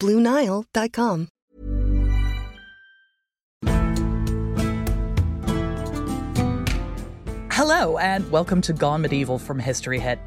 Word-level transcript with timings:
BlueNile.com. 0.00 1.28
Hello, 7.50 7.96
and 7.96 8.30
welcome 8.30 8.60
to 8.60 8.74
Gone 8.74 9.00
Medieval 9.00 9.38
from 9.38 9.58
History 9.58 9.98
Hit. 9.98 10.18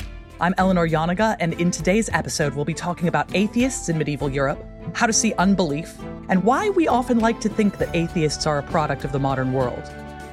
I'm 0.41 0.55
Eleanor 0.57 0.87
Janega, 0.87 1.35
and 1.39 1.53
in 1.53 1.69
today's 1.69 2.09
episode, 2.11 2.55
we'll 2.55 2.65
be 2.65 2.73
talking 2.73 3.07
about 3.07 3.35
atheists 3.35 3.87
in 3.87 3.99
medieval 3.99 4.31
Europe, 4.31 4.65
how 4.95 5.05
to 5.05 5.13
see 5.13 5.33
unbelief, 5.35 5.95
and 6.29 6.43
why 6.43 6.69
we 6.69 6.87
often 6.87 7.19
like 7.19 7.39
to 7.41 7.49
think 7.49 7.77
that 7.77 7.95
atheists 7.95 8.47
are 8.47 8.57
a 8.57 8.63
product 8.63 9.03
of 9.05 9.11
the 9.11 9.19
modern 9.19 9.53
world. 9.53 9.83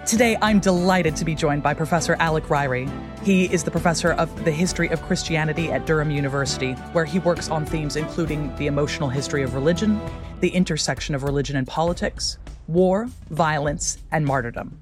Today, 0.06 0.38
I'm 0.41 0.58
delighted 0.58 1.16
to 1.16 1.27
be 1.27 1.34
joined 1.34 1.62
by 1.62 1.75
Professor 1.75 2.16
Alec 2.19 2.44
Ryrie. 2.44 2.88
He 3.27 3.52
is 3.52 3.64
the 3.64 3.72
professor 3.72 4.12
of 4.12 4.44
the 4.44 4.52
history 4.52 4.86
of 4.91 5.02
Christianity 5.02 5.72
at 5.72 5.84
Durham 5.84 6.12
University, 6.12 6.74
where 6.92 7.05
he 7.05 7.19
works 7.19 7.50
on 7.50 7.66
themes 7.66 7.96
including 7.96 8.55
the 8.55 8.69
emotional 8.69 9.08
history 9.08 9.42
of 9.42 9.55
religion, 9.55 10.00
the 10.38 10.48
intersection 10.50 11.12
of 11.12 11.24
religion 11.24 11.56
and 11.56 11.66
politics, 11.66 12.38
war, 12.69 13.08
violence, 13.30 13.98
and 14.12 14.24
martyrdom. 14.24 14.80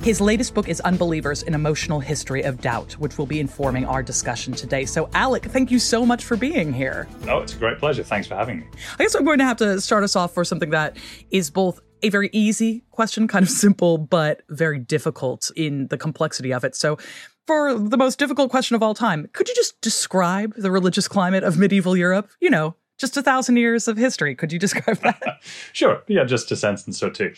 His 0.00 0.20
latest 0.20 0.54
book 0.54 0.68
is 0.68 0.80
Unbelievers 0.82 1.42
An 1.42 1.54
Emotional 1.54 1.98
History 1.98 2.42
of 2.42 2.60
Doubt, 2.60 2.92
which 3.00 3.18
will 3.18 3.26
be 3.26 3.40
informing 3.40 3.84
our 3.84 4.00
discussion 4.00 4.52
today. 4.52 4.84
So, 4.84 5.10
Alec, 5.12 5.46
thank 5.46 5.72
you 5.72 5.80
so 5.80 6.06
much 6.06 6.24
for 6.24 6.36
being 6.36 6.72
here. 6.72 7.08
Oh, 7.26 7.40
it's 7.40 7.54
a 7.54 7.58
great 7.58 7.78
pleasure. 7.78 8.04
Thanks 8.04 8.28
for 8.28 8.36
having 8.36 8.60
me. 8.60 8.66
I 9.00 9.02
guess 9.02 9.16
I'm 9.16 9.24
going 9.24 9.40
to 9.40 9.44
have 9.44 9.56
to 9.56 9.80
start 9.80 10.04
us 10.04 10.14
off 10.14 10.34
for 10.34 10.44
something 10.44 10.70
that 10.70 10.96
is 11.32 11.50
both 11.50 11.80
a 12.04 12.10
very 12.10 12.30
easy 12.32 12.84
question, 12.90 13.28
kind 13.28 13.44
of 13.44 13.50
simple, 13.50 13.98
but 13.98 14.42
very 14.48 14.78
difficult 14.78 15.50
in 15.56 15.86
the 15.88 15.98
complexity 15.98 16.52
of 16.52 16.64
it. 16.64 16.76
So, 16.76 16.98
for 17.46 17.74
the 17.74 17.96
most 17.96 18.18
difficult 18.18 18.50
question 18.50 18.76
of 18.76 18.82
all 18.82 18.94
time, 18.94 19.28
could 19.32 19.48
you 19.48 19.54
just 19.54 19.80
describe 19.80 20.54
the 20.56 20.70
religious 20.70 21.08
climate 21.08 21.44
of 21.44 21.58
medieval 21.58 21.96
Europe? 21.96 22.30
You 22.40 22.50
know, 22.50 22.74
just 22.98 23.16
a 23.16 23.22
thousand 23.22 23.56
years 23.56 23.88
of 23.88 23.96
history. 23.96 24.34
Could 24.34 24.52
you 24.52 24.58
describe 24.58 24.98
that? 24.98 25.40
sure. 25.72 26.02
Yeah, 26.06 26.24
just 26.24 26.52
a 26.52 26.56
sentence 26.56 27.02
or 27.02 27.10
two. 27.10 27.34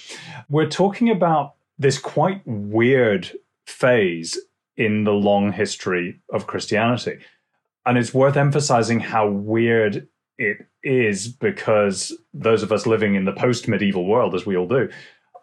We're 0.51 0.69
talking 0.69 1.11
about 1.11 1.55
this 1.79 1.99
quite 1.99 2.43
weird 2.45 3.33
phase 3.67 4.39
in 4.77 5.05
the 5.05 5.13
long 5.13 5.53
history 5.53 6.21
of 6.33 6.47
Christianity. 6.47 7.19
And 7.87 7.99
it's 7.99 8.15
worth 8.15 8.37
emphasizing 8.37 9.01
how 9.01 9.29
weird 9.29 10.09
it 10.39 10.67
is 10.83 11.29
because 11.29 12.13
those 12.33 12.63
of 12.63 12.73
us 12.73 12.87
living 12.87 13.15
in 13.15 13.25
the 13.25 13.33
post 13.33 13.69
medieval 13.69 14.07
world, 14.07 14.35
as 14.35 14.45
we 14.45 14.57
all 14.57 14.67
do, 14.67 14.89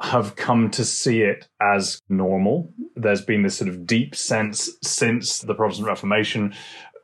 have 0.02 0.36
come 0.36 0.70
to 0.72 0.86
see 0.86 1.22
it 1.22 1.48
as 1.62 2.02
normal. 2.10 2.74
There's 2.96 3.22
been 3.22 3.44
this 3.44 3.58
sort 3.58 3.70
of 3.70 3.86
deep 3.86 4.16
sense 4.16 4.70
since 4.84 5.40
the 5.40 5.56
Protestant 5.56 5.88
Reformation 5.88 6.54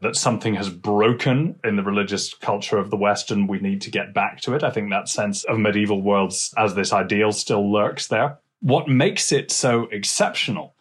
that 0.01 0.15
something 0.15 0.55
has 0.55 0.69
broken 0.69 1.59
in 1.63 1.75
the 1.75 1.83
religious 1.83 2.33
culture 2.33 2.77
of 2.77 2.91
the 2.91 2.97
West 2.97 3.31
and 3.31 3.49
we 3.49 3.59
need 3.59 3.81
to 3.81 3.91
get 3.91 4.13
back 4.13 4.41
to 4.41 4.53
it. 4.53 4.63
I 4.63 4.69
think 4.69 4.89
that 4.91 5.09
sense 5.09 5.43
of 5.45 5.57
medieval 5.57 6.01
worlds 6.01 6.53
as 6.57 6.75
this 6.75 6.93
ideal 6.93 7.31
still 7.31 7.71
lurks 7.71 8.07
there 8.07 8.37
what 8.59 8.87
makes 8.87 9.31
it 9.31 9.51
so 9.51 9.87
exceptional 9.91 10.75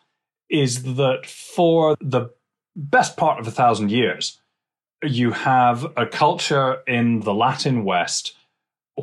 is 0.48 0.83
that 0.94 1.27
for 1.27 1.97
the 2.00 2.31
best 2.75 3.16
part 3.16 3.41
of 3.41 3.47
a 3.47 3.50
thousand 3.50 3.91
years, 3.91 4.41
you 5.03 5.33
have 5.33 5.87
a 5.97 6.06
culture 6.06 6.78
in 6.87 7.21
the 7.21 7.34
Latin 7.34 7.84
West 7.84 8.34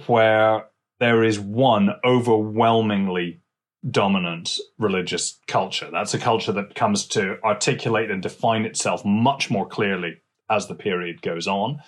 where 0.08 0.66
there 1.00 1.24
is 1.24 1.40
one 1.40 1.92
overwhelmingly 2.06 3.42
dominant 3.90 4.58
religious 4.78 5.40
culture. 5.48 5.90
That's 5.92 6.14
a 6.14 6.20
culture 6.20 6.54
that 6.54 6.76
comes 6.76 7.06
to 7.08 7.38
articulate 7.44 8.10
and 8.10 8.22
define 8.22 8.66
itself 8.66 9.04
much 9.04 9.50
more 9.50 9.68
clearly 9.68 10.22
as 10.50 10.68
the 10.68 10.76
period 10.76 11.22
goes 11.22 11.48
on. 11.48 11.82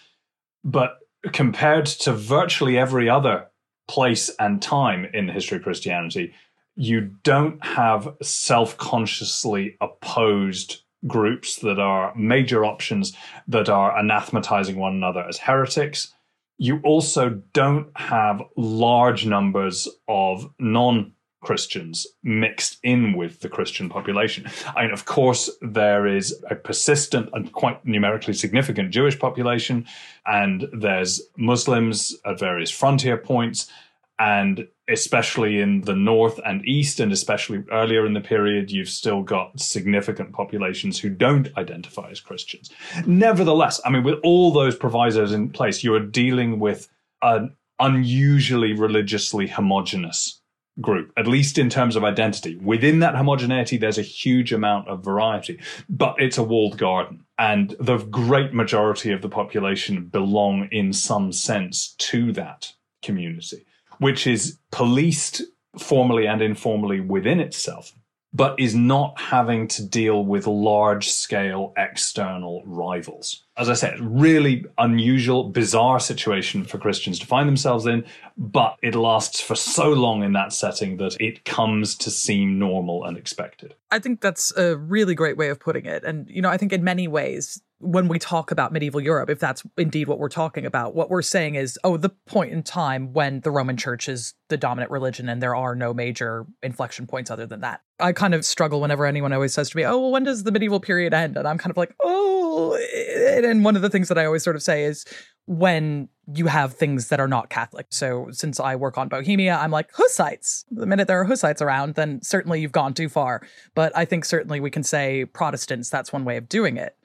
But 0.64 0.98
compared 1.32 1.86
to 1.86 2.14
virtually 2.14 2.78
every 2.78 3.10
other 3.10 3.48
place 3.88 4.30
and 4.40 4.62
time 4.62 5.06
in 5.14 5.28
the 5.28 5.34
history 5.34 5.58
of 5.58 5.64
Christianity, 5.64 6.34
you 6.76 7.12
don't 7.24 7.64
have 7.64 8.16
self 8.22 8.78
consciously 8.78 9.78
opposed 9.80 10.82
groups 11.08 11.58
that 11.58 11.80
are 11.80 12.14
major 12.16 12.66
options 12.66 13.16
that 13.48 13.70
are 13.70 13.98
anathematizing 13.98 14.76
one 14.76 14.94
another 14.94 15.24
as 15.28 15.38
heretics. 15.38 16.14
You 16.58 16.80
also 16.84 17.42
don't 17.54 17.90
have 17.98 18.42
large 18.56 19.26
numbers 19.26 19.88
of 20.08 20.50
non 20.60 21.14
Christians 21.46 22.08
mixed 22.24 22.80
in 22.82 23.14
with 23.14 23.42
the 23.42 23.50
Christian 23.50 23.88
population. 23.88 24.48
I 24.76 24.84
mean, 24.84 24.92
of 24.92 25.06
course, 25.06 25.50
there 25.62 26.08
is 26.08 26.36
a 26.50 26.56
persistent 26.56 27.30
and 27.34 27.52
quite 27.52 27.86
numerically 27.86 28.34
significant 28.34 28.90
Jewish 28.90 29.20
population, 29.20 29.86
and 30.26 30.68
there's 30.74 31.22
Muslims 31.38 32.18
at 32.26 32.40
various 32.40 32.72
frontier 32.72 33.16
points. 33.16 33.70
And 34.18 34.68
especially 34.88 35.60
in 35.60 35.82
the 35.82 35.96
north 35.96 36.40
and 36.46 36.66
east, 36.66 37.00
and 37.00 37.12
especially 37.12 37.64
earlier 37.72 38.06
in 38.06 38.14
the 38.14 38.22
period, 38.22 38.72
you've 38.72 38.90
still 38.90 39.24
got 39.24 39.60
significant 39.60 40.32
populations 40.32 41.00
who 41.00 41.10
don't 41.10 41.50
identify 41.58 42.10
as 42.10 42.20
Christians. 42.20 42.70
Nevertheless, 43.06 43.82
I 43.84 43.90
mean, 43.90 44.04
with 44.04 44.20
all 44.24 44.52
those 44.52 44.76
provisos 44.76 45.32
in 45.32 45.50
place, 45.50 45.84
you 45.84 45.94
are 45.96 46.00
dealing 46.00 46.60
with 46.60 46.88
an 47.22 47.56
unusually 47.80 48.74
religiously 48.74 49.48
homogenous 49.48 50.40
group, 50.82 51.12
at 51.18 51.28
least 51.28 51.58
in 51.58 51.70
terms 51.70 51.96
of 51.96 52.04
identity. 52.04 52.58
Within 52.58 53.00
that 53.00 53.16
homogeneity, 53.16 53.78
there's 53.78 53.98
a 53.98 54.04
huge 54.04 54.54
amount 54.54 54.88
of 54.88 55.04
variety, 55.04 55.60
but 55.90 56.16
it's 56.20 56.38
a 56.38 56.44
walled 56.44 56.78
garden. 56.78 57.26
And 57.38 57.76
the 57.80 57.98
great 57.98 58.54
majority 58.54 59.12
of 59.12 59.22
the 59.22 59.30
population 59.30 60.06
belong 60.06 60.68
in 60.72 60.94
some 60.94 61.32
sense 61.32 61.96
to 61.98 62.32
that 62.34 62.74
community 63.02 63.66
which 64.00 64.28
is 64.28 64.58
policed 64.72 65.42
formally 65.78 66.28
and 66.28 66.42
informally 66.42 67.00
within 67.00 67.40
itself, 67.40 67.94
but 68.34 68.60
is 68.60 68.76
not 68.76 69.20
having 69.20 69.68
to 69.70 69.88
deal 69.88 70.26
with 70.26 70.48
large 70.48 71.10
scale 71.10 71.74
external 71.78 72.64
rivals. 72.66 73.45
As 73.58 73.70
I 73.70 73.74
said, 73.74 74.00
really 74.02 74.66
unusual, 74.78 75.46
bizarre 75.46 76.00
situation 76.00 76.66
for 76.66 76.78
Christians 76.78 77.20
to 77.20 77.26
find 77.26 77.48
themselves 77.48 77.86
in, 77.86 78.04
but 78.38 78.78
it 78.82 78.96
lasts 78.96 79.40
for 79.40 79.56
so 79.56 79.94
long 79.94 80.24
in 80.24 80.34
that 80.34 80.52
setting 80.52 80.98
that 80.98 81.16
it 81.22 81.46
comes 81.46 81.96
to 81.96 82.12
seem 82.12 82.60
normal 82.60 83.06
and 83.06 83.18
expected. 83.18 83.74
I 83.92 84.00
think 84.00 84.20
that's 84.20 84.56
a 84.58 84.76
really 84.76 85.16
great 85.16 85.38
way 85.38 85.48
of 85.48 85.60
putting 85.62 85.86
it. 85.86 86.04
And, 86.04 86.30
you 86.30 86.42
know, 86.42 86.50
I 86.50 86.58
think 86.58 86.74
in 86.74 86.84
many 86.84 87.08
ways, 87.08 87.62
when 87.80 88.08
we 88.08 88.20
talk 88.20 88.52
about 88.52 88.74
medieval 88.74 89.00
Europe, 89.02 89.30
if 89.30 89.40
that's 89.40 89.64
indeed 89.78 90.08
what 90.08 90.20
we're 90.20 90.30
talking 90.30 90.66
about, 90.66 90.96
what 90.96 91.10
we're 91.10 91.22
saying 91.22 91.56
is, 91.56 91.78
oh, 91.84 91.98
the 91.98 92.10
point 92.26 92.52
in 92.52 92.64
time 92.64 93.14
when 93.14 93.42
the 93.42 93.52
Roman 93.52 93.78
Church 93.78 94.10
is 94.10 94.34
the 94.50 94.58
dominant 94.58 94.92
religion 94.92 95.30
and 95.30 95.42
there 95.42 95.56
are 95.56 95.76
no 95.76 95.94
major 95.94 96.46
inflection 96.64 97.06
points 97.08 97.30
other 97.30 97.46
than 97.46 97.62
that. 97.62 97.82
I 98.00 98.12
kind 98.12 98.34
of 98.34 98.44
struggle 98.46 98.82
whenever 98.82 99.06
anyone 99.06 99.34
always 99.34 99.54
says 99.54 99.70
to 99.70 99.78
me, 99.78 99.86
oh, 99.86 99.98
well, 99.98 100.12
when 100.12 100.24
does 100.24 100.44
the 100.44 100.52
medieval 100.52 100.80
period 100.80 101.14
end? 101.14 101.38
And 101.38 101.48
I'm 101.48 101.58
kind 101.58 101.72
of 101.72 101.78
like, 101.78 101.96
oh, 102.04 102.45
and 102.56 103.64
one 103.64 103.76
of 103.76 103.82
the 103.82 103.90
things 103.90 104.08
that 104.08 104.18
I 104.18 104.26
always 104.26 104.44
sort 104.44 104.56
of 104.56 104.64
say 104.64 104.84
is 104.84 105.06
when 105.46 106.10
you 106.34 106.48
have 106.48 106.74
things 106.74 107.10
that 107.10 107.20
are 107.20 107.28
not 107.28 107.50
Catholic. 107.50 107.88
So 107.92 108.30
since 108.32 108.60
I 108.60 108.76
work 108.76 108.98
on 108.98 109.10
Bohemia, 109.10 109.58
I'm 109.58 109.72
like, 109.72 109.92
Hussites. 109.94 110.66
The 110.72 110.86
minute 110.86 111.08
there 111.08 111.22
are 111.22 111.26
Hussites 111.26 111.62
around, 111.62 111.96
then 111.96 112.22
certainly 112.24 112.62
you've 112.62 112.72
gone 112.72 112.94
too 112.94 113.10
far. 113.10 113.42
But 113.76 113.96
I 113.96 114.06
think 114.06 114.26
certainly 114.26 114.60
we 114.60 114.72
can 114.72 114.84
say 114.84 115.26
Protestants, 115.26 115.90
that's 115.90 116.12
one 116.12 116.26
way 116.26 116.38
of 116.38 116.50
doing 116.50 116.78
it. 116.78 116.98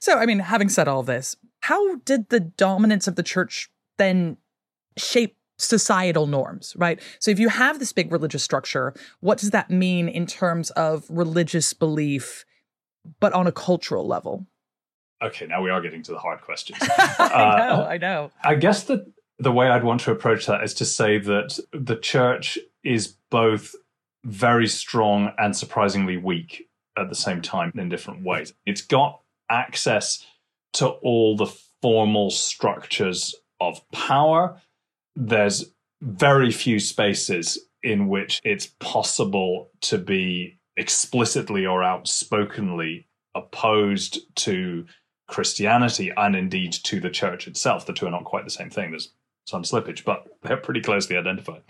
So, 0.00 0.18
I 0.18 0.26
mean, 0.26 0.38
having 0.38 0.68
said 0.68 0.88
all 0.88 1.02
this, 1.02 1.36
how 1.60 1.96
did 1.96 2.28
the 2.28 2.40
dominance 2.40 3.08
of 3.08 3.16
the 3.16 3.22
church 3.22 3.68
then 3.96 4.36
shape 4.96 5.36
societal 5.58 6.26
norms, 6.26 6.74
right? 6.78 7.00
So 7.18 7.30
if 7.32 7.40
you 7.40 7.48
have 7.48 7.80
this 7.80 7.92
big 7.92 8.12
religious 8.12 8.44
structure, 8.44 8.94
what 9.20 9.38
does 9.38 9.50
that 9.50 9.70
mean 9.70 10.08
in 10.08 10.26
terms 10.26 10.70
of 10.70 11.04
religious 11.08 11.72
belief, 11.72 12.44
but 13.18 13.32
on 13.32 13.48
a 13.48 13.52
cultural 13.52 14.06
level? 14.06 14.46
Okay, 15.22 15.46
now 15.46 15.62
we 15.62 15.70
are 15.70 15.80
getting 15.80 16.02
to 16.04 16.12
the 16.12 16.18
hard 16.18 16.40
questions. 16.40 16.78
I 16.98 17.56
know, 17.58 17.82
uh, 17.82 17.86
I 17.90 17.98
know. 17.98 18.30
I 18.44 18.54
guess 18.54 18.84
that 18.84 19.06
the 19.38 19.52
way 19.52 19.68
I'd 19.68 19.84
want 19.84 20.00
to 20.02 20.12
approach 20.12 20.46
that 20.46 20.62
is 20.62 20.74
to 20.74 20.84
say 20.84 21.18
that 21.18 21.58
the 21.72 21.96
church 21.96 22.58
is 22.84 23.14
both 23.30 23.74
very 24.24 24.68
strong 24.68 25.32
and 25.38 25.56
surprisingly 25.56 26.16
weak 26.16 26.68
at 26.96 27.08
the 27.08 27.14
same 27.14 27.42
time 27.42 27.72
in 27.76 27.88
different 27.88 28.24
ways. 28.24 28.52
It's 28.66 28.82
got 28.82 29.20
access 29.50 30.24
to 30.74 30.88
all 30.88 31.36
the 31.36 31.52
formal 31.80 32.30
structures 32.30 33.34
of 33.60 33.80
power. 33.90 34.60
There's 35.16 35.72
very 36.00 36.50
few 36.50 36.78
spaces 36.78 37.58
in 37.82 38.08
which 38.08 38.40
it's 38.44 38.66
possible 38.80 39.70
to 39.82 39.98
be 39.98 40.58
explicitly 40.76 41.66
or 41.66 41.82
outspokenly 41.82 43.06
opposed 43.34 44.18
to 44.36 44.86
Christianity 45.28 46.12
and 46.16 46.34
indeed 46.34 46.72
to 46.72 47.00
the 47.00 47.10
church 47.10 47.46
itself. 47.46 47.86
The 47.86 47.92
two 47.92 48.06
are 48.06 48.10
not 48.10 48.24
quite 48.24 48.44
the 48.44 48.50
same 48.50 48.70
thing. 48.70 48.90
There's 48.90 49.12
some 49.44 49.62
slippage, 49.62 50.04
but 50.04 50.26
they're 50.42 50.56
pretty 50.56 50.80
closely 50.80 51.16
identified. 51.16 51.62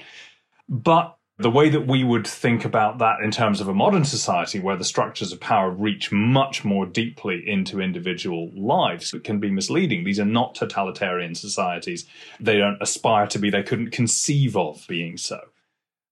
But 0.68 1.18
the 1.38 1.50
way 1.50 1.68
that 1.68 1.86
we 1.86 2.02
would 2.02 2.26
think 2.26 2.64
about 2.64 2.98
that 2.98 3.20
in 3.20 3.30
terms 3.30 3.60
of 3.60 3.68
a 3.68 3.74
modern 3.74 4.04
society 4.04 4.58
where 4.58 4.76
the 4.76 4.84
structures 4.84 5.32
of 5.32 5.40
power 5.40 5.70
reach 5.70 6.10
much 6.10 6.64
more 6.64 6.84
deeply 6.84 7.48
into 7.48 7.80
individual 7.80 8.50
lives 8.54 9.14
it 9.14 9.24
can 9.24 9.38
be 9.38 9.50
misleading 9.50 10.04
these 10.04 10.18
are 10.18 10.24
not 10.24 10.54
totalitarian 10.54 11.34
societies 11.34 12.06
they 12.40 12.58
don't 12.58 12.82
aspire 12.82 13.26
to 13.26 13.38
be 13.38 13.50
they 13.50 13.62
couldn't 13.62 13.92
conceive 13.92 14.56
of 14.56 14.84
being 14.88 15.16
so 15.16 15.40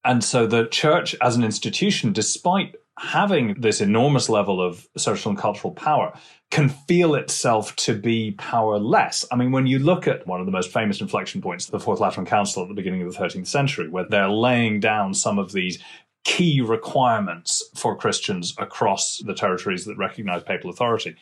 and 0.05 0.23
so 0.23 0.47
the 0.47 0.67
church 0.67 1.15
as 1.21 1.35
an 1.35 1.43
institution 1.43 2.13
despite 2.13 2.75
having 2.97 3.53
this 3.59 3.81
enormous 3.81 4.29
level 4.29 4.61
of 4.61 4.87
social 4.97 5.29
and 5.29 5.37
cultural 5.37 5.73
power 5.73 6.17
can 6.49 6.69
feel 6.69 7.15
itself 7.15 7.75
to 7.75 7.93
be 7.93 8.31
powerless. 8.31 9.25
I 9.31 9.35
mean, 9.35 9.51
when 9.51 9.67
you 9.67 9.79
look 9.79 10.07
at 10.07 10.25
one 10.25 10.39
of 10.39 10.45
the 10.45 10.51
most 10.51 10.71
famous 10.71 11.01
inflection 11.01 11.41
points, 11.41 11.65
the 11.65 11.79
Fourth 11.79 11.99
Lateran 11.99 12.25
Council 12.25 12.63
at 12.63 12.69
the 12.69 12.73
beginning 12.73 13.01
of 13.01 13.13
the 13.13 13.19
13th 13.19 13.47
century, 13.47 13.89
where 13.89 14.05
they're 14.05 14.29
laying 14.29 14.79
down 14.79 15.13
some 15.13 15.39
of 15.39 15.51
these 15.51 15.83
key 16.23 16.61
requirements 16.61 17.63
for 17.75 17.95
Christians 17.95 18.53
across 18.57 19.19
the 19.19 19.33
territories 19.33 19.85
that 19.85 19.97
recognize 19.97 20.43
papal 20.43 20.69
authority. 20.69 21.15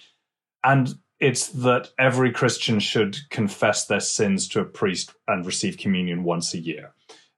And 0.63 0.95
it's 1.19 1.47
that 1.49 1.89
every 1.97 2.31
Christian 2.31 2.79
should 2.79 3.17
confess 3.29 3.85
their 3.85 3.99
sins 3.99 4.47
to 4.49 4.59
a 4.59 4.65
priest 4.65 5.13
and 5.27 5.45
receive 5.45 5.77
communion 5.77 6.23
once 6.23 6.53
a 6.53 6.59
year. 6.59 6.93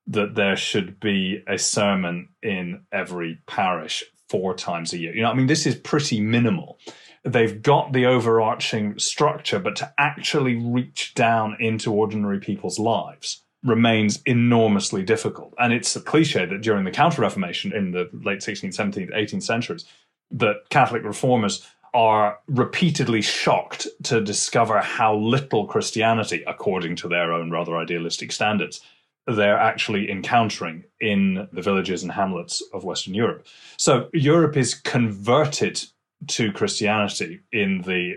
That 0.08 0.36
there 0.36 0.56
should 0.56 1.00
be 1.00 1.44
a 1.48 1.58
sermon 1.58 2.30
in 2.42 2.84
every 2.92 3.40
parish 3.48 4.04
four 4.30 4.56
times 4.56 4.94
a 4.94 4.98
year. 4.98 5.16
You 5.16 5.22
know, 5.24 5.32
I 5.32 5.34
mean, 5.34 5.48
this 5.48 5.66
is 5.66 5.76
pretty 5.76 6.22
minimal. 6.22 6.80
They've 7.24 7.62
got 7.62 7.94
the 7.94 8.06
overarching 8.06 8.98
structure, 9.00 9.60
but 9.60 9.76
to 9.78 9.94
actually 9.98 10.56
reach 10.56 11.14
down 11.14 11.58
into 11.60 11.94
ordinary 11.94 12.40
people's 12.40 12.80
lives 12.80 13.44
remains 13.64 14.22
enormously 14.26 15.04
difficult. 15.04 15.54
And 15.60 15.74
it's 15.74 15.96
a 15.96 16.02
cliche 16.02 16.46
that 16.46 16.62
during 16.62 16.86
the 16.86 16.92
Counter 16.92 17.22
Reformation 17.22 17.74
in 17.74 17.92
the 17.92 18.10
late 18.14 18.40
16th, 18.40 18.76
17th, 18.76 19.14
18th 19.14 19.44
centuries, 19.44 19.86
that 20.32 20.70
Catholic 20.70 21.04
reformers 21.04 21.68
are 21.94 22.40
repeatedly 22.48 23.22
shocked 23.22 23.88
to 24.04 24.22
discover 24.22 24.80
how 24.80 25.16
little 25.16 25.66
Christianity, 25.66 26.44
according 26.46 26.96
to 26.98 27.08
their 27.08 27.34
own 27.34 27.50
rather 27.50 27.78
idealistic 27.78 28.32
standards, 28.32 28.82
they're 29.26 29.58
actually 29.58 30.10
encountering 30.10 30.84
in 31.02 31.48
the 31.52 31.62
villages 31.62 32.04
and 32.04 32.12
hamlets 32.12 32.62
of 32.74 32.84
Western 32.84 33.14
Europe. 33.14 33.46
So 33.78 34.10
Europe 34.14 34.56
is 34.56 34.74
converted 34.74 35.84
to 36.28 36.52
Christianity 36.52 37.42
in 37.52 37.82
the 37.82 38.16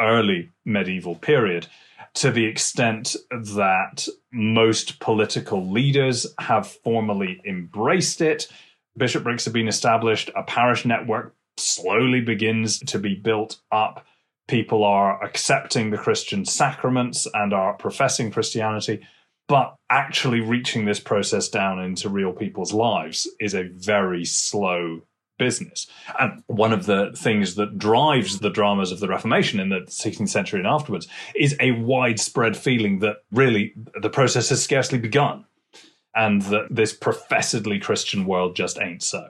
early 0.00 0.50
medieval 0.64 1.14
period 1.16 1.66
to 2.14 2.30
the 2.30 2.44
extent 2.44 3.16
that 3.30 4.08
most 4.32 5.00
political 5.00 5.70
leaders 5.70 6.26
have 6.40 6.66
formally 6.66 7.40
embraced 7.46 8.20
it. 8.20 8.48
Bishoprics 8.96 9.44
have 9.44 9.54
been 9.54 9.68
established, 9.68 10.30
a 10.36 10.42
parish 10.42 10.84
network 10.84 11.34
slowly 11.56 12.20
begins 12.20 12.78
to 12.80 12.98
be 12.98 13.14
built 13.14 13.58
up. 13.72 14.04
People 14.48 14.84
are 14.84 15.22
accepting 15.22 15.90
the 15.90 15.98
Christian 15.98 16.44
sacraments 16.44 17.26
and 17.34 17.52
are 17.52 17.74
professing 17.74 18.30
Christianity. 18.30 19.06
But 19.46 19.76
actually 19.90 20.40
reaching 20.40 20.84
this 20.84 21.00
process 21.00 21.48
down 21.48 21.78
into 21.78 22.08
real 22.08 22.32
people's 22.32 22.72
lives 22.72 23.28
is 23.40 23.54
a 23.54 23.68
very 23.68 24.24
slow 24.24 25.02
business. 25.38 25.86
And 26.18 26.42
one 26.46 26.72
of 26.72 26.86
the 26.86 27.12
things 27.16 27.54
that 27.54 27.78
drives 27.78 28.40
the 28.40 28.50
dramas 28.50 28.92
of 28.92 29.00
the 29.00 29.08
Reformation 29.08 29.60
in 29.60 29.68
the 29.68 29.80
16th 29.80 30.28
century 30.28 30.60
and 30.60 30.66
afterwards 30.66 31.08
is 31.34 31.56
a 31.60 31.72
widespread 31.72 32.56
feeling 32.56 32.98
that 32.98 33.18
really 33.30 33.72
the 34.00 34.10
process 34.10 34.48
has 34.50 34.62
scarcely 34.62 34.98
begun 34.98 35.44
and 36.14 36.42
that 36.42 36.66
this 36.70 36.92
professedly 36.92 37.78
Christian 37.78 38.26
world 38.26 38.56
just 38.56 38.80
ain't 38.80 39.02
so. 39.02 39.28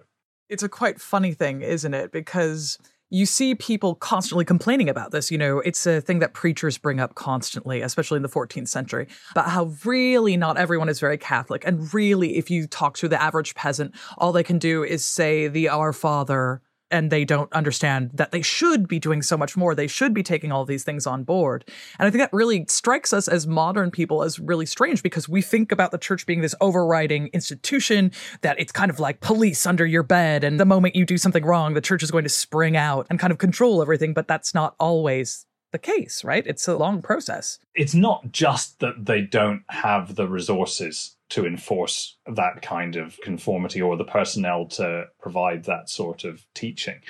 It's 0.49 0.63
a 0.63 0.69
quite 0.69 1.01
funny 1.01 1.35
thing, 1.35 1.61
isn't 1.61 1.93
it? 1.93 2.11
Because 2.11 2.79
you 3.11 3.27
see 3.27 3.55
people 3.55 3.95
constantly 3.95 4.45
complaining 4.45 4.89
about 4.89 5.13
this. 5.13 5.31
You 5.31 5.39
know, 5.39 5.61
it's 5.61 5.87
a 5.87 6.01
thing 6.01 6.19
that 6.19 6.35
preachers 6.35 6.79
bring 6.79 7.01
up 7.01 7.15
constantly, 7.15 7.81
especially 7.81 8.17
in 8.17 8.23
the 8.23 8.29
14th 8.29 8.69
century, 8.69 9.09
about 9.31 9.49
how 9.49 9.73
really 9.85 10.37
not 10.37 10.57
everyone 10.57 10.89
is 10.89 11.01
very 11.01 11.19
Catholic. 11.19 11.65
And 11.67 11.93
really, 11.95 12.37
if 12.37 12.51
you 12.51 12.67
talk 12.67 12.97
to 12.99 13.09
the 13.09 13.21
average 13.21 13.55
peasant, 13.55 13.95
all 14.19 14.33
they 14.33 14.43
can 14.43 14.59
do 14.59 14.85
is 14.85 15.05
say 15.05 15.49
the 15.49 15.69
Our 15.69 15.93
Father 15.93 16.61
and 16.91 17.11
they 17.11 17.25
don't 17.25 17.53
understand 17.53 18.11
that 18.15 18.33
they 18.33 18.43
should 18.43 18.89
be 18.89 18.99
doing 18.99 19.23
so 19.23 19.37
much 19.37 19.57
more. 19.57 19.75
They 19.75 19.87
should 19.87 20.15
be 20.15 20.23
taking 20.23 20.53
all 20.53 20.65
these 20.65 20.85
things 20.85 21.07
on 21.07 21.25
board. 21.25 21.65
And 21.99 22.07
I 22.07 22.11
think 22.11 22.23
that 22.23 22.33
really 22.33 22.65
strikes 22.69 23.13
us 23.13 23.29
as 23.29 23.47
modern 23.47 23.91
people 23.91 24.23
as 24.23 24.39
really 24.39 24.67
strange 24.67 25.03
because 25.03 25.29
we 25.29 25.43
think 25.43 25.73
about 25.73 25.91
the 25.91 25.99
church 25.99 26.27
being 26.27 26.41
this 26.41 26.55
overriding 26.61 27.29
institution 27.29 28.13
that 28.43 28.59
it's 28.59 28.73
kind 28.73 28.91
of 28.91 29.01
like 29.01 29.21
police 29.21 29.67
under 29.67 29.87
your 29.87 30.03
bed. 30.03 30.45
And 30.45 30.59
the 30.59 30.65
moment 30.65 30.97
you 30.97 31.05
do 31.05 31.19
something 31.19 31.45
wrong, 31.45 31.75
the 31.75 31.81
church 31.81 32.03
is 32.03 32.11
going 32.11 32.25
to 32.25 32.31
spring 32.31 32.77
out 32.77 33.07
and 33.11 33.19
kind 33.19 33.33
of 33.33 33.39
control 33.39 33.83
everything. 33.83 34.15
But 34.15 34.29
that's 34.29 34.55
not 34.55 34.75
always 34.81 35.47
the 35.73 35.79
case, 35.79 36.25
right? 36.25 36.47
It's 36.47 36.67
a 36.67 36.77
long 36.77 37.03
process. 37.03 37.59
It's 37.75 37.95
not 37.95 38.33
just 38.33 38.81
that 38.81 39.05
they 39.05 39.21
don't 39.21 39.63
have 39.69 40.15
the 40.15 40.27
resources 40.27 41.17
to 41.31 41.47
enforce 41.47 42.17
that 42.27 42.63
kind 42.63 42.97
of 42.97 43.19
conformity 43.23 43.81
or 43.83 43.97
the 43.97 44.05
personnel 44.05 44.67
to 44.67 45.05
provide 45.21 45.65
that 45.65 45.89
sort 45.89 46.25
of 46.25 46.45
teaching. 46.55 47.01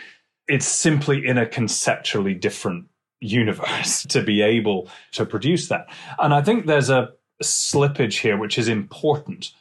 It's 0.46 0.66
simply 0.66 1.26
in 1.26 1.38
a 1.38 1.46
conceptually 1.46 2.34
different 2.34 2.87
universe 3.20 4.02
to 4.08 4.22
be 4.22 4.42
able 4.42 4.88
to 5.12 5.25
produce 5.25 5.68
that. 5.68 5.87
And 6.18 6.34
I 6.34 6.42
think 6.42 6.66
there's 6.66 6.90
a 6.90 7.10
slippage 7.42 8.20
here 8.20 8.37
which 8.37 8.58
is 8.58 8.68
important 8.68 9.52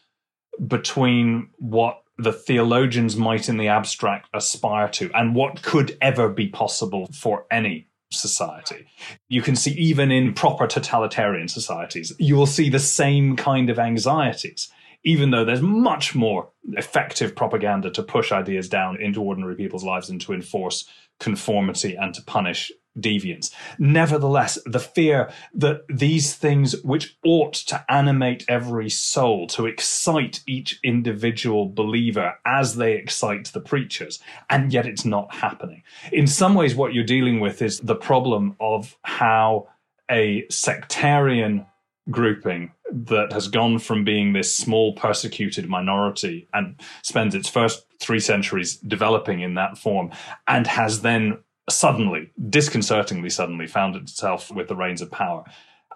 between 0.65 1.49
what 1.59 2.01
the 2.17 2.33
theologians 2.33 3.15
might 3.15 3.47
in 3.47 3.57
the 3.57 3.67
abstract 3.67 4.27
aspire 4.33 4.89
to 4.89 5.11
and 5.13 5.35
what 5.35 5.61
could 5.61 5.95
ever 6.01 6.29
be 6.29 6.47
possible 6.47 7.07
for 7.13 7.45
any 7.51 7.87
society. 8.11 8.87
You 9.29 9.41
can 9.41 9.55
see 9.55 9.71
even 9.71 10.11
in 10.11 10.33
proper 10.33 10.67
totalitarian 10.67 11.47
societies, 11.47 12.13
you 12.19 12.35
will 12.35 12.45
see 12.45 12.69
the 12.69 12.79
same 12.79 13.35
kind 13.35 13.69
of 13.69 13.79
anxieties, 13.79 14.71
even 15.03 15.31
though 15.31 15.45
there's 15.45 15.61
much 15.61 16.15
more 16.15 16.49
effective 16.73 17.35
propaganda 17.35 17.89
to 17.91 18.03
push 18.03 18.31
ideas 18.31 18.69
down 18.69 18.99
into 19.01 19.21
ordinary 19.21 19.55
people's 19.55 19.83
lives 19.83 20.09
and 20.09 20.21
to 20.21 20.33
enforce 20.33 20.87
conformity 21.19 21.95
and 21.95 22.13
to 22.13 22.21
punish 22.23 22.71
deviance. 22.99 23.53
Nevertheless, 23.79 24.59
the 24.65 24.79
fear 24.79 25.31
that 25.53 25.81
these 25.87 26.33
things 26.35 26.81
which 26.83 27.17
ought 27.23 27.53
to 27.53 27.85
animate 27.89 28.45
every 28.47 28.89
soul, 28.89 29.47
to 29.47 29.65
excite 29.65 30.43
each 30.47 30.79
individual 30.83 31.67
believer 31.67 32.35
as 32.45 32.75
they 32.75 32.93
excite 32.93 33.47
the 33.47 33.61
preachers, 33.61 34.19
and 34.49 34.73
yet 34.73 34.85
it's 34.85 35.05
not 35.05 35.33
happening. 35.35 35.83
In 36.11 36.27
some 36.27 36.55
ways, 36.55 36.75
what 36.75 36.93
you're 36.93 37.03
dealing 37.03 37.39
with 37.39 37.61
is 37.61 37.79
the 37.79 37.95
problem 37.95 38.55
of 38.59 38.97
how 39.03 39.67
a 40.09 40.45
sectarian 40.49 41.65
grouping 42.09 42.71
that 42.91 43.33
has 43.33 43.47
gone 43.47 43.79
from 43.79 44.03
being 44.03 44.33
this 44.33 44.55
small 44.55 44.93
persecuted 44.93 45.67
minority 45.67 46.47
and 46.53 46.79
spends 47.03 47.35
its 47.35 47.49
first 47.49 47.85
three 47.99 48.19
centuries 48.19 48.77
developing 48.77 49.41
in 49.41 49.55
that 49.55 49.77
form 49.77 50.09
and 50.47 50.67
has 50.67 51.01
then 51.01 51.37
suddenly, 51.69 52.31
disconcertingly 52.49 53.29
suddenly, 53.29 53.67
found 53.67 53.95
itself 53.95 54.51
with 54.51 54.67
the 54.67 54.75
reins 54.75 55.01
of 55.01 55.11
power. 55.11 55.43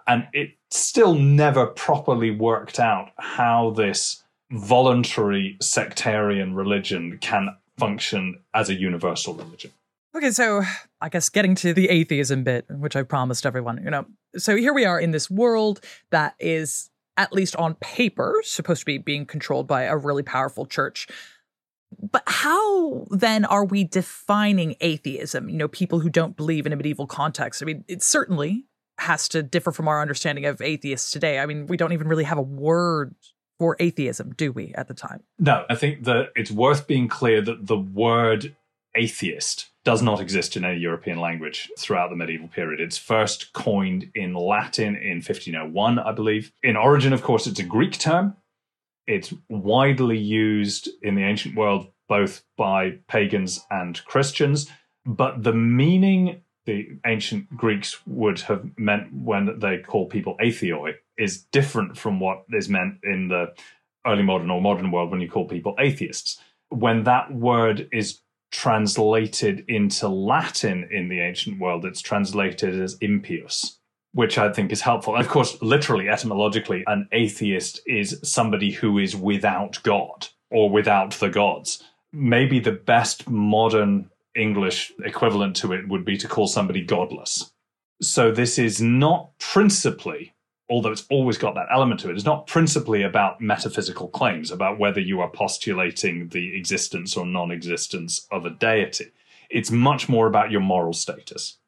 And 0.06 0.26
it 0.32 0.50
still 0.70 1.14
never 1.14 1.66
properly 1.66 2.30
worked 2.30 2.80
out 2.80 3.10
how 3.18 3.70
this 3.70 4.22
voluntary 4.50 5.56
sectarian 5.60 6.54
religion 6.54 7.18
can 7.20 7.56
function 7.78 8.40
as 8.54 8.68
a 8.68 8.74
universal 8.74 9.34
religion. 9.34 9.70
Okay, 10.14 10.30
so 10.30 10.62
I 11.00 11.08
guess 11.08 11.30
getting 11.30 11.54
to 11.56 11.72
the 11.72 11.88
atheism 11.88 12.44
bit, 12.44 12.66
which 12.68 12.96
I 12.96 13.02
promised 13.02 13.46
everyone, 13.46 13.82
you 13.82 13.90
know. 13.90 14.04
So 14.36 14.56
here 14.56 14.74
we 14.74 14.84
are 14.84 15.00
in 15.00 15.10
this 15.10 15.30
world 15.30 15.80
that 16.10 16.34
is 16.38 16.90
at 17.16 17.32
least 17.32 17.56
on 17.56 17.74
paper, 17.76 18.40
supposed 18.44 18.80
to 18.80 18.86
be 18.86 18.98
being 18.98 19.24
controlled 19.26 19.66
by 19.66 19.84
a 19.84 19.96
really 19.96 20.22
powerful 20.22 20.66
church. 20.66 21.06
But 22.00 22.22
how 22.26 23.06
then 23.10 23.44
are 23.44 23.64
we 23.64 23.84
defining 23.84 24.76
atheism? 24.80 25.48
You 25.48 25.56
know, 25.56 25.68
people 25.68 26.00
who 26.00 26.10
don't 26.10 26.36
believe 26.36 26.66
in 26.66 26.72
a 26.72 26.76
medieval 26.76 27.06
context. 27.06 27.62
I 27.62 27.66
mean, 27.66 27.84
it 27.88 28.02
certainly 28.02 28.64
has 28.98 29.28
to 29.28 29.42
differ 29.42 29.72
from 29.72 29.88
our 29.88 30.00
understanding 30.00 30.44
of 30.46 30.60
atheists 30.60 31.10
today. 31.10 31.38
I 31.38 31.46
mean, 31.46 31.66
we 31.66 31.76
don't 31.76 31.92
even 31.92 32.08
really 32.08 32.24
have 32.24 32.38
a 32.38 32.42
word 32.42 33.14
for 33.58 33.76
atheism, 33.78 34.32
do 34.36 34.52
we, 34.52 34.74
at 34.74 34.88
the 34.88 34.94
time? 34.94 35.22
No, 35.38 35.64
I 35.70 35.74
think 35.74 36.04
that 36.04 36.30
it's 36.34 36.50
worth 36.50 36.86
being 36.86 37.08
clear 37.08 37.40
that 37.40 37.66
the 37.66 37.78
word 37.78 38.56
atheist 38.94 39.70
does 39.84 40.02
not 40.02 40.20
exist 40.20 40.56
in 40.56 40.64
any 40.64 40.78
European 40.78 41.18
language 41.18 41.70
throughout 41.78 42.10
the 42.10 42.16
medieval 42.16 42.48
period. 42.48 42.80
It's 42.80 42.98
first 42.98 43.52
coined 43.52 44.10
in 44.14 44.34
Latin 44.34 44.96
in 44.96 45.16
1501, 45.16 45.98
I 45.98 46.12
believe. 46.12 46.52
In 46.62 46.76
origin, 46.76 47.12
of 47.12 47.22
course, 47.22 47.46
it's 47.46 47.58
a 47.58 47.64
Greek 47.64 47.98
term. 47.98 48.36
It's 49.06 49.34
widely 49.48 50.18
used 50.18 50.88
in 51.02 51.14
the 51.14 51.24
ancient 51.24 51.56
world, 51.56 51.88
both 52.08 52.44
by 52.56 52.98
pagans 53.08 53.64
and 53.70 54.02
Christians. 54.04 54.70
But 55.04 55.42
the 55.42 55.52
meaning 55.52 56.42
the 56.64 56.98
ancient 57.04 57.56
Greeks 57.56 58.06
would 58.06 58.40
have 58.42 58.64
meant 58.78 59.12
when 59.12 59.58
they 59.58 59.78
call 59.78 60.06
people 60.06 60.36
atheoi 60.40 60.94
is 61.18 61.42
different 61.44 61.98
from 61.98 62.20
what 62.20 62.44
is 62.52 62.68
meant 62.68 62.98
in 63.02 63.28
the 63.28 63.52
early 64.06 64.22
modern 64.22 64.50
or 64.50 64.60
modern 64.60 64.90
world 64.90 65.10
when 65.10 65.20
you 65.20 65.28
call 65.28 65.48
people 65.48 65.74
atheists. 65.78 66.40
When 66.68 67.04
that 67.04 67.32
word 67.32 67.88
is 67.92 68.20
translated 68.50 69.64
into 69.68 70.08
Latin 70.08 70.88
in 70.90 71.08
the 71.08 71.20
ancient 71.20 71.58
world, 71.58 71.84
it's 71.84 72.00
translated 72.00 72.80
as 72.80 72.96
impious, 73.00 73.78
which 74.12 74.38
I 74.38 74.52
think 74.52 74.72
is 74.72 74.80
helpful. 74.80 75.14
And 75.14 75.24
of 75.24 75.30
course, 75.30 75.60
literally, 75.62 76.08
etymologically, 76.08 76.84
an 76.86 77.08
atheist 77.12 77.80
is 77.86 78.18
somebody 78.22 78.70
who 78.70 78.98
is 78.98 79.16
without 79.16 79.82
God 79.82 80.28
or 80.50 80.70
without 80.70 81.12
the 81.12 81.30
gods. 81.30 81.82
Maybe 82.12 82.60
the 82.60 82.72
best 82.72 83.28
modern 83.28 84.10
English 84.34 84.92
equivalent 85.04 85.56
to 85.56 85.72
it 85.72 85.88
would 85.88 86.04
be 86.04 86.18
to 86.18 86.28
call 86.28 86.46
somebody 86.46 86.82
godless. 86.82 87.52
So 88.00 88.30
this 88.30 88.58
is 88.58 88.82
not 88.82 89.30
principally 89.38 90.34
although 90.72 90.90
it's 90.90 91.06
always 91.10 91.36
got 91.36 91.54
that 91.54 91.68
element 91.70 92.00
to 92.00 92.08
it, 92.08 92.14
it's 92.14 92.24
not 92.24 92.46
principally 92.46 93.02
about 93.02 93.40
metaphysical 93.40 94.08
claims, 94.08 94.50
about 94.50 94.78
whether 94.78 95.00
you 95.00 95.20
are 95.20 95.28
postulating 95.28 96.28
the 96.28 96.56
existence 96.56 97.14
or 97.16 97.26
non 97.26 97.50
existence 97.50 98.26
of 98.30 98.46
a 98.46 98.50
deity. 98.50 99.12
It's 99.50 99.70
much 99.70 100.08
more 100.08 100.26
about 100.26 100.50
your 100.50 100.62
moral 100.62 100.94
status. 100.94 101.58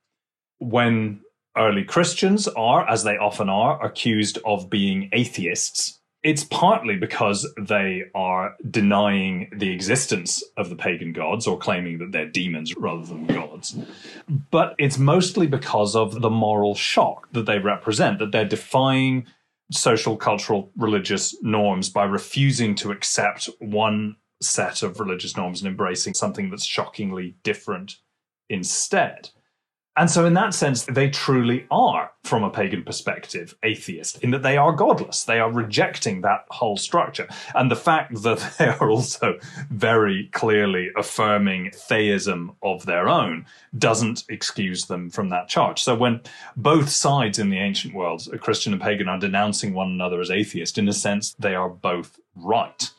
When 0.58 1.20
early 1.56 1.84
Christians 1.84 2.48
are, 2.48 2.88
as 2.88 3.04
they 3.04 3.16
often 3.16 3.48
are, 3.48 3.84
accused 3.84 4.38
of 4.44 4.70
being 4.70 5.10
atheists, 5.12 6.00
it's 6.22 6.44
partly 6.44 6.96
because 6.96 7.46
they 7.58 8.04
are 8.14 8.56
denying 8.70 9.50
the 9.54 9.70
existence 9.70 10.42
of 10.56 10.70
the 10.70 10.76
pagan 10.76 11.12
gods 11.12 11.46
or 11.46 11.58
claiming 11.58 11.98
that 11.98 12.12
they're 12.12 12.28
demons 12.28 12.74
rather 12.76 13.04
than 13.04 13.26
gods. 13.26 13.76
But 14.50 14.74
it's 14.78 14.98
mostly 14.98 15.46
because 15.46 15.94
of 15.94 16.22
the 16.22 16.30
moral 16.30 16.74
shock 16.74 17.28
that 17.32 17.44
they 17.44 17.58
represent, 17.58 18.18
that 18.20 18.32
they're 18.32 18.46
defying 18.46 19.26
social, 19.70 20.16
cultural, 20.16 20.70
religious 20.76 21.36
norms 21.42 21.90
by 21.90 22.04
refusing 22.04 22.74
to 22.76 22.90
accept 22.90 23.50
one 23.58 24.16
set 24.40 24.82
of 24.82 25.00
religious 25.00 25.36
norms 25.36 25.60
and 25.60 25.68
embracing 25.68 26.14
something 26.14 26.48
that's 26.48 26.64
shockingly 26.64 27.36
different 27.42 27.96
instead. 28.48 29.28
And 29.96 30.10
so, 30.10 30.24
in 30.24 30.34
that 30.34 30.54
sense, 30.54 30.84
they 30.84 31.08
truly 31.08 31.66
are, 31.70 32.10
from 32.24 32.42
a 32.42 32.50
pagan 32.50 32.82
perspective, 32.82 33.54
atheist, 33.62 34.18
in 34.24 34.32
that 34.32 34.42
they 34.42 34.56
are 34.56 34.72
godless. 34.72 35.22
They 35.22 35.38
are 35.38 35.52
rejecting 35.52 36.20
that 36.22 36.46
whole 36.50 36.76
structure. 36.76 37.28
And 37.54 37.70
the 37.70 37.76
fact 37.76 38.14
that 38.22 38.54
they 38.58 38.66
are 38.66 38.90
also 38.90 39.38
very 39.70 40.28
clearly 40.32 40.90
affirming 40.96 41.70
theism 41.72 42.56
of 42.62 42.86
their 42.86 43.08
own 43.08 43.46
doesn't 43.78 44.24
excuse 44.28 44.86
them 44.86 45.10
from 45.10 45.28
that 45.28 45.48
charge. 45.48 45.82
So, 45.82 45.94
when 45.94 46.20
both 46.56 46.88
sides 46.88 47.38
in 47.38 47.50
the 47.50 47.58
ancient 47.58 47.94
world, 47.94 48.28
a 48.32 48.38
Christian 48.38 48.72
and 48.72 48.82
pagan, 48.82 49.08
are 49.08 49.18
denouncing 49.18 49.74
one 49.74 49.88
another 49.88 50.20
as 50.20 50.30
atheist, 50.30 50.76
in 50.76 50.88
a 50.88 50.92
sense, 50.92 51.34
they 51.38 51.54
are 51.54 51.68
both 51.68 52.18
right 52.34 52.90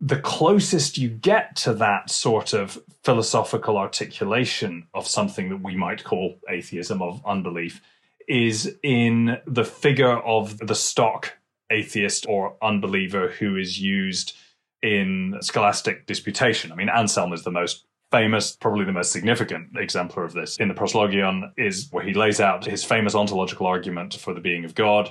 the 0.00 0.20
closest 0.20 0.96
you 0.96 1.08
get 1.08 1.56
to 1.56 1.74
that 1.74 2.10
sort 2.10 2.52
of 2.52 2.78
philosophical 3.02 3.76
articulation 3.76 4.86
of 4.94 5.08
something 5.08 5.48
that 5.48 5.62
we 5.62 5.74
might 5.76 6.04
call 6.04 6.38
atheism 6.48 7.02
of 7.02 7.20
unbelief 7.26 7.80
is 8.28 8.76
in 8.82 9.38
the 9.46 9.64
figure 9.64 10.18
of 10.18 10.58
the 10.58 10.74
stock 10.74 11.32
atheist 11.70 12.26
or 12.28 12.56
unbeliever 12.62 13.28
who 13.28 13.56
is 13.56 13.80
used 13.80 14.36
in 14.82 15.36
scholastic 15.40 16.06
disputation. 16.06 16.70
I 16.70 16.76
mean, 16.76 16.88
Anselm 16.88 17.32
is 17.32 17.42
the 17.42 17.50
most 17.50 17.84
famous, 18.12 18.56
probably 18.56 18.84
the 18.84 18.92
most 18.92 19.12
significant 19.12 19.76
exemplar 19.76 20.24
of 20.24 20.32
this 20.32 20.56
in 20.58 20.68
the 20.68 20.74
Proslogion, 20.74 21.52
is 21.56 21.88
where 21.90 22.04
he 22.04 22.14
lays 22.14 22.40
out 22.40 22.64
his 22.64 22.84
famous 22.84 23.14
ontological 23.14 23.66
argument 23.66 24.14
for 24.14 24.32
the 24.32 24.40
being 24.40 24.64
of 24.64 24.74
God. 24.74 25.10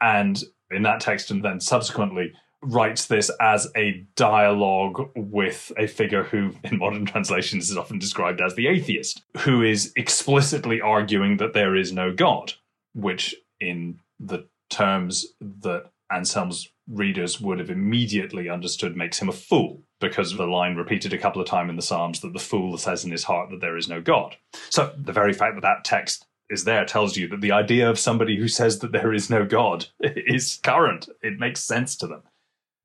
And 0.00 0.42
in 0.70 0.82
that 0.82 1.00
text, 1.00 1.30
and 1.30 1.44
then 1.44 1.60
subsequently, 1.60 2.32
writes 2.62 3.06
this 3.06 3.30
as 3.40 3.70
a 3.76 4.04
dialogue 4.16 5.10
with 5.14 5.72
a 5.76 5.86
figure 5.86 6.24
who, 6.24 6.52
in 6.64 6.78
modern 6.78 7.06
translations, 7.06 7.70
is 7.70 7.76
often 7.76 7.98
described 7.98 8.40
as 8.40 8.54
the 8.54 8.66
atheist, 8.66 9.22
who 9.38 9.62
is 9.62 9.92
explicitly 9.96 10.80
arguing 10.80 11.36
that 11.36 11.52
there 11.52 11.76
is 11.76 11.92
no 11.92 12.12
God, 12.12 12.54
which, 12.94 13.34
in 13.60 14.00
the 14.18 14.46
terms 14.70 15.26
that 15.40 15.90
Anselm's 16.10 16.70
readers 16.88 17.40
would 17.40 17.58
have 17.58 17.70
immediately 17.70 18.48
understood, 18.48 18.96
makes 18.96 19.18
him 19.18 19.28
a 19.28 19.32
fool, 19.32 19.82
because 20.00 20.32
of 20.32 20.38
the 20.38 20.46
line 20.46 20.76
repeated 20.76 21.12
a 21.12 21.18
couple 21.18 21.40
of 21.40 21.48
times 21.48 21.70
in 21.70 21.76
the 21.76 21.82
Psalms 21.82 22.20
that 22.20 22.32
the 22.32 22.38
fool 22.38 22.76
says 22.78 23.04
in 23.04 23.10
his 23.10 23.24
heart 23.24 23.50
that 23.50 23.60
there 23.60 23.76
is 23.76 23.88
no 23.88 24.00
God. 24.00 24.36
So 24.70 24.94
the 24.96 25.12
very 25.12 25.32
fact 25.32 25.54
that 25.54 25.62
that 25.62 25.84
text 25.84 26.26
is 26.48 26.64
there 26.64 26.84
tells 26.84 27.16
you 27.16 27.26
that 27.28 27.40
the 27.40 27.52
idea 27.52 27.88
of 27.90 27.98
somebody 27.98 28.36
who 28.36 28.48
says 28.48 28.78
that 28.78 28.92
there 28.92 29.12
is 29.12 29.30
no 29.30 29.44
God 29.44 29.86
is 30.00 30.60
current. 30.62 31.08
It 31.22 31.38
makes 31.38 31.60
sense 31.60 31.96
to 31.96 32.06
them. 32.06 32.22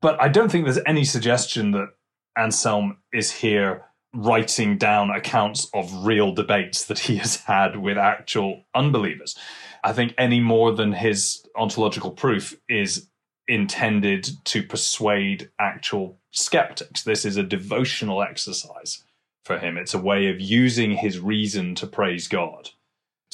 But 0.02 0.22
I 0.22 0.28
don't 0.28 0.52
think 0.52 0.66
there's 0.66 0.80
any 0.86 1.06
suggestion 1.06 1.72
that 1.72 1.90
Anselm 2.36 2.98
is 3.14 3.32
here 3.32 3.86
writing 4.14 4.78
down 4.78 5.10
accounts 5.10 5.70
of 5.74 6.06
real 6.06 6.34
debates 6.34 6.86
that 6.86 7.00
he 7.00 7.18
has 7.18 7.38
had 7.38 7.78
with 7.78 7.98
actual 7.98 8.64
unbelievers. 8.76 9.38
I 9.84 9.94
think 9.94 10.14
any 10.18 10.40
more 10.40 10.74
than 10.74 10.92
his 10.92 11.46
ontological 11.56 12.12
proof 12.12 12.60
is 12.68 13.08
intended 13.48 14.30
to 14.46 14.64
persuade 14.64 15.50
actual 15.60 16.20
skeptics. 16.32 17.04
This 17.04 17.26
is 17.26 17.38
a 17.38 17.44
devotional 17.44 18.22
exercise 18.22 19.04
for 19.46 19.58
him. 19.58 19.78
It's 19.78 19.94
a 19.94 20.00
way 20.00 20.30
of 20.30 20.40
using 20.40 20.92
his 20.92 21.20
reason 21.20 21.76
to 21.76 21.88
praise 21.88 22.28
God 22.28 22.70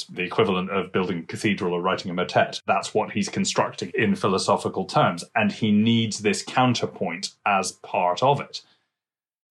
the 0.10 0.24
equivalent 0.24 0.70
of 0.70 0.92
building 0.92 1.20
a 1.20 1.24
cathedral 1.24 1.74
or 1.74 1.82
writing 1.82 2.12
a 2.12 2.14
motet. 2.14 2.62
That's 2.66 2.94
what 2.94 3.12
he's 3.12 3.30
constructing 3.30 3.92
in 3.94 4.16
philosophical 4.16 4.86
terms. 4.86 5.24
And 5.36 5.52
he 5.52 5.72
needs 5.72 6.20
this 6.20 6.44
counterpoint 6.44 7.32
as 7.46 7.72
part 7.72 8.22
of 8.22 8.40
it. 8.42 8.62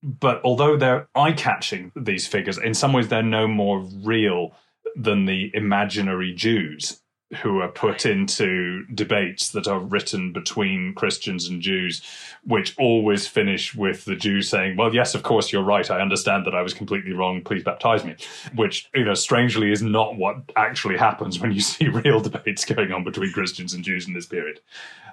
But 0.02 0.40
although 0.44 0.76
they're 0.76 1.08
eye 1.14 1.32
catching, 1.32 1.92
these 1.96 2.26
figures, 2.26 2.58
in 2.58 2.74
some 2.74 2.92
ways 2.92 3.08
they're 3.08 3.22
no 3.22 3.48
more 3.48 3.80
real 3.80 4.52
than 4.94 5.26
the 5.26 5.50
imaginary 5.54 6.32
Jews 6.32 7.00
who 7.42 7.60
are 7.60 7.68
put 7.68 8.06
into 8.06 8.84
debates 8.94 9.50
that 9.50 9.66
are 9.66 9.80
written 9.80 10.32
between 10.32 10.94
Christians 10.94 11.48
and 11.48 11.60
Jews, 11.60 12.02
which 12.44 12.74
always 12.78 13.26
finish 13.26 13.74
with 13.74 14.04
the 14.04 14.14
Jews 14.14 14.48
saying, 14.48 14.76
Well, 14.76 14.94
yes, 14.94 15.14
of 15.14 15.24
course, 15.24 15.52
you're 15.52 15.64
right. 15.64 15.90
I 15.90 16.00
understand 16.00 16.46
that 16.46 16.54
I 16.54 16.62
was 16.62 16.72
completely 16.72 17.12
wrong. 17.12 17.42
Please 17.42 17.64
baptize 17.64 18.04
me. 18.04 18.14
Which, 18.54 18.88
you 18.94 19.04
know, 19.04 19.14
strangely 19.14 19.72
is 19.72 19.82
not 19.82 20.16
what 20.16 20.36
actually 20.54 20.96
happens 20.96 21.40
when 21.40 21.50
you 21.50 21.60
see 21.72 21.88
real 21.88 22.20
debates 22.20 22.64
going 22.64 22.92
on 22.92 23.02
between 23.02 23.32
Christians 23.32 23.74
and 23.74 23.82
Jews 23.82 24.06
in 24.06 24.14
this 24.14 24.26
period. 24.26 24.60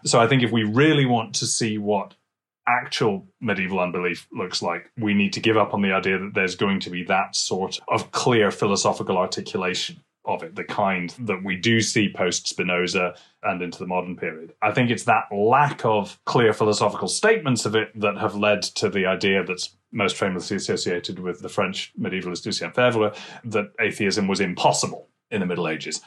So 0.05 0.20
I 0.20 0.27
think 0.27 0.43
if 0.43 0.51
we 0.51 0.63
really 0.63 1.05
want 1.05 1.34
to 1.36 1.48
see 1.48 1.79
what 1.79 2.13
actual 2.67 3.27
medieval 3.41 3.79
unbelief 3.79 4.27
looks 4.32 4.62
like, 4.62 4.91
we 4.98 5.13
need 5.15 5.34
to 5.34 5.39
give 5.39 5.58
up 5.58 5.74
on 5.74 5.82
the 5.82 5.91
idea 5.91 6.20
that 6.20 6.34
there's 6.36 6.55
going 6.55 6.79
to 6.82 6.89
be 6.91 7.03
that 7.05 7.36
sort 7.36 7.79
of 7.88 8.12
clear 8.12 8.51
philosophical 8.51 9.17
articulation 9.17 10.03
of 10.25 10.44
it, 10.44 10.56
the 10.56 10.63
kind 10.63 11.12
hmm. 11.12 11.25
that 11.25 11.44
we 11.44 11.56
do 11.56 11.82
see 11.82 12.12
post 12.12 12.48
Spinoza 12.48 13.15
and 13.44 13.62
into 13.62 13.80
the 13.80 13.88
modern 13.88 14.15
period. 14.15 14.53
I 14.62 14.72
think 14.72 14.89
it's 14.89 15.03
that 15.03 15.25
lack 15.32 15.84
of 15.86 16.20
clear 16.25 16.53
philosophical 16.53 17.08
statements 17.08 17.65
of 17.65 17.75
it 17.75 17.92
that 18.00 18.18
have 18.18 18.36
led 18.36 18.62
to 18.63 18.89
the 18.89 19.06
idea 19.06 19.44
that's 19.44 19.75
most 19.92 20.15
famously 20.15 20.58
associated 20.58 21.20
with 21.20 21.42
the 21.42 21.50
French 21.50 21.94
medievalist 22.00 22.46
Lucien 22.46 22.72
Febvre 22.72 23.15
that 23.44 23.72
atheism 23.80 24.27
was 24.27 24.39
impossible 24.39 25.08
in 25.30 25.39
the 25.39 25.46
Middle 25.46 25.68
Ages. 25.68 26.01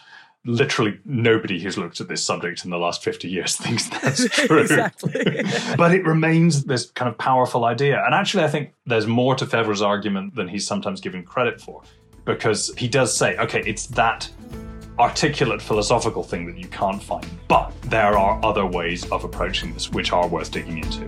Literally 0.44 0.98
nobody 1.04 1.60
who's 1.60 1.76
looked 1.76 2.00
at 2.00 2.08
this 2.08 2.24
subject 2.24 2.64
in 2.64 2.70
the 2.70 2.78
last 2.78 3.02
50 3.02 3.28
years 3.28 3.56
thinks 3.60 3.88
that's 3.88 4.28
true. 4.46 4.60
exactly. 4.60 5.12
but 5.76 5.92
it 5.92 6.04
remains 6.04 6.64
this 6.64 6.90
kind 6.90 7.08
of 7.08 7.18
powerful 7.18 7.64
idea. 7.64 8.02
And 8.04 8.14
actually, 8.14 8.44
I 8.44 8.48
think 8.48 8.72
there's 8.86 9.06
more 9.06 9.34
to 9.34 9.44
Febvre's 9.44 9.82
argument 9.82 10.36
than 10.36 10.48
he's 10.48 10.66
sometimes 10.66 11.00
given 11.00 11.22
credit 11.22 11.60
for 11.60 11.82
because 12.26 12.74
he 12.76 12.88
does 12.88 13.16
say, 13.16 13.38
okay, 13.38 13.62
it's 13.64 13.86
that 13.86 14.28
articulate 14.98 15.62
philosophical 15.62 16.22
thing 16.22 16.44
that 16.46 16.58
you 16.58 16.68
can't 16.68 17.02
find. 17.02 17.26
But 17.48 17.72
there 17.82 18.18
are 18.18 18.44
other 18.44 18.66
ways 18.66 19.08
of 19.10 19.24
approaching 19.24 19.72
this 19.72 19.90
which 19.90 20.12
are 20.12 20.28
worth 20.28 20.50
digging 20.50 20.78
into. 20.78 21.06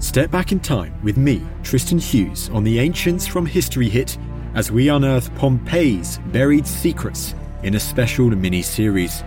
Step 0.00 0.30
back 0.30 0.52
in 0.52 0.60
time 0.60 0.94
with 1.02 1.16
me, 1.16 1.42
Tristan 1.62 1.98
Hughes, 1.98 2.50
on 2.50 2.64
the 2.64 2.78
Ancients 2.78 3.26
from 3.26 3.46
History 3.46 3.88
Hit 3.88 4.18
as 4.54 4.70
we 4.70 4.88
unearth 4.88 5.34
Pompeii's 5.36 6.18
buried 6.26 6.66
secrets 6.66 7.34
in 7.62 7.74
a 7.74 7.80
special 7.80 8.28
mini 8.28 8.60
series. 8.60 9.24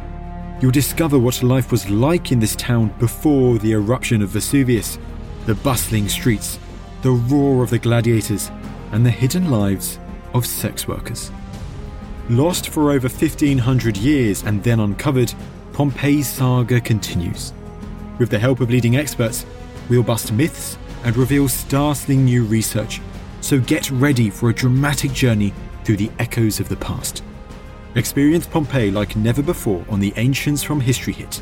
You'll 0.62 0.72
discover 0.72 1.20
what 1.20 1.44
life 1.44 1.72
was 1.72 1.90
like 1.90 2.32
in 2.32 2.40
this 2.40 2.56
town 2.56 2.94
before 2.98 3.58
the 3.60 3.74
eruption 3.74 4.22
of 4.22 4.30
Vesuvius, 4.30 4.98
the 5.46 5.56
bustling 5.56 6.08
streets, 6.08 6.58
the 7.02 7.12
roar 7.12 7.62
of 7.62 7.70
the 7.70 7.80
gladiators, 7.80 8.50
and 8.92 9.06
the 9.06 9.12
hidden 9.12 9.52
lives 9.52 10.00
of 10.34 10.46
sex 10.46 10.88
workers. 10.88 11.32
Lost 12.30 12.70
for 12.70 12.92
over 12.92 13.10
1500 13.10 13.98
years 13.98 14.44
and 14.44 14.64
then 14.64 14.80
uncovered, 14.80 15.34
Pompeii's 15.74 16.28
saga 16.28 16.80
continues. 16.80 17.52
With 18.18 18.30
the 18.30 18.40
help 18.40 18.62
of 18.62 18.70
leading 18.70 18.96
experts, 18.96 19.46
we'll 19.90 20.04
bust 20.04 20.32
myths 20.32 20.78
and 21.04 21.18
reveal 21.18 21.50
startling 21.50 22.24
new 22.24 22.46
research. 22.46 23.02
So 23.42 23.60
get 23.60 23.92
ready 23.92 24.30
for 24.30 24.50
a 24.50 24.54
dramatic 24.54 25.12
journey 25.12 25.54
through 25.84 25.98
the 25.98 26.12
echoes 26.18 26.62
of 26.62 26.70
the 26.70 26.78
past. 26.78 27.24
Experience 27.96 28.46
Pompeii 28.46 28.92
like 28.92 29.16
never 29.16 29.42
before 29.42 29.86
on 29.90 30.02
the 30.02 30.12
Ancients 30.18 30.62
from 30.62 30.82
History 30.82 31.14
Hit. 31.14 31.42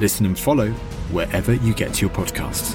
Listen 0.00 0.26
and 0.26 0.38
follow 0.38 0.70
wherever 1.10 1.54
you 1.54 1.72
get 1.72 2.02
your 2.02 2.10
podcasts. 2.10 2.74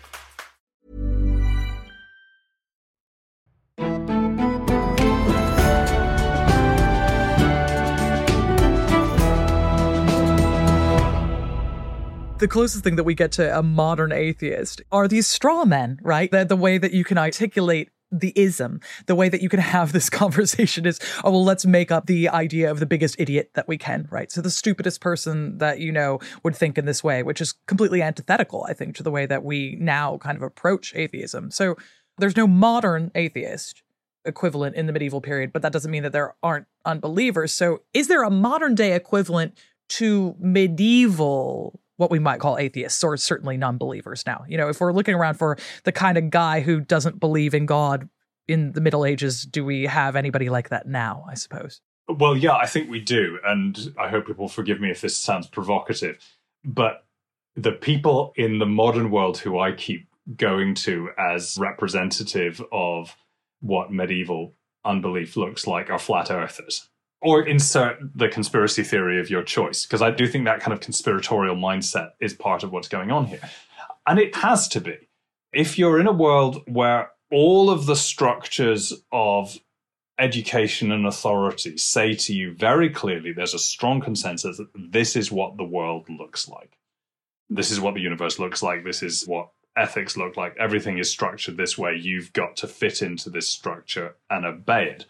The 12.41 12.47
closest 12.47 12.83
thing 12.83 12.95
that 12.95 13.03
we 13.03 13.13
get 13.13 13.31
to 13.33 13.57
a 13.57 13.61
modern 13.61 14.11
atheist 14.11 14.81
are 14.91 15.07
these 15.07 15.27
straw 15.27 15.63
men, 15.63 15.99
right? 16.01 16.29
The, 16.31 16.43
the 16.43 16.55
way 16.55 16.79
that 16.79 16.91
you 16.91 17.03
can 17.03 17.19
articulate 17.19 17.89
the 18.11 18.33
ism, 18.35 18.81
the 19.05 19.13
way 19.13 19.29
that 19.29 19.41
you 19.41 19.47
can 19.47 19.59
have 19.59 19.93
this 19.93 20.09
conversation 20.21 20.87
is, 20.87 20.99
oh, 21.23 21.29
well, 21.29 21.45
let's 21.45 21.67
make 21.67 21.91
up 21.91 22.07
the 22.07 22.27
idea 22.29 22.69
of 22.69 22.79
the 22.79 22.87
biggest 22.87 23.15
idiot 23.19 23.51
that 23.53 23.67
we 23.67 23.77
can, 23.77 24.07
right? 24.09 24.31
So 24.31 24.41
the 24.41 24.49
stupidest 24.49 25.01
person 25.01 25.59
that 25.59 25.79
you 25.79 25.91
know 25.91 26.19
would 26.43 26.55
think 26.55 26.79
in 26.79 26.85
this 26.85 27.03
way, 27.03 27.21
which 27.21 27.41
is 27.41 27.53
completely 27.67 28.01
antithetical, 28.01 28.65
I 28.67 28.73
think, 28.73 28.95
to 28.95 29.03
the 29.03 29.11
way 29.11 29.27
that 29.27 29.43
we 29.43 29.77
now 29.79 30.17
kind 30.17 30.35
of 30.35 30.41
approach 30.41 30.93
atheism. 30.95 31.51
So 31.51 31.75
there's 32.17 32.35
no 32.35 32.47
modern 32.47 33.11
atheist 33.13 33.83
equivalent 34.25 34.75
in 34.75 34.87
the 34.87 34.93
medieval 34.93 35.21
period, 35.21 35.53
but 35.53 35.61
that 35.61 35.71
doesn't 35.71 35.91
mean 35.91 36.03
that 36.03 36.11
there 36.11 36.35
aren't 36.41 36.65
unbelievers. 36.85 37.53
So 37.53 37.83
is 37.93 38.07
there 38.07 38.23
a 38.23 38.31
modern 38.31 38.73
day 38.73 38.93
equivalent 38.95 39.55
to 39.89 40.35
medieval 40.39 41.79
what 41.97 42.11
we 42.11 42.19
might 42.19 42.39
call 42.39 42.57
atheists 42.57 43.03
or 43.03 43.15
certainly 43.17 43.57
non-believers 43.57 44.23
now. 44.25 44.43
You 44.47 44.57
know, 44.57 44.69
if 44.69 44.79
we're 44.79 44.93
looking 44.93 45.15
around 45.15 45.35
for 45.35 45.57
the 45.83 45.91
kind 45.91 46.17
of 46.17 46.29
guy 46.29 46.61
who 46.61 46.79
doesn't 46.79 47.19
believe 47.19 47.53
in 47.53 47.65
God 47.65 48.09
in 48.47 48.71
the 48.71 48.81
Middle 48.81 49.05
Ages, 49.05 49.43
do 49.43 49.63
we 49.63 49.85
have 49.85 50.15
anybody 50.15 50.49
like 50.49 50.69
that 50.69 50.87
now, 50.87 51.25
I 51.29 51.35
suppose? 51.35 51.81
Well, 52.07 52.35
yeah, 52.35 52.55
I 52.55 52.65
think 52.65 52.89
we 52.89 52.99
do. 52.99 53.39
And 53.45 53.93
I 53.99 54.09
hope 54.09 54.27
people 54.27 54.47
forgive 54.47 54.81
me 54.81 54.91
if 54.91 55.01
this 55.01 55.15
sounds 55.15 55.47
provocative. 55.47 56.17
But 56.63 57.05
the 57.55 57.71
people 57.71 58.33
in 58.35 58.59
the 58.59 58.65
modern 58.65 59.11
world 59.11 59.37
who 59.37 59.59
I 59.59 59.71
keep 59.71 60.07
going 60.35 60.75
to 60.75 61.09
as 61.17 61.57
representative 61.59 62.61
of 62.71 63.15
what 63.59 63.91
medieval 63.91 64.55
unbelief 64.83 65.37
looks 65.37 65.67
like 65.67 65.89
are 65.89 65.99
flat 65.99 66.31
earthers 66.31 66.89
or 67.21 67.43
insert 67.43 67.97
the 68.15 68.27
conspiracy 68.27 68.83
theory 68.83 69.19
of 69.19 69.29
your 69.29 69.43
choice, 69.43 69.85
because 69.85 70.01
I 70.01 70.11
do 70.11 70.27
think 70.27 70.45
that 70.45 70.59
kind 70.59 70.73
of 70.73 70.79
conspiratorial 70.79 71.55
mindset 71.55 72.11
is 72.19 72.33
part 72.33 72.63
of 72.63 72.71
what's 72.71 72.87
going 72.87 73.11
on 73.11 73.27
here. 73.27 73.41
And 74.07 74.19
it 74.19 74.35
has 74.35 74.67
to 74.69 74.81
be. 74.81 74.97
If 75.53 75.77
you're 75.77 75.99
in 75.99 76.07
a 76.07 76.11
world 76.13 76.63
where 76.67 77.11
all 77.31 77.69
of 77.69 77.85
the 77.85 77.95
structures 77.95 78.93
of 79.11 79.57
education 80.19 80.91
and 80.91 81.05
authority 81.05 81.77
say 81.77 82.13
to 82.13 82.33
you 82.33 82.53
very 82.53 82.89
clearly 82.89 83.31
there's 83.31 83.55
a 83.55 83.59
strong 83.59 84.01
consensus 84.01 84.57
that 84.57 84.69
this 84.75 85.15
is 85.15 85.31
what 85.31 85.57
the 85.57 85.63
world 85.63 86.07
looks 86.09 86.47
like. 86.47 86.77
This 87.49 87.71
is 87.71 87.79
what 87.79 87.95
the 87.95 88.01
universe 88.01 88.37
looks 88.37 88.61
like. 88.61 88.83
This 88.83 89.01
is 89.01 89.27
what 89.27 89.49
ethics 89.75 90.15
look 90.17 90.37
like. 90.37 90.55
Everything 90.57 90.97
is 90.97 91.09
structured 91.09 91.57
this 91.57 91.77
way. 91.77 91.95
You've 91.95 92.33
got 92.33 92.55
to 92.57 92.67
fit 92.67 93.01
into 93.01 93.29
this 93.29 93.49
structure 93.49 94.15
and 94.29 94.45
obey 94.45 94.89
it. 94.89 95.05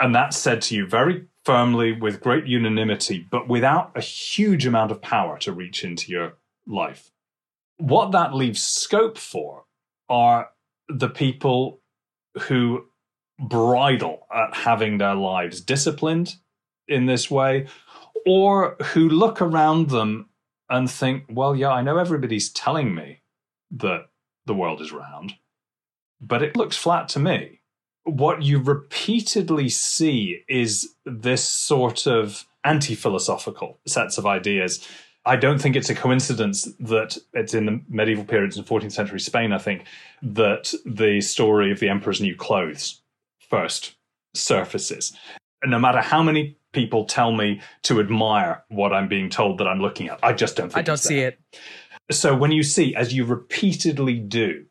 And 0.00 0.14
that's 0.14 0.36
said 0.36 0.62
to 0.62 0.76
you 0.76 0.86
very 0.86 1.26
firmly 1.44 1.92
with 1.92 2.20
great 2.20 2.46
unanimity, 2.46 3.26
but 3.30 3.48
without 3.48 3.90
a 3.96 4.00
huge 4.00 4.66
amount 4.66 4.90
of 4.90 5.02
power 5.02 5.38
to 5.38 5.52
reach 5.52 5.82
into 5.82 6.12
your 6.12 6.34
life. 6.66 7.10
What 7.78 8.12
that 8.12 8.34
leaves 8.34 8.62
scope 8.62 9.18
for 9.18 9.64
are 10.08 10.50
the 10.88 11.08
people 11.08 11.80
who 12.42 12.86
bridle 13.38 14.26
at 14.32 14.54
having 14.54 14.98
their 14.98 15.14
lives 15.14 15.60
disciplined 15.60 16.34
in 16.86 17.06
this 17.06 17.30
way, 17.30 17.66
or 18.26 18.76
who 18.92 19.08
look 19.08 19.40
around 19.40 19.90
them 19.90 20.28
and 20.70 20.90
think, 20.90 21.24
well, 21.28 21.54
yeah, 21.54 21.70
I 21.70 21.82
know 21.82 21.98
everybody's 21.98 22.50
telling 22.50 22.94
me 22.94 23.20
that 23.70 24.08
the 24.46 24.54
world 24.54 24.80
is 24.80 24.92
round, 24.92 25.34
but 26.20 26.42
it 26.42 26.56
looks 26.56 26.76
flat 26.76 27.08
to 27.10 27.18
me 27.18 27.60
what 28.08 28.42
you 28.42 28.58
repeatedly 28.58 29.68
see 29.68 30.42
is 30.48 30.94
this 31.04 31.44
sort 31.44 32.06
of 32.06 32.46
anti 32.64 32.94
philosophical 32.94 33.78
sets 33.86 34.18
of 34.18 34.26
ideas. 34.26 34.86
I 35.24 35.36
don't 35.36 35.60
think 35.60 35.76
it's 35.76 35.90
a 35.90 35.94
coincidence 35.94 36.64
that 36.80 37.18
it's 37.34 37.52
in 37.52 37.66
the 37.66 37.80
medieval 37.88 38.24
periods 38.24 38.56
in 38.56 38.64
14th 38.64 38.92
century 38.92 39.20
Spain, 39.20 39.52
I 39.52 39.58
think, 39.58 39.84
that 40.22 40.72
the 40.86 41.20
story 41.20 41.70
of 41.70 41.80
the 41.80 41.88
emperor's 41.88 42.20
new 42.20 42.34
clothes 42.34 43.02
first 43.50 43.94
surfaces. 44.34 45.14
And 45.62 45.70
no 45.70 45.78
matter 45.78 46.00
how 46.00 46.22
many 46.22 46.56
people 46.72 47.04
tell 47.04 47.32
me 47.32 47.60
to 47.82 48.00
admire 48.00 48.64
what 48.68 48.92
I'm 48.92 49.08
being 49.08 49.28
told 49.28 49.58
that 49.58 49.66
I'm 49.66 49.80
looking 49.80 50.08
at, 50.08 50.18
I 50.22 50.32
just 50.32 50.56
don't 50.56 50.74
I 50.76 50.82
don't 50.82 50.96
see 50.96 51.20
it. 51.20 51.38
So 52.10 52.34
when 52.34 52.52
you 52.52 52.62
see, 52.62 52.94
as 52.94 53.12
you 53.12 53.26
repeatedly 53.26 54.18
do, 54.18 54.64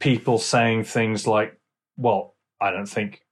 people 0.00 0.38
saying 0.38 0.84
things 0.84 1.26
like, 1.26 1.58
well, 1.96 2.34
I 2.60 2.70
don't 2.70 2.88
think 2.88 3.22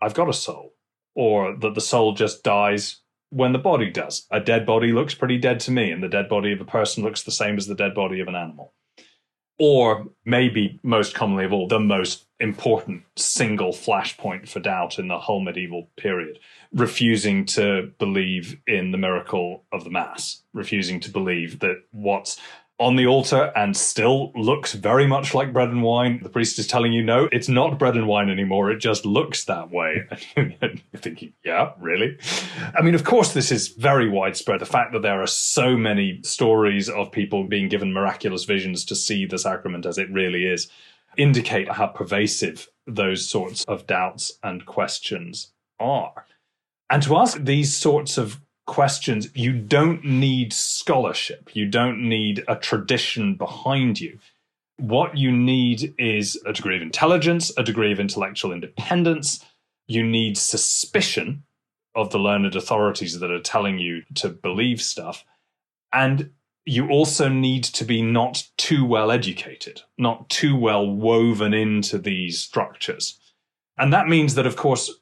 I've 0.00 0.14
got 0.14 0.28
a 0.28 0.32
soul. 0.32 0.74
or 1.14 1.56
that 1.56 1.74
the 1.74 1.80
soul 1.80 2.14
just 2.14 2.42
dies 2.44 3.00
when 3.30 3.52
the 3.52 3.58
body 3.58 3.90
does. 3.90 4.26
A 4.30 4.40
dead 4.40 4.64
body 4.64 4.92
looks 4.92 5.14
pretty 5.14 5.38
dead 5.38 5.60
to 5.60 5.70
me, 5.70 5.90
and 5.90 6.02
the 6.02 6.08
dead 6.08 6.28
body 6.28 6.52
of 6.52 6.60
a 6.60 6.64
person 6.64 7.02
looks 7.02 7.22
the 7.22 7.30
same 7.30 7.56
as 7.56 7.66
the 7.66 7.74
dead 7.74 7.94
body 7.94 8.20
of 8.20 8.28
an 8.28 8.34
animal. 8.34 8.72
Or 9.58 10.06
maybe 10.24 10.80
most 10.82 11.14
commonly 11.14 11.44
of 11.44 11.52
all, 11.52 11.68
the 11.68 11.80
most 11.80 12.26
important 12.38 13.02
single 13.16 13.72
flashpoint 13.72 14.48
for 14.48 14.60
doubt 14.60 14.98
in 14.98 15.08
the 15.08 15.18
whole 15.18 15.40
medieval 15.40 15.90
period 15.98 16.38
refusing 16.72 17.44
to 17.44 17.92
believe 17.98 18.58
in 18.66 18.92
the 18.92 18.98
miracle 18.98 19.64
of 19.72 19.84
the 19.84 19.90
Mass, 19.90 20.42
refusing 20.54 21.00
to 21.00 21.10
believe 21.10 21.58
that 21.58 21.82
what's 21.90 22.40
on 22.80 22.96
the 22.96 23.06
altar 23.06 23.52
and 23.54 23.76
still 23.76 24.32
looks 24.34 24.72
very 24.72 25.06
much 25.06 25.34
like 25.34 25.52
bread 25.52 25.68
and 25.68 25.82
wine. 25.82 26.18
The 26.22 26.30
priest 26.30 26.58
is 26.58 26.66
telling 26.66 26.94
you, 26.94 27.02
no, 27.02 27.28
it's 27.30 27.48
not 27.48 27.78
bread 27.78 27.94
and 27.94 28.08
wine 28.08 28.30
anymore. 28.30 28.70
It 28.70 28.78
just 28.78 29.04
looks 29.04 29.44
that 29.44 29.70
way. 29.70 30.04
And 30.36 30.82
you're 30.92 31.00
thinking, 31.00 31.34
yeah, 31.44 31.72
really? 31.78 32.16
I 32.76 32.82
mean, 32.82 32.94
of 32.94 33.04
course, 33.04 33.32
this 33.32 33.52
is 33.52 33.68
very 33.68 34.08
widespread. 34.08 34.60
The 34.60 34.66
fact 34.66 34.92
that 34.92 35.02
there 35.02 35.20
are 35.20 35.26
so 35.26 35.76
many 35.76 36.20
stories 36.22 36.88
of 36.88 37.12
people 37.12 37.44
being 37.44 37.68
given 37.68 37.92
miraculous 37.92 38.44
visions 38.44 38.84
to 38.86 38.94
see 38.94 39.26
the 39.26 39.38
sacrament 39.38 39.84
as 39.84 39.98
it 39.98 40.10
really 40.10 40.46
is 40.46 40.68
indicate 41.16 41.70
how 41.70 41.88
pervasive 41.88 42.68
those 42.86 43.28
sorts 43.28 43.64
of 43.64 43.86
doubts 43.86 44.38
and 44.42 44.64
questions 44.64 45.52
are. 45.78 46.26
And 46.88 47.02
to 47.02 47.16
ask 47.16 47.38
these 47.38 47.76
sorts 47.76 48.16
of 48.16 48.40
questions, 48.70 49.28
you 49.34 49.52
don't 49.52 50.04
need 50.04 50.52
scholarship. 50.52 51.50
You 51.54 51.66
don't 51.66 52.08
need 52.08 52.44
a 52.46 52.54
tradition 52.54 53.34
behind 53.34 54.00
you. 54.00 54.20
What 54.76 55.18
you 55.18 55.32
need 55.32 55.92
is 55.98 56.40
a 56.46 56.52
degree 56.52 56.76
of 56.76 56.82
intelligence, 56.82 57.50
a 57.58 57.64
degree 57.64 57.90
of 57.90 57.98
intellectual 57.98 58.52
independence. 58.52 59.44
You 59.88 60.04
need 60.04 60.38
suspicion 60.38 61.42
of 61.96 62.10
the 62.10 62.20
learned 62.20 62.54
authorities 62.54 63.18
that 63.18 63.32
are 63.32 63.40
telling 63.40 63.80
you 63.80 64.02
to 64.14 64.28
believe 64.28 64.80
stuff. 64.80 65.24
And 65.92 66.30
you 66.64 66.90
also 66.90 67.28
need 67.28 67.64
to 67.64 67.84
be 67.84 68.02
not 68.02 68.46
too 68.56 68.84
well 68.84 69.10
educated, 69.10 69.82
not 69.98 70.30
too 70.30 70.56
well 70.56 70.88
woven 70.88 71.52
into 71.52 71.98
these 71.98 72.38
structures. 72.38 73.18
And 73.76 73.92
that 73.92 74.06
means 74.06 74.36
that, 74.36 74.46
of 74.46 74.54
course, 74.54 74.92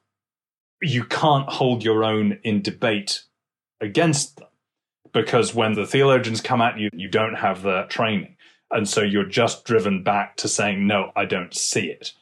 you 0.80 1.04
can't 1.04 1.50
hold 1.50 1.84
your 1.84 2.02
own 2.02 2.38
in 2.42 2.62
debate 2.62 3.24
against 3.80 4.36
them 4.36 4.48
because 5.12 5.54
when 5.54 5.74
the 5.74 5.86
theologians 5.86 6.40
come 6.40 6.60
at 6.60 6.78
you, 6.78 6.90
you 6.92 7.08
don't 7.08 7.34
have 7.34 7.62
the 7.62 7.84
training. 7.88 8.36
And 8.70 8.88
so 8.88 9.00
you're 9.02 9.24
just 9.24 9.64
driven 9.64 10.02
back 10.02 10.36
to 10.36 10.48
saying, 10.48 10.86
no, 10.86 11.10
I 11.16 11.24
don't 11.24 11.54
see 11.54 11.86
it. 11.86 12.12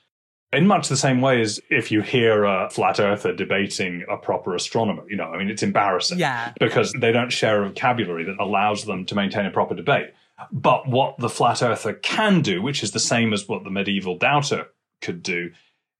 In 0.52 0.66
much 0.66 0.88
the 0.88 0.96
same 0.96 1.20
way 1.20 1.40
as 1.40 1.60
if 1.70 1.90
you 1.90 2.02
hear 2.02 2.44
a 2.44 2.70
flat 2.70 3.00
earther 3.00 3.34
debating 3.34 4.04
a 4.08 4.16
proper 4.16 4.54
astronomer, 4.54 5.02
you 5.10 5.16
know, 5.16 5.24
I 5.24 5.38
mean, 5.38 5.50
it's 5.50 5.62
embarrassing. 5.62 6.18
Yeah. 6.18 6.52
Because 6.60 6.92
they 6.92 7.10
don't 7.10 7.32
share 7.32 7.62
a 7.62 7.68
vocabulary 7.68 8.24
that 8.24 8.38
allows 8.38 8.84
them 8.84 9.04
to 9.06 9.14
maintain 9.14 9.44
a 9.44 9.50
proper 9.50 9.74
debate. 9.74 10.14
But 10.52 10.86
what 10.88 11.18
the 11.18 11.28
flat 11.28 11.62
earther 11.62 11.94
can 11.94 12.42
do, 12.42 12.62
which 12.62 12.82
is 12.82 12.92
the 12.92 13.00
same 13.00 13.32
as 13.32 13.48
what 13.48 13.64
the 13.64 13.70
medieval 13.70 14.16
doubter 14.16 14.68
could 15.00 15.22
do, 15.22 15.50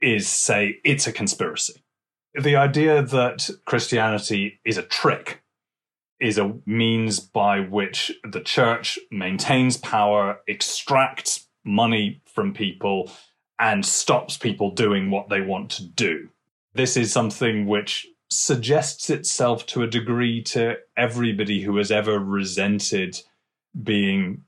is 0.00 0.28
say 0.28 0.78
it's 0.84 1.06
a 1.06 1.12
conspiracy. 1.12 1.82
The 2.34 2.56
idea 2.56 3.02
that 3.02 3.50
Christianity 3.64 4.60
is 4.64 4.78
a 4.78 4.82
trick 4.82 5.42
is 6.20 6.38
a 6.38 6.54
means 6.64 7.20
by 7.20 7.60
which 7.60 8.12
the 8.24 8.40
church 8.40 8.98
maintains 9.10 9.76
power, 9.76 10.40
extracts 10.48 11.46
money 11.64 12.22
from 12.26 12.54
people, 12.54 13.10
and 13.58 13.84
stops 13.84 14.36
people 14.36 14.70
doing 14.70 15.10
what 15.10 15.28
they 15.28 15.40
want 15.40 15.70
to 15.70 15.84
do. 15.84 16.28
This 16.74 16.96
is 16.96 17.12
something 17.12 17.66
which 17.66 18.06
suggests 18.28 19.08
itself 19.08 19.66
to 19.66 19.82
a 19.82 19.86
degree 19.86 20.42
to 20.42 20.76
everybody 20.96 21.62
who 21.62 21.76
has 21.76 21.90
ever 21.90 22.18
resented 22.18 23.20
being 23.82 24.42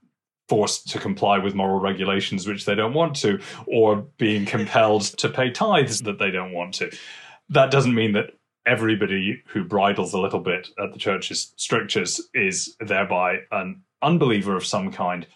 forced 0.49 0.89
to 0.91 0.99
comply 0.99 1.39
with 1.39 1.55
moral 1.55 1.79
regulations 1.79 2.47
which 2.47 2.65
they 2.65 2.75
don't 2.75 2.95
want 2.95 3.15
to, 3.17 3.39
or 3.67 4.07
being 4.17 4.47
compelled 4.47 5.03
to 5.03 5.29
pay 5.29 5.51
tithes 5.51 6.01
that 6.01 6.19
they 6.19 6.31
don't 6.31 6.53
want 6.53 6.75
to. 6.75 6.91
That 7.51 7.71
doesn't 7.71 7.95
mean 7.95 8.13
that 8.13 8.38
everybody 8.69 9.43
who 9.49 9.65
bridles 9.65 10.13
a 10.13 10.21
little 10.21 10.41
bit 10.41 10.69
at 10.83 10.93
the 10.93 10.99
church's 10.99 11.53
strictures 11.57 12.21
is 12.35 12.77
thereby 12.81 13.39
an 13.51 13.83
unbeliever 14.03 14.57
of 14.57 14.67
some 14.67 14.93
kind. 14.93 15.27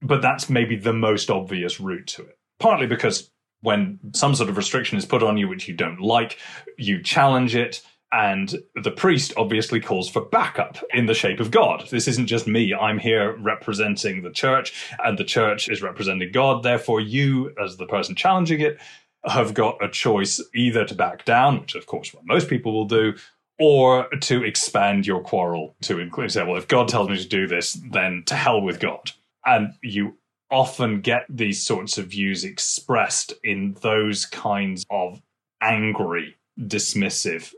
But 0.00 0.22
that's 0.22 0.50
maybe 0.50 0.76
the 0.76 0.92
most 0.92 1.30
obvious 1.30 1.78
route 1.78 2.06
to 2.08 2.22
it. 2.22 2.38
Partly 2.58 2.86
because 2.86 3.30
when 3.60 4.00
some 4.14 4.34
sort 4.34 4.48
of 4.48 4.56
restriction 4.56 4.98
is 4.98 5.04
put 5.04 5.22
on 5.22 5.36
you 5.36 5.48
which 5.48 5.68
you 5.68 5.74
don't 5.74 6.00
like, 6.00 6.38
you 6.76 7.02
challenge 7.02 7.54
it. 7.54 7.82
And 8.10 8.54
the 8.74 8.90
priest 8.90 9.32
obviously 9.38 9.80
calls 9.80 10.10
for 10.10 10.26
backup 10.26 10.76
in 10.92 11.06
the 11.06 11.14
shape 11.14 11.40
of 11.40 11.50
God. 11.50 11.88
This 11.90 12.06
isn't 12.08 12.26
just 12.26 12.46
me. 12.46 12.74
I'm 12.74 12.98
here 12.98 13.34
representing 13.38 14.22
the 14.22 14.30
church, 14.30 14.74
and 15.02 15.16
the 15.16 15.24
church 15.24 15.70
is 15.70 15.80
representing 15.80 16.30
God. 16.30 16.62
Therefore, 16.62 17.00
you, 17.00 17.54
as 17.62 17.78
the 17.78 17.86
person 17.86 18.14
challenging 18.14 18.60
it, 18.60 18.78
have 19.24 19.54
got 19.54 19.82
a 19.82 19.88
choice 19.88 20.42
either 20.54 20.84
to 20.84 20.94
back 20.94 21.24
down, 21.24 21.60
which 21.60 21.74
of 21.74 21.86
course 21.86 22.12
what 22.12 22.26
most 22.26 22.48
people 22.48 22.72
will 22.72 22.86
do, 22.86 23.14
or 23.58 24.08
to 24.20 24.42
expand 24.42 25.06
your 25.06 25.20
quarrel 25.20 25.76
to 25.82 26.00
include 26.00 26.32
say, 26.32 26.44
well, 26.44 26.56
if 26.56 26.68
God 26.68 26.88
tells 26.88 27.08
me 27.08 27.16
to 27.16 27.28
do 27.28 27.46
this, 27.46 27.74
then 27.92 28.24
to 28.26 28.34
hell 28.34 28.60
with 28.60 28.80
God. 28.80 29.12
And 29.46 29.74
you 29.82 30.16
often 30.50 31.00
get 31.00 31.24
these 31.28 31.64
sorts 31.64 31.98
of 31.98 32.08
views 32.08 32.44
expressed 32.44 33.32
in 33.44 33.76
those 33.80 34.26
kinds 34.26 34.84
of 34.90 35.22
angry, 35.60 36.36
dismissive 36.60 37.54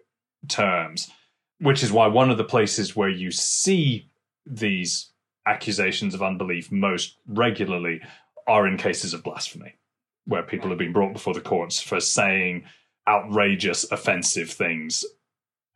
terms, 0.48 1.10
which 1.60 1.82
is 1.82 1.90
why 1.90 2.06
one 2.06 2.30
of 2.30 2.38
the 2.38 2.44
places 2.44 2.94
where 2.94 3.08
you 3.08 3.30
see 3.30 4.10
these 4.46 5.10
accusations 5.46 6.14
of 6.14 6.22
unbelief 6.22 6.70
most 6.70 7.16
regularly 7.26 8.00
are 8.46 8.66
in 8.66 8.76
cases 8.76 9.14
of 9.14 9.22
blasphemy 9.22 9.74
where 10.26 10.42
people 10.42 10.70
have 10.70 10.78
been 10.78 10.92
brought 10.92 11.12
before 11.12 11.34
the 11.34 11.40
courts 11.40 11.80
for 11.80 12.00
saying 12.00 12.64
outrageous, 13.08 13.90
offensive 13.90 14.50
things. 14.50 15.04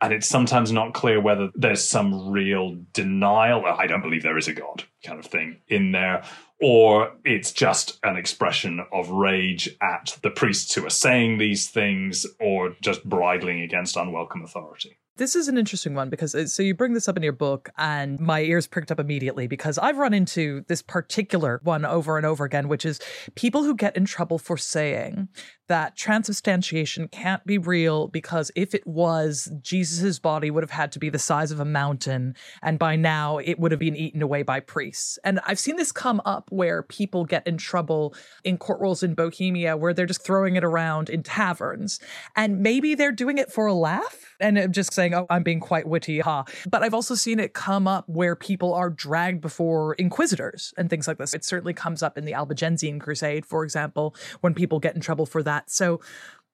And 0.00 0.12
it's 0.12 0.28
sometimes 0.28 0.70
not 0.70 0.94
clear 0.94 1.20
whether 1.20 1.50
there's 1.54 1.82
some 1.82 2.30
real 2.30 2.76
denial, 2.92 3.64
I 3.66 3.86
don't 3.88 4.00
believe 4.00 4.22
there 4.22 4.38
is 4.38 4.46
a 4.46 4.52
God 4.52 4.84
kind 5.04 5.18
of 5.18 5.26
thing 5.26 5.60
in 5.66 5.90
there, 5.90 6.22
or 6.60 7.12
it's 7.24 7.52
just 7.52 7.98
an 8.04 8.16
expression 8.16 8.80
of 8.92 9.10
rage 9.10 9.76
at 9.82 10.16
the 10.22 10.30
priests 10.30 10.74
who 10.74 10.86
are 10.86 10.90
saying 10.90 11.38
these 11.38 11.68
things, 11.68 12.26
or 12.38 12.76
just 12.80 13.08
bridling 13.08 13.60
against 13.60 13.96
unwelcome 13.96 14.44
authority. 14.44 14.98
This 15.18 15.34
is 15.34 15.48
an 15.48 15.58
interesting 15.58 15.94
one 15.94 16.10
because 16.10 16.34
so 16.54 16.62
you 16.62 16.74
bring 16.74 16.94
this 16.94 17.08
up 17.08 17.16
in 17.16 17.24
your 17.24 17.32
book, 17.32 17.70
and 17.76 18.20
my 18.20 18.40
ears 18.40 18.68
pricked 18.68 18.92
up 18.92 19.00
immediately 19.00 19.48
because 19.48 19.76
I've 19.76 19.98
run 19.98 20.14
into 20.14 20.64
this 20.68 20.80
particular 20.80 21.60
one 21.64 21.84
over 21.84 22.16
and 22.16 22.24
over 22.24 22.44
again, 22.44 22.68
which 22.68 22.86
is 22.86 23.00
people 23.34 23.64
who 23.64 23.74
get 23.74 23.96
in 23.96 24.04
trouble 24.04 24.38
for 24.38 24.56
saying 24.56 25.28
that 25.68 25.96
transubstantiation 25.96 27.08
can't 27.08 27.44
be 27.46 27.58
real 27.58 28.08
because 28.08 28.50
if 28.54 28.74
it 28.74 28.86
was, 28.86 29.50
Jesus's 29.62 30.18
body 30.18 30.50
would 30.50 30.62
have 30.62 30.70
had 30.70 30.92
to 30.92 30.98
be 30.98 31.08
the 31.08 31.18
size 31.18 31.50
of 31.50 31.60
a 31.60 31.64
mountain, 31.64 32.34
and 32.62 32.78
by 32.78 32.96
now 32.96 33.38
it 33.38 33.58
would 33.58 33.70
have 33.70 33.78
been 33.78 33.96
eaten 33.96 34.22
away 34.22 34.42
by 34.42 34.60
priests. 34.60 35.18
And 35.24 35.40
I've 35.46 35.58
seen 35.58 35.76
this 35.76 35.92
come 35.92 36.20
up 36.24 36.48
where 36.50 36.82
people 36.82 37.24
get 37.24 37.46
in 37.46 37.56
trouble 37.56 38.14
in 38.44 38.58
court 38.58 38.80
rules 38.80 39.02
in 39.02 39.14
Bohemia 39.14 39.76
where 39.76 39.94
they're 39.94 40.06
just 40.06 40.22
throwing 40.22 40.56
it 40.56 40.64
around 40.64 41.08
in 41.08 41.22
taverns, 41.22 42.00
and 42.34 42.60
maybe 42.60 42.94
they're 42.94 43.12
doing 43.12 43.38
it 43.38 43.52
for 43.52 43.66
a 43.66 43.74
laugh 43.74 44.34
and 44.40 44.72
just 44.72 44.92
saying, 44.92 45.14
oh, 45.14 45.26
I'm 45.30 45.42
being 45.42 45.60
quite 45.60 45.86
witty, 45.86 46.20
ha. 46.20 46.44
But 46.68 46.82
I've 46.82 46.94
also 46.94 47.14
seen 47.14 47.40
it 47.40 47.54
come 47.54 47.86
up 47.86 48.08
where 48.08 48.36
people 48.36 48.72
are 48.72 48.90
dragged 48.90 49.40
before 49.40 49.94
inquisitors 49.94 50.72
and 50.76 50.88
things 50.88 51.08
like 51.08 51.18
this. 51.18 51.34
It 51.34 51.44
certainly 51.44 51.74
comes 51.74 52.02
up 52.02 52.16
in 52.16 52.24
the 52.24 52.34
Albigensian 52.34 53.00
Crusade, 53.00 53.44
for 53.44 53.64
example, 53.64 54.14
when 54.40 54.54
people 54.54 54.78
get 54.80 54.94
in 54.94 55.00
trouble 55.00 55.26
for 55.26 55.42
that. 55.42 55.57
So 55.66 56.00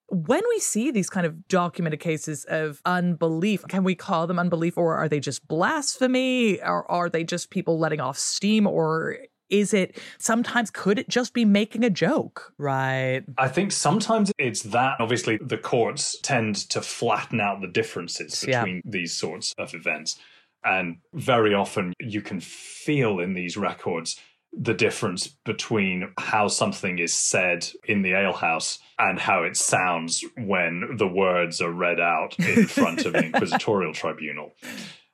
when 0.09 0.43
we 0.49 0.61
see 0.61 0.91
these 0.91 1.11
kind 1.11 1.27
of 1.27 1.49
documented 1.49 2.01
cases 2.01 2.45
of 2.45 2.81
unbelief, 2.85 3.65
can 3.69 3.85
we 3.85 3.95
call 3.95 4.27
them 4.27 4.39
unbelief 4.39 4.77
or 4.77 4.95
are 4.95 5.09
they 5.09 5.21
just 5.21 5.47
blasphemy? 5.49 6.61
Or 6.63 6.91
are 6.91 7.09
they 7.09 7.25
just 7.25 7.51
people 7.51 7.79
letting 7.79 8.01
off 8.01 8.19
steam? 8.19 8.67
Or 8.67 9.19
is 9.51 9.75
it 9.75 9.99
sometimes 10.19 10.71
could 10.71 10.99
it 10.99 11.09
just 11.09 11.35
be 11.35 11.45
making 11.45 11.85
a 11.85 11.91
joke 11.91 12.55
right 12.57 13.23
i 13.37 13.47
think 13.47 13.71
sometimes 13.71 14.33
it's 14.39 14.63
that 14.63 14.97
obviously 15.01 15.39
the 15.43 15.59
courts 15.59 16.19
tend 16.23 16.57
to 16.57 16.81
flatten 16.81 17.41
out 17.41 17.61
the 17.61 17.69
differences 17.69 18.41
between 18.41 18.77
yeah. 18.77 18.91
these 18.91 19.15
sorts 19.15 19.53
of 19.59 19.75
events 19.75 20.19
and 20.65 20.97
very 21.13 21.53
often 21.53 21.93
you 22.01 22.23
can 22.23 22.41
feel 22.41 23.21
in 23.21 23.35
these 23.35 23.57
records 23.57 24.19
the 24.57 24.75
difference 24.75 25.27
between 25.45 26.13
how 26.19 26.49
something 26.49 26.99
is 26.99 27.13
said 27.13 27.69
in 27.87 28.03
the 28.03 28.15
alehouse 28.15 28.79
and 28.99 29.19
how 29.19 29.43
it 29.43 29.57
sounds 29.57 30.25
when 30.37 30.97
the 30.97 31.09
words 31.09 31.61
are 31.61 31.73
read 31.73 32.01
out 32.01 32.39
in 32.39 32.67
front 32.67 33.05
of 33.05 33.15
an 33.15 33.25
inquisitorial 33.35 33.93
tribunal 33.93 34.53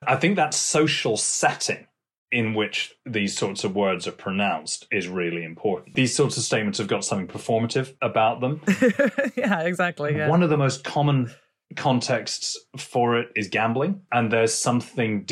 i 0.07 0.17
think 0.17 0.37
that 0.37 0.53
social 0.53 1.17
setting 1.17 1.87
in 2.33 2.55
which 2.55 2.95
these 3.05 3.37
sorts 3.37 3.65
of 3.65 3.75
words 3.75 4.07
are 4.07 4.13
pronounced 4.13 4.87
is 4.91 5.09
really 5.09 5.43
important. 5.43 5.95
These 5.95 6.15
sorts 6.15 6.37
of 6.37 6.45
statements 6.45 6.79
have 6.79 6.87
got 6.87 7.05
something 7.05 7.27
performative 7.27 7.95
about 8.01 8.41
them. 8.41 8.61
yeah, 9.37 9.61
exactly. 9.61 10.17
Yeah. 10.17 10.29
One 10.29 10.43
of 10.43 10.51
the 10.51 10.57
most 10.57 10.85
common 10.85 11.33
contexts 11.77 12.57
for 12.77 13.19
it 13.19 13.29
is 13.35 13.49
gambling, 13.49 14.03
and 14.13 14.33
there's 14.33 14.55
something 14.55 15.25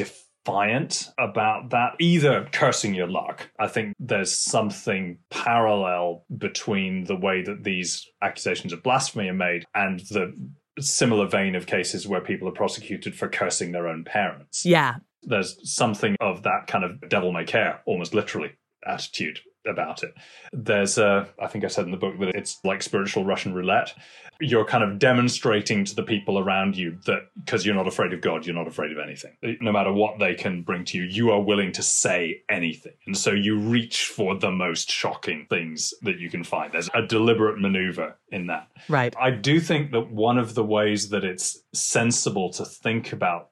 defiant 0.48 1.10
about 1.18 1.70
that. 1.70 1.94
Either 1.98 2.48
cursing 2.52 2.94
your 2.94 3.08
luck. 3.08 3.50
I 3.58 3.68
think 3.68 3.94
there's 3.98 4.34
something 4.34 5.18
parallel 5.30 6.24
between 6.36 7.04
the 7.04 7.16
way 7.16 7.42
that 7.42 7.64
these 7.64 8.06
accusations 8.22 8.72
of 8.72 8.82
blasphemy 8.82 9.28
are 9.28 9.34
made 9.34 9.64
and 9.74 10.00
the 10.10 10.34
similar 10.80 11.26
vein 11.26 11.54
of 11.54 11.66
cases 11.66 12.06
where 12.06 12.20
people 12.20 12.48
are 12.48 12.52
prosecuted 12.52 13.14
for 13.14 13.28
cursing 13.28 13.72
their 13.72 13.88
own 13.88 14.04
parents. 14.04 14.64
Yeah. 14.64 14.96
There's 15.22 15.58
something 15.64 16.16
of 16.20 16.44
that 16.44 16.66
kind 16.68 16.84
of 16.84 17.08
devil 17.08 17.32
may 17.32 17.44
care, 17.44 17.82
almost 17.86 18.14
literally, 18.14 18.52
attitude 18.86 19.40
about 19.68 20.02
it. 20.02 20.14
There's 20.52 20.98
a, 20.98 21.28
I 21.40 21.46
think 21.46 21.64
I 21.64 21.68
said 21.68 21.84
in 21.84 21.90
the 21.90 21.96
book 21.96 22.18
that 22.20 22.34
it's 22.34 22.58
like 22.64 22.82
spiritual 22.82 23.24
Russian 23.24 23.54
roulette. 23.54 23.94
You're 24.40 24.64
kind 24.64 24.84
of 24.84 24.98
demonstrating 24.98 25.84
to 25.84 25.94
the 25.96 26.02
people 26.02 26.38
around 26.38 26.76
you 26.76 26.98
that 27.06 27.30
because 27.44 27.66
you're 27.66 27.74
not 27.74 27.88
afraid 27.88 28.12
of 28.12 28.20
God, 28.20 28.46
you're 28.46 28.54
not 28.54 28.68
afraid 28.68 28.92
of 28.92 28.98
anything. 28.98 29.36
No 29.60 29.72
matter 29.72 29.92
what 29.92 30.18
they 30.18 30.34
can 30.34 30.62
bring 30.62 30.84
to 30.86 30.98
you, 30.98 31.04
you 31.04 31.30
are 31.30 31.40
willing 31.40 31.72
to 31.72 31.82
say 31.82 32.42
anything. 32.48 32.92
And 33.06 33.16
so 33.16 33.32
you 33.32 33.58
reach 33.58 34.06
for 34.06 34.36
the 34.36 34.52
most 34.52 34.90
shocking 34.90 35.46
things 35.50 35.92
that 36.02 36.18
you 36.18 36.30
can 36.30 36.44
find. 36.44 36.72
There's 36.72 36.88
a 36.94 37.02
deliberate 37.02 37.60
maneuver 37.60 38.16
in 38.30 38.46
that. 38.46 38.68
Right. 38.88 39.14
I 39.20 39.30
do 39.32 39.58
think 39.58 39.90
that 39.92 40.10
one 40.10 40.38
of 40.38 40.54
the 40.54 40.64
ways 40.64 41.08
that 41.08 41.24
it's 41.24 41.58
sensible 41.72 42.50
to 42.52 42.64
think 42.64 43.12
about 43.12 43.50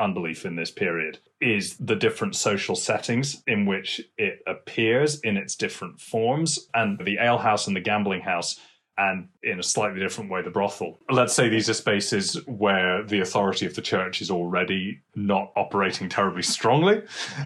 unbelief 0.00 0.44
in 0.44 0.56
this 0.56 0.70
period 0.70 1.18
is 1.40 1.76
the 1.76 1.96
different 1.96 2.34
social 2.34 2.74
settings 2.74 3.42
in 3.46 3.66
which 3.66 4.00
it 4.18 4.40
appears 4.46 5.20
in 5.20 5.36
its 5.36 5.54
different 5.54 6.00
forms. 6.00 6.68
And 6.74 6.98
the 7.04 7.18
alehouse 7.18 7.66
and 7.66 7.76
the 7.76 7.80
gambling 7.80 8.22
house 8.22 8.58
and 9.00 9.28
in 9.42 9.58
a 9.58 9.62
slightly 9.62 9.98
different 9.98 10.30
way, 10.30 10.42
the 10.42 10.50
brothel. 10.50 10.98
Let's 11.08 11.32
say 11.32 11.48
these 11.48 11.70
are 11.70 11.74
spaces 11.74 12.34
where 12.46 13.02
the 13.02 13.20
authority 13.20 13.64
of 13.64 13.74
the 13.74 13.80
church 13.80 14.20
is 14.20 14.30
already 14.30 15.00
not 15.14 15.52
operating 15.56 16.10
terribly 16.10 16.42
strongly. 16.42 17.02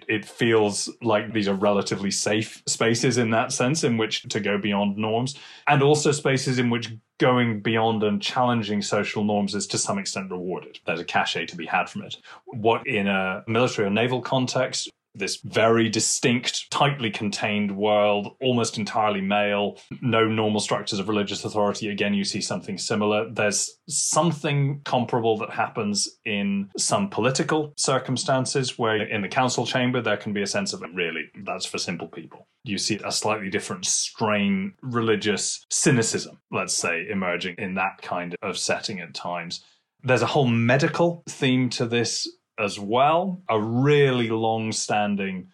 It 0.09 0.25
feels 0.25 0.89
like 1.01 1.31
these 1.31 1.47
are 1.47 1.53
relatively 1.53 2.11
safe 2.11 2.61
spaces 2.67 3.17
in 3.17 3.29
that 3.31 3.53
sense, 3.53 3.85
in 3.85 3.95
which 3.95 4.23
to 4.23 4.41
go 4.41 4.57
beyond 4.57 4.97
norms, 4.97 5.35
and 5.67 5.81
also 5.81 6.11
spaces 6.11 6.59
in 6.59 6.69
which 6.69 6.91
going 7.19 7.61
beyond 7.61 8.03
and 8.03 8.21
challenging 8.21 8.81
social 8.81 9.23
norms 9.23 9.55
is 9.55 9.65
to 9.67 9.77
some 9.77 9.97
extent 9.97 10.31
rewarded. 10.31 10.79
There's 10.85 10.99
a 10.99 11.05
cachet 11.05 11.45
to 11.45 11.55
be 11.55 11.65
had 11.65 11.89
from 11.89 12.03
it. 12.03 12.17
What 12.47 12.85
in 12.85 13.07
a 13.07 13.45
military 13.47 13.87
or 13.87 13.91
naval 13.91 14.21
context, 14.21 14.89
this 15.15 15.37
very 15.43 15.89
distinct, 15.89 16.69
tightly 16.71 17.09
contained 17.09 17.75
world, 17.75 18.35
almost 18.41 18.77
entirely 18.77 19.21
male, 19.21 19.77
no 20.01 20.25
normal 20.25 20.59
structures 20.59 20.99
of 20.99 21.07
religious 21.07 21.43
authority. 21.43 21.89
Again, 21.89 22.13
you 22.13 22.23
see 22.23 22.41
something 22.41 22.77
similar. 22.77 23.29
There's 23.29 23.77
something 23.87 24.81
comparable 24.85 25.37
that 25.37 25.51
happens 25.51 26.09
in 26.25 26.69
some 26.77 27.09
political 27.09 27.73
circumstances 27.77 28.77
where 28.77 29.07
in 29.07 29.21
the 29.21 29.27
council 29.27 29.65
chamber 29.65 30.01
there 30.01 30.17
can 30.17 30.33
be 30.33 30.41
a 30.41 30.47
sense 30.47 30.73
of 30.73 30.83
really, 30.93 31.25
that's 31.43 31.65
for 31.65 31.77
simple 31.77 32.07
people. 32.07 32.47
You 32.63 32.77
see 32.77 32.99
a 33.03 33.11
slightly 33.11 33.49
different 33.49 33.85
strain, 33.85 34.73
religious 34.81 35.65
cynicism, 35.69 36.39
let's 36.51 36.73
say, 36.73 37.07
emerging 37.09 37.55
in 37.57 37.75
that 37.75 38.01
kind 38.01 38.35
of 38.41 38.57
setting 38.57 38.99
at 38.99 39.13
times. 39.13 39.63
There's 40.03 40.21
a 40.21 40.27
whole 40.27 40.47
medical 40.47 41.23
theme 41.27 41.69
to 41.71 41.85
this 41.85 42.27
as 42.59 42.79
well. 42.79 43.41
A 43.49 43.59
really 43.59 44.29
long 44.29 44.71
standing 44.71 45.47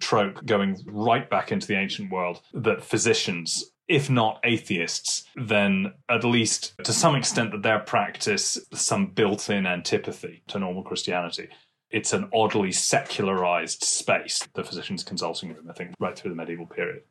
trope 0.00 0.44
going 0.46 0.76
right 0.86 1.28
back 1.28 1.50
into 1.52 1.66
the 1.66 1.76
ancient 1.76 2.10
world 2.10 2.40
that 2.54 2.84
physicians, 2.84 3.72
if 3.88 4.08
not 4.08 4.40
atheists, 4.44 5.24
then 5.34 5.92
at 6.08 6.24
least 6.24 6.74
to 6.84 6.92
some 6.92 7.16
extent 7.16 7.50
that 7.52 7.62
their 7.62 7.80
practice 7.80 8.58
some 8.72 9.06
built 9.06 9.50
in 9.50 9.66
antipathy 9.66 10.42
to 10.48 10.58
normal 10.58 10.82
Christianity. 10.82 11.48
It's 11.90 12.12
an 12.12 12.28
oddly 12.34 12.70
secularized 12.70 13.82
space, 13.82 14.46
the 14.54 14.62
physician's 14.62 15.02
consulting 15.02 15.54
room, 15.54 15.68
I 15.70 15.72
think, 15.72 15.94
right 15.98 16.16
through 16.16 16.30
the 16.30 16.36
medieval 16.36 16.66
period. 16.66 17.02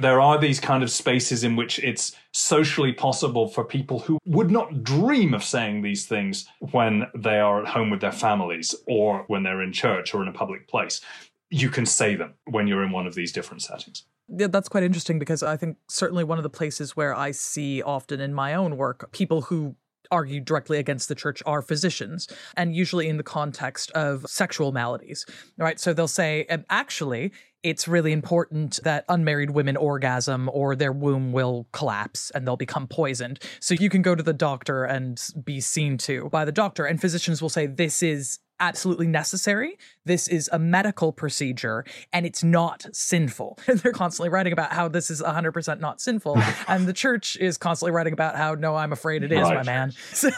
There 0.00 0.20
are 0.20 0.38
these 0.38 0.58
kind 0.58 0.82
of 0.82 0.90
spaces 0.90 1.44
in 1.44 1.54
which 1.54 1.78
it's 1.80 2.16
socially 2.32 2.92
possible 2.92 3.48
for 3.48 3.62
people 3.62 3.98
who 3.98 4.18
would 4.24 4.50
not 4.50 4.82
dream 4.82 5.34
of 5.34 5.44
saying 5.44 5.82
these 5.82 6.06
things 6.06 6.46
when 6.72 7.06
they 7.14 7.38
are 7.38 7.60
at 7.62 7.68
home 7.68 7.90
with 7.90 8.00
their 8.00 8.12
families 8.12 8.74
or 8.86 9.24
when 9.26 9.42
they're 9.42 9.62
in 9.62 9.72
church 9.72 10.14
or 10.14 10.22
in 10.22 10.28
a 10.28 10.32
public 10.32 10.66
place. 10.66 11.02
You 11.50 11.68
can 11.68 11.84
say 11.84 12.14
them 12.14 12.34
when 12.46 12.66
you're 12.66 12.82
in 12.82 12.90
one 12.90 13.06
of 13.06 13.14
these 13.14 13.32
different 13.32 13.62
settings. 13.62 14.04
Yeah, 14.28 14.46
that's 14.46 14.68
quite 14.68 14.82
interesting 14.82 15.18
because 15.18 15.42
I 15.42 15.58
think 15.58 15.76
certainly 15.88 16.24
one 16.24 16.38
of 16.38 16.42
the 16.42 16.50
places 16.50 16.96
where 16.96 17.14
I 17.14 17.32
see 17.32 17.82
often 17.82 18.20
in 18.20 18.32
my 18.32 18.54
own 18.54 18.78
work 18.78 19.12
people 19.12 19.42
who 19.42 19.76
argue 20.10 20.40
directly 20.40 20.78
against 20.78 21.08
the 21.08 21.14
church 21.14 21.42
are 21.46 21.62
physicians, 21.62 22.28
and 22.56 22.76
usually 22.76 23.08
in 23.08 23.16
the 23.16 23.22
context 23.22 23.90
of 23.92 24.24
sexual 24.28 24.70
maladies, 24.70 25.24
right? 25.56 25.80
So 25.80 25.92
they'll 25.92 26.06
say, 26.06 26.44
um, 26.46 26.64
actually, 26.70 27.32
it's 27.62 27.86
really 27.86 28.12
important 28.12 28.80
that 28.84 29.04
unmarried 29.08 29.50
women 29.50 29.76
orgasm 29.76 30.50
or 30.52 30.74
their 30.74 30.92
womb 30.92 31.32
will 31.32 31.66
collapse 31.72 32.30
and 32.30 32.46
they'll 32.46 32.56
become 32.56 32.86
poisoned. 32.88 33.38
So 33.60 33.74
you 33.74 33.88
can 33.88 34.02
go 34.02 34.14
to 34.14 34.22
the 34.22 34.32
doctor 34.32 34.84
and 34.84 35.22
be 35.44 35.60
seen 35.60 35.98
to 35.98 36.28
by 36.30 36.44
the 36.44 36.52
doctor. 36.52 36.84
And 36.84 37.00
physicians 37.00 37.40
will 37.40 37.48
say, 37.48 37.66
this 37.66 38.02
is 38.02 38.38
absolutely 38.62 39.08
necessary. 39.08 39.76
This 40.04 40.28
is 40.28 40.48
a 40.52 40.58
medical 40.58 41.12
procedure 41.12 41.84
and 42.12 42.24
it's 42.24 42.44
not 42.44 42.86
sinful. 42.92 43.58
They're 43.66 43.92
constantly 43.92 44.30
writing 44.30 44.52
about 44.52 44.72
how 44.72 44.88
this 44.88 45.10
is 45.10 45.20
100% 45.20 45.80
not 45.80 46.00
sinful. 46.00 46.40
and 46.68 46.86
the 46.86 46.92
church 46.92 47.36
is 47.36 47.58
constantly 47.58 47.90
writing 47.92 48.12
about 48.12 48.36
how, 48.36 48.54
no, 48.54 48.76
I'm 48.76 48.92
afraid 48.92 49.24
it 49.24 49.32
is, 49.32 49.40
my 49.40 49.62
man. 49.64 49.92
So 50.12 50.30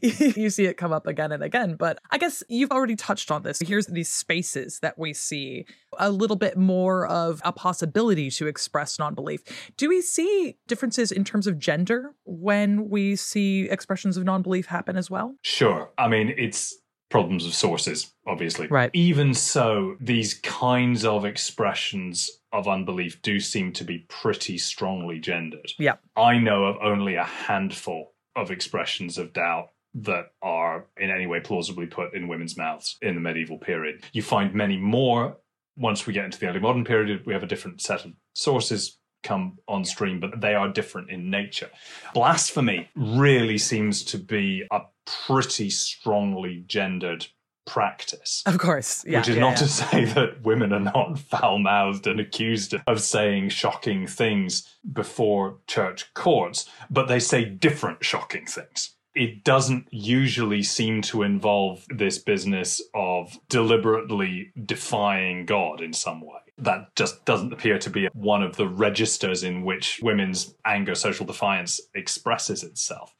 you 0.00 0.50
see 0.50 0.66
it 0.66 0.76
come 0.76 0.92
up 0.92 1.08
again 1.08 1.32
and 1.32 1.42
again. 1.42 1.74
But 1.74 1.98
I 2.10 2.18
guess 2.18 2.44
you've 2.48 2.70
already 2.70 2.94
touched 2.94 3.32
on 3.32 3.42
this. 3.42 3.58
Here's 3.58 3.86
these 3.86 4.10
spaces 4.10 4.78
that 4.80 4.96
we 4.96 5.12
see 5.12 5.66
a 5.98 6.10
little 6.10 6.36
bit 6.36 6.56
more 6.56 7.06
of 7.06 7.40
a 7.44 7.52
possibility 7.52 8.30
to 8.30 8.46
express 8.46 8.98
non 8.98 9.14
belief. 9.14 9.42
Do 9.76 9.88
we 9.88 10.00
see 10.02 10.56
differences 10.68 11.10
in 11.10 11.24
terms 11.24 11.48
of 11.48 11.58
gender 11.58 12.14
when 12.24 12.88
we 12.88 13.16
see 13.16 13.68
expressions 13.68 14.16
of 14.16 14.24
non 14.24 14.42
belief 14.42 14.66
happen 14.66 14.96
as 14.96 15.10
well? 15.10 15.34
Sure. 15.42 15.90
I 15.98 16.06
mean, 16.06 16.32
it's 16.36 16.76
problems 17.14 17.46
of 17.46 17.54
sources, 17.54 18.12
obviously. 18.26 18.66
Right. 18.66 18.90
Even 18.92 19.34
so, 19.34 19.94
these 20.00 20.34
kinds 20.34 21.04
of 21.04 21.24
expressions 21.24 22.28
of 22.52 22.66
unbelief 22.66 23.22
do 23.22 23.38
seem 23.38 23.72
to 23.74 23.84
be 23.84 24.04
pretty 24.08 24.58
strongly 24.58 25.20
gendered. 25.20 25.70
Yeah. 25.78 25.98
I 26.16 26.38
know 26.38 26.64
of 26.64 26.76
only 26.82 27.14
a 27.14 27.22
handful 27.22 28.14
of 28.34 28.50
expressions 28.50 29.16
of 29.16 29.32
doubt 29.32 29.68
that 29.94 30.32
are 30.42 30.86
in 30.96 31.12
any 31.12 31.28
way 31.28 31.38
plausibly 31.38 31.86
put 31.86 32.14
in 32.14 32.26
women's 32.26 32.56
mouths 32.56 32.96
in 33.00 33.14
the 33.14 33.20
medieval 33.20 33.58
period. 33.58 34.02
You 34.12 34.22
find 34.22 34.52
many 34.52 34.76
more 34.76 35.36
once 35.76 36.08
we 36.08 36.14
get 36.14 36.24
into 36.24 36.40
the 36.40 36.48
early 36.48 36.58
modern 36.58 36.84
period. 36.84 37.24
We 37.26 37.32
have 37.32 37.44
a 37.44 37.46
different 37.46 37.80
set 37.80 38.04
of 38.04 38.10
sources 38.34 38.98
come 39.24 39.58
on 39.66 39.84
stream, 39.84 40.20
but 40.20 40.40
they 40.40 40.54
are 40.54 40.68
different 40.68 41.10
in 41.10 41.30
nature. 41.30 41.70
Blasphemy 42.12 42.88
really 42.94 43.58
seems 43.58 44.04
to 44.04 44.18
be 44.18 44.64
a 44.70 44.82
pretty 45.26 45.70
strongly 45.70 46.62
gendered 46.66 47.26
practice. 47.66 48.42
Of 48.46 48.58
course. 48.58 49.04
Yeah, 49.06 49.18
which 49.18 49.28
is 49.28 49.36
yeah, 49.36 49.40
not 49.40 49.52
yeah. 49.52 49.56
to 49.56 49.68
say 49.68 50.04
that 50.04 50.42
women 50.42 50.72
are 50.72 50.80
not 50.80 51.18
foul 51.30 51.58
mouthed 51.58 52.06
and 52.06 52.20
accused 52.20 52.74
of 52.86 53.00
saying 53.00 53.50
shocking 53.50 54.06
things 54.06 54.68
before 54.92 55.58
church 55.66 56.12
courts, 56.14 56.68
but 56.90 57.08
they 57.08 57.20
say 57.20 57.44
different 57.44 58.04
shocking 58.04 58.46
things. 58.46 58.90
It 59.14 59.44
doesn't 59.44 59.86
usually 59.92 60.64
seem 60.64 61.00
to 61.02 61.22
involve 61.22 61.86
this 61.88 62.18
business 62.18 62.82
of 62.94 63.38
deliberately 63.48 64.50
defying 64.64 65.46
God 65.46 65.80
in 65.80 65.92
some 65.92 66.20
way. 66.20 66.40
That 66.58 66.94
just 66.94 67.24
doesn't 67.24 67.52
appear 67.52 67.78
to 67.78 67.90
be 67.90 68.08
one 68.14 68.42
of 68.42 68.56
the 68.56 68.68
registers 68.68 69.42
in 69.42 69.64
which 69.64 70.00
women's 70.02 70.54
anger, 70.64 70.94
social 70.94 71.26
defiance 71.26 71.80
expresses 71.94 72.62
itself 72.62 73.14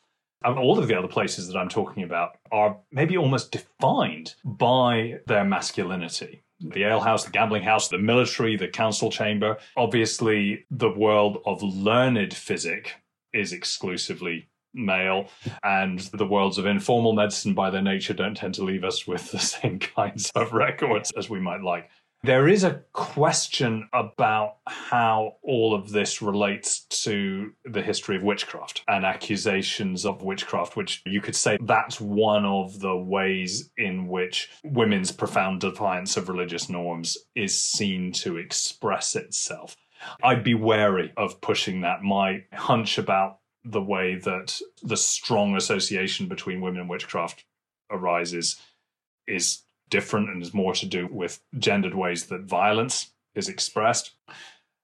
And 0.45 0.59
all 0.59 0.79
of 0.79 0.87
the 0.87 0.97
other 0.97 1.09
places 1.09 1.49
that 1.49 1.59
I'm 1.59 1.69
talking 1.69 2.05
about 2.05 2.37
are 2.53 2.79
maybe 2.93 3.17
almost 3.17 3.51
defined 3.51 4.35
by 4.45 5.21
their 5.27 5.45
masculinity. 5.45 6.43
The 6.61 6.85
alehouse, 6.85 7.25
the 7.25 7.31
gambling 7.31 7.65
house, 7.65 7.89
the 7.89 7.99
military, 7.99 8.57
the 8.57 8.69
council 8.69 9.11
chamber. 9.11 9.59
Obviously, 9.77 10.65
the 10.71 10.91
world 10.91 11.43
of 11.45 11.63
learned 11.63 12.33
physic 12.33 12.95
is 13.33 13.53
exclusively 13.53 14.49
male, 14.73 15.29
and 15.63 16.01
the 16.13 16.27
worlds 16.27 16.59
of 16.59 16.67
informal 16.67 17.13
medicine, 17.13 17.55
by 17.55 17.71
their 17.71 17.83
nature, 17.83 18.15
don't 18.15 18.37
tend 18.37 18.55
to 18.55 18.65
leave 18.65 18.85
us 18.85 19.07
with 19.07 19.31
the 19.31 19.39
same 19.55 19.79
kinds 19.79 20.31
of 20.35 20.53
records 20.53 21.13
as 21.17 21.31
we 21.31 21.41
might 21.41 21.63
like. 21.63 21.91
There 22.25 22.49
is 22.49 22.65
a 22.65 22.81
question 22.95 23.87
about 23.93 24.57
how 24.67 25.35
all 25.43 25.75
of 25.75 25.91
this 25.91 26.23
relates 26.23 26.87
to 27.03 27.53
the 27.67 27.83
history 27.83 28.17
of 28.17 28.23
witchcraft 28.23 28.83
and 28.89 29.05
accusations 29.05 30.07
of 30.07 30.23
witchcraft, 30.23 30.75
which 30.75 31.03
you 31.05 31.21
could 31.21 31.37
say 31.37 31.59
that's 31.61 32.01
one 32.01 32.47
of 32.47 32.81
the 32.81 32.97
ways 32.97 33.71
in 33.77 34.09
which 34.09 34.49
women's 34.65 35.13
profound 35.13 35.61
defiance 35.61 36.17
of 36.17 36.31
religious 36.31 36.71
norms 36.71 37.19
is 37.35 37.63
seen 37.63 38.11
to 38.13 38.39
express 38.39 39.15
itself. 39.17 39.77
I'd 40.23 40.43
be 40.43 40.55
wary 40.55 41.13
of 41.19 41.43
pushing 41.43 41.83
that. 41.83 42.03
My 42.03 42.45
hunch 42.55 42.97
about 42.97 43.41
the 43.65 43.83
way 43.83 44.15
that 44.15 44.59
the 44.83 44.97
strong 44.97 45.57
association 45.57 46.29
between 46.29 46.63
women 46.63 46.81
and 46.81 46.89
witchcraft 46.89 47.45
arises 47.91 48.59
is 49.27 49.65
different 49.91 50.31
and 50.31 50.43
is 50.43 50.55
more 50.55 50.75
to 50.75 50.87
do 50.87 51.09
with 51.11 51.41
gendered 51.59 51.95
ways 51.95 52.27
that 52.27 52.43
violence 52.43 53.13
is 53.35 53.49
expressed. 53.49 54.13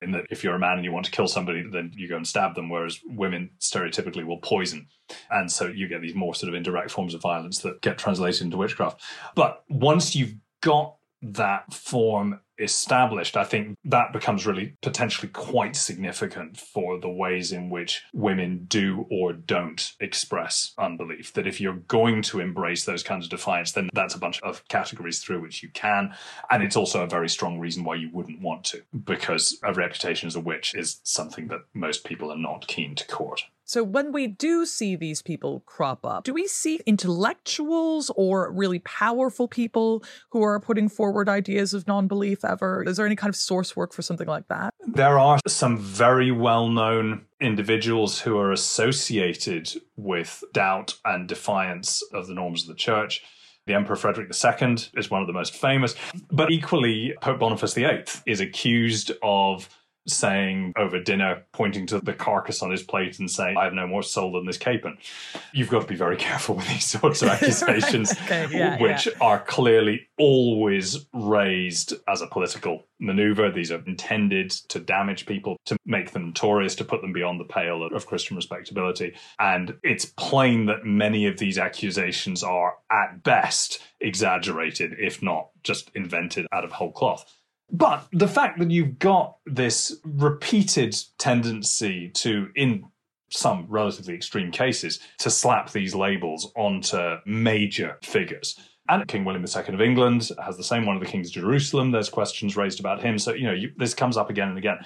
In 0.02 0.12
that, 0.12 0.24
if 0.30 0.42
you're 0.42 0.54
a 0.54 0.58
man 0.58 0.76
and 0.76 0.84
you 0.84 0.92
want 0.92 1.04
to 1.04 1.12
kill 1.12 1.28
somebody, 1.28 1.62
then 1.70 1.92
you 1.94 2.08
go 2.08 2.16
and 2.16 2.26
stab 2.26 2.54
them, 2.54 2.70
whereas 2.70 3.00
women 3.04 3.50
stereotypically 3.60 4.24
will 4.24 4.38
poison. 4.38 4.86
And 5.30 5.50
so 5.52 5.66
you 5.66 5.88
get 5.88 6.00
these 6.00 6.14
more 6.14 6.34
sort 6.34 6.48
of 6.48 6.54
indirect 6.54 6.90
forms 6.90 7.12
of 7.12 7.20
violence 7.20 7.58
that 7.58 7.82
get 7.82 7.98
translated 7.98 8.42
into 8.42 8.56
witchcraft. 8.56 9.02
But 9.34 9.62
once 9.68 10.16
you've 10.16 10.36
got 10.62 10.96
that 11.22 11.74
form 11.74 12.40
established, 12.60 13.36
I 13.36 13.44
think 13.44 13.76
that 13.84 14.12
becomes 14.12 14.46
really 14.46 14.76
potentially 14.82 15.28
quite 15.28 15.76
significant 15.76 16.58
for 16.58 16.98
the 17.00 17.08
ways 17.08 17.52
in 17.52 17.70
which 17.70 18.02
women 18.12 18.66
do 18.68 19.06
or 19.10 19.32
don't 19.32 19.92
express 20.00 20.74
unbelief. 20.78 21.32
That 21.32 21.46
if 21.46 21.60
you're 21.60 21.74
going 21.74 22.22
to 22.22 22.40
embrace 22.40 22.84
those 22.84 23.02
kinds 23.02 23.24
of 23.24 23.30
defiance, 23.30 23.72
then 23.72 23.88
that's 23.94 24.14
a 24.14 24.18
bunch 24.18 24.40
of 24.42 24.66
categories 24.68 25.20
through 25.20 25.40
which 25.40 25.62
you 25.62 25.70
can. 25.70 26.14
And 26.50 26.62
it's 26.62 26.76
also 26.76 27.02
a 27.02 27.08
very 27.08 27.28
strong 27.28 27.58
reason 27.58 27.84
why 27.84 27.96
you 27.96 28.10
wouldn't 28.12 28.40
want 28.40 28.64
to, 28.64 28.82
because 29.04 29.58
a 29.62 29.72
reputation 29.72 30.26
as 30.26 30.36
a 30.36 30.40
witch 30.40 30.74
is 30.74 31.00
something 31.02 31.48
that 31.48 31.60
most 31.74 32.04
people 32.04 32.30
are 32.30 32.38
not 32.38 32.66
keen 32.66 32.94
to 32.94 33.06
court. 33.06 33.42
So 33.70 33.84
when 33.84 34.10
we 34.10 34.26
do 34.26 34.66
see 34.66 34.96
these 34.96 35.22
people 35.22 35.62
crop 35.64 36.04
up, 36.04 36.24
do 36.24 36.34
we 36.34 36.48
see 36.48 36.80
intellectuals 36.86 38.10
or 38.16 38.50
really 38.50 38.80
powerful 38.80 39.46
people 39.46 40.02
who 40.30 40.42
are 40.42 40.58
putting 40.58 40.88
forward 40.88 41.28
ideas 41.28 41.72
of 41.72 41.86
non-belief 41.86 42.44
ever? 42.44 42.82
Is 42.82 42.96
there 42.96 43.06
any 43.06 43.14
kind 43.14 43.28
of 43.28 43.36
source 43.36 43.76
work 43.76 43.92
for 43.92 44.02
something 44.02 44.26
like 44.26 44.48
that? 44.48 44.74
There 44.88 45.20
are 45.20 45.38
some 45.46 45.78
very 45.78 46.32
well-known 46.32 47.26
individuals 47.40 48.18
who 48.18 48.36
are 48.38 48.50
associated 48.50 49.70
with 49.96 50.42
doubt 50.52 50.96
and 51.04 51.28
defiance 51.28 52.02
of 52.12 52.26
the 52.26 52.34
norms 52.34 52.62
of 52.62 52.68
the 52.70 52.74
church. 52.74 53.22
The 53.66 53.74
Emperor 53.74 53.94
Frederick 53.94 54.32
II 54.32 54.78
is 54.96 55.12
one 55.12 55.20
of 55.20 55.28
the 55.28 55.32
most 55.32 55.54
famous, 55.54 55.94
but 56.32 56.50
equally 56.50 57.14
Pope 57.20 57.38
Boniface 57.38 57.74
VIII 57.74 58.02
is 58.26 58.40
accused 58.40 59.12
of 59.22 59.68
saying 60.06 60.72
over 60.76 61.00
dinner, 61.00 61.44
pointing 61.52 61.86
to 61.86 62.00
the 62.00 62.12
carcass 62.12 62.62
on 62.62 62.70
his 62.70 62.82
plate 62.82 63.18
and 63.18 63.30
saying, 63.30 63.56
I 63.56 63.64
have 63.64 63.74
no 63.74 63.86
more 63.86 64.02
soul 64.02 64.32
than 64.32 64.46
this 64.46 64.58
capon. 64.58 64.98
You've 65.52 65.68
got 65.68 65.82
to 65.82 65.86
be 65.86 65.96
very 65.96 66.16
careful 66.30 66.56
with 66.56 66.68
these 66.68 66.86
sorts 66.86 67.22
of 67.22 67.28
accusations, 67.30 68.12
okay, 68.12 68.46
yeah, 68.50 68.80
which 68.80 69.06
yeah. 69.06 69.12
are 69.20 69.40
clearly 69.40 70.08
always 70.18 71.06
raised 71.12 71.94
as 72.08 72.22
a 72.22 72.26
political 72.26 72.86
maneuver. 72.98 73.50
These 73.50 73.70
are 73.72 73.82
intended 73.86 74.50
to 74.68 74.80
damage 74.80 75.26
people, 75.26 75.56
to 75.66 75.76
make 75.84 76.12
them 76.12 76.26
notorious, 76.26 76.74
to 76.76 76.84
put 76.84 77.00
them 77.00 77.12
beyond 77.12 77.40
the 77.40 77.44
pale 77.44 77.84
of 77.84 78.06
Christian 78.06 78.36
respectability. 78.36 79.14
And 79.38 79.76
it's 79.82 80.04
plain 80.04 80.66
that 80.66 80.84
many 80.84 81.26
of 81.26 81.38
these 81.38 81.58
accusations 81.58 82.42
are, 82.42 82.76
at 82.90 83.22
best, 83.22 83.82
exaggerated, 84.00 84.96
if 84.98 85.22
not 85.22 85.48
just 85.62 85.90
invented 85.94 86.46
out 86.52 86.64
of 86.64 86.72
whole 86.72 86.92
cloth. 86.92 87.24
But 87.72 88.06
the 88.12 88.28
fact 88.28 88.58
that 88.58 88.70
you've 88.70 88.98
got 88.98 89.36
this 89.46 89.96
repeated 90.04 90.96
tendency 91.18 92.10
to, 92.14 92.48
in 92.54 92.84
some 93.30 93.66
relatively 93.68 94.14
extreme 94.14 94.50
cases, 94.50 94.98
to 95.18 95.30
slap 95.30 95.70
these 95.70 95.94
labels 95.94 96.52
onto 96.56 97.16
major 97.24 97.98
figures. 98.02 98.58
And 98.88 99.06
King 99.06 99.24
William 99.24 99.44
II 99.44 99.74
of 99.74 99.80
England 99.80 100.30
has 100.44 100.56
the 100.56 100.64
same 100.64 100.84
one 100.84 100.96
of 100.96 101.02
the 101.02 101.08
kings 101.08 101.28
of 101.28 101.34
Jerusalem. 101.34 101.92
There's 101.92 102.08
questions 102.08 102.56
raised 102.56 102.80
about 102.80 103.00
him. 103.00 103.18
So, 103.18 103.32
you 103.32 103.44
know, 103.44 103.52
you, 103.52 103.70
this 103.76 103.94
comes 103.94 104.16
up 104.16 104.30
again 104.30 104.48
and 104.48 104.58
again. 104.58 104.78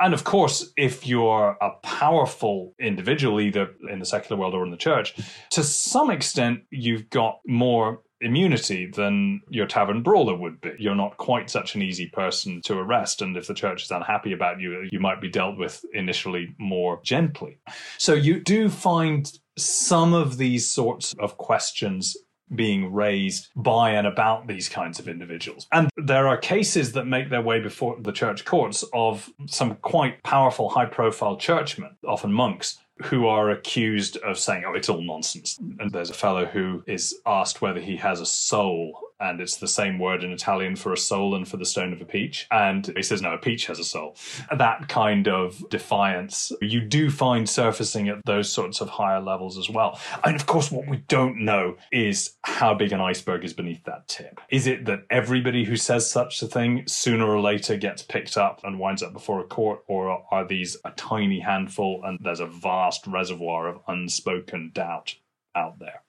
And 0.00 0.14
of 0.14 0.22
course, 0.22 0.72
if 0.76 1.08
you're 1.08 1.56
a 1.60 1.70
powerful 1.82 2.72
individual, 2.78 3.40
either 3.40 3.70
in 3.90 3.98
the 3.98 4.04
secular 4.04 4.40
world 4.40 4.54
or 4.54 4.64
in 4.64 4.70
the 4.70 4.76
church, 4.76 5.16
to 5.50 5.64
some 5.64 6.10
extent, 6.10 6.60
you've 6.70 7.10
got 7.10 7.40
more 7.46 8.02
immunity 8.20 8.86
than 8.86 9.40
your 9.48 9.66
tavern 9.66 10.02
brawler 10.02 10.34
would 10.34 10.60
be. 10.60 10.72
You're 10.78 10.94
not 10.94 11.16
quite 11.16 11.50
such 11.50 11.74
an 11.74 11.82
easy 11.82 12.06
person 12.06 12.60
to 12.62 12.74
arrest. 12.78 13.22
And 13.22 13.36
if 13.36 13.46
the 13.46 13.54
church 13.54 13.84
is 13.84 13.90
unhappy 13.90 14.32
about 14.32 14.60
you, 14.60 14.88
you 14.90 15.00
might 15.00 15.20
be 15.20 15.28
dealt 15.28 15.56
with 15.56 15.84
initially 15.92 16.54
more 16.58 17.00
gently. 17.02 17.58
So 17.96 18.14
you 18.14 18.40
do 18.40 18.68
find 18.68 19.30
some 19.56 20.14
of 20.14 20.36
these 20.38 20.70
sorts 20.70 21.14
of 21.18 21.36
questions 21.36 22.16
being 22.54 22.92
raised 22.92 23.48
by 23.56 23.90
and 23.90 24.06
about 24.06 24.46
these 24.46 24.68
kinds 24.68 24.98
of 24.98 25.08
individuals. 25.08 25.66
And 25.70 25.90
there 25.96 26.26
are 26.26 26.36
cases 26.36 26.92
that 26.92 27.04
make 27.04 27.28
their 27.28 27.42
way 27.42 27.60
before 27.60 27.98
the 28.00 28.12
church 28.12 28.44
courts 28.44 28.84
of 28.92 29.28
some 29.46 29.76
quite 29.76 30.22
powerful, 30.22 30.70
high 30.70 30.86
profile 30.86 31.36
churchmen, 31.36 31.96
often 32.06 32.32
monks, 32.32 32.78
who 33.02 33.26
are 33.26 33.50
accused 33.50 34.16
of 34.18 34.38
saying, 34.38 34.64
oh, 34.66 34.74
it's 34.74 34.88
all 34.88 35.02
nonsense. 35.02 35.58
And 35.78 35.90
there's 35.90 36.10
a 36.10 36.14
fellow 36.14 36.46
who 36.46 36.82
is 36.86 37.18
asked 37.26 37.60
whether 37.60 37.80
he 37.80 37.96
has 37.96 38.20
a 38.20 38.26
soul, 38.26 39.07
and 39.20 39.40
it's 39.40 39.56
the 39.56 39.68
same 39.68 39.98
word 39.98 40.24
in 40.24 40.32
Italian 40.32 40.76
for 40.76 40.92
a 40.92 40.96
soul 40.96 41.34
and 41.34 41.46
for 41.46 41.56
the 41.56 41.64
stone 41.64 41.92
of 41.92 42.00
a 42.00 42.04
peach. 42.04 42.46
And 42.50 42.86
he 42.96 43.02
says, 43.02 43.22
no, 43.22 43.34
a 43.34 43.38
peach 43.38 43.66
has 43.66 43.78
a 43.78 43.84
soul. 43.84 44.16
That 44.56 44.88
kind 44.88 45.28
of 45.28 45.62
defiance 45.70 46.52
you 46.60 46.80
do 46.80 47.10
find 47.10 47.48
surfacing 47.48 48.08
at 48.08 48.24
those 48.24 48.50
sorts 48.50 48.80
of 48.80 48.88
higher 48.88 49.20
levels 49.20 49.58
as 49.58 49.68
well. 49.68 49.98
And 50.24 50.36
of 50.36 50.46
course, 50.46 50.70
what 50.70 50.88
we 50.88 50.98
don't 51.08 51.44
know 51.44 51.76
is 51.92 52.36
how 52.44 52.74
big 52.74 52.92
an 52.92 53.00
iceberg 53.00 53.44
is 53.44 53.52
beneath 53.52 53.84
that 53.84 54.08
tip. 54.08 54.40
Is 54.50 54.66
it 54.66 54.84
that 54.86 55.04
everybody 55.10 55.64
who 55.64 55.76
says 55.76 56.10
such 56.10 56.40
a 56.42 56.46
thing 56.46 56.84
sooner 56.86 57.26
or 57.26 57.40
later 57.40 57.76
gets 57.76 58.02
picked 58.02 58.36
up 58.36 58.60
and 58.64 58.78
winds 58.78 59.02
up 59.02 59.12
before 59.12 59.40
a 59.40 59.44
court, 59.44 59.82
or 59.86 60.24
are 60.30 60.46
these 60.46 60.76
a 60.84 60.90
tiny 60.92 61.40
handful 61.40 62.02
and 62.04 62.18
there's 62.22 62.40
a 62.40 62.46
vast 62.46 63.06
reservoir 63.06 63.68
of 63.68 63.80
unspoken 63.88 64.70
doubt 64.74 65.16
out 65.54 65.78
there? 65.78 66.02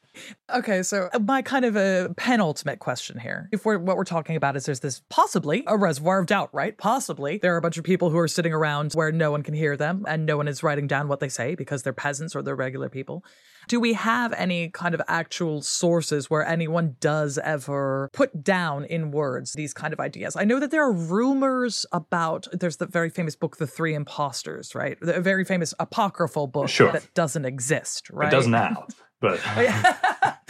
Okay, 0.53 0.83
so 0.83 1.09
uh, 1.13 1.19
my 1.19 1.41
kind 1.41 1.65
of 1.65 1.75
a 1.75 2.13
penultimate 2.17 2.79
question 2.79 3.19
here. 3.19 3.49
If 3.51 3.65
we're 3.65 3.77
what 3.77 3.97
we're 3.97 4.03
talking 4.03 4.35
about 4.35 4.55
is 4.55 4.65
there's 4.65 4.79
this 4.79 5.01
possibly 5.09 5.63
a 5.67 5.77
reservoir 5.77 6.19
of 6.19 6.25
doubt, 6.27 6.49
right? 6.53 6.77
Possibly 6.77 7.37
there 7.37 7.53
are 7.53 7.57
a 7.57 7.61
bunch 7.61 7.77
of 7.77 7.83
people 7.83 8.09
who 8.09 8.17
are 8.17 8.27
sitting 8.27 8.53
around 8.53 8.93
where 8.93 9.11
no 9.11 9.31
one 9.31 9.43
can 9.43 9.53
hear 9.53 9.77
them 9.77 10.05
and 10.07 10.25
no 10.25 10.37
one 10.37 10.47
is 10.47 10.63
writing 10.63 10.87
down 10.87 11.07
what 11.07 11.19
they 11.19 11.29
say 11.29 11.55
because 11.55 11.83
they're 11.83 11.93
peasants 11.93 12.35
or 12.35 12.41
they're 12.41 12.55
regular 12.55 12.89
people. 12.89 13.23
Do 13.67 13.79
we 13.79 13.93
have 13.93 14.33
any 14.33 14.69
kind 14.69 14.95
of 14.95 15.01
actual 15.07 15.61
sources 15.61 16.29
where 16.29 16.43
anyone 16.43 16.95
does 16.99 17.37
ever 17.37 18.09
put 18.13 18.43
down 18.43 18.85
in 18.85 19.11
words 19.11 19.53
these 19.53 19.73
kind 19.75 19.93
of 19.93 19.99
ideas? 19.99 20.35
I 20.35 20.43
know 20.43 20.59
that 20.59 20.71
there 20.71 20.83
are 20.83 20.91
rumors 20.91 21.85
about 21.91 22.47
there's 22.51 22.77
the 22.77 22.87
very 22.87 23.11
famous 23.11 23.35
book 23.35 23.57
The 23.57 23.67
Three 23.67 23.93
Imposters, 23.93 24.73
right? 24.73 24.97
The 24.99 25.21
very 25.21 25.45
famous 25.45 25.75
apocryphal 25.79 26.47
book 26.47 26.69
Sure. 26.69 26.91
that 26.91 27.13
doesn't 27.13 27.45
exist, 27.45 28.09
right? 28.09 28.29
It 28.29 28.35
does 28.35 28.47
now, 28.47 28.87
but 29.19 29.39
oh, 29.45 30.33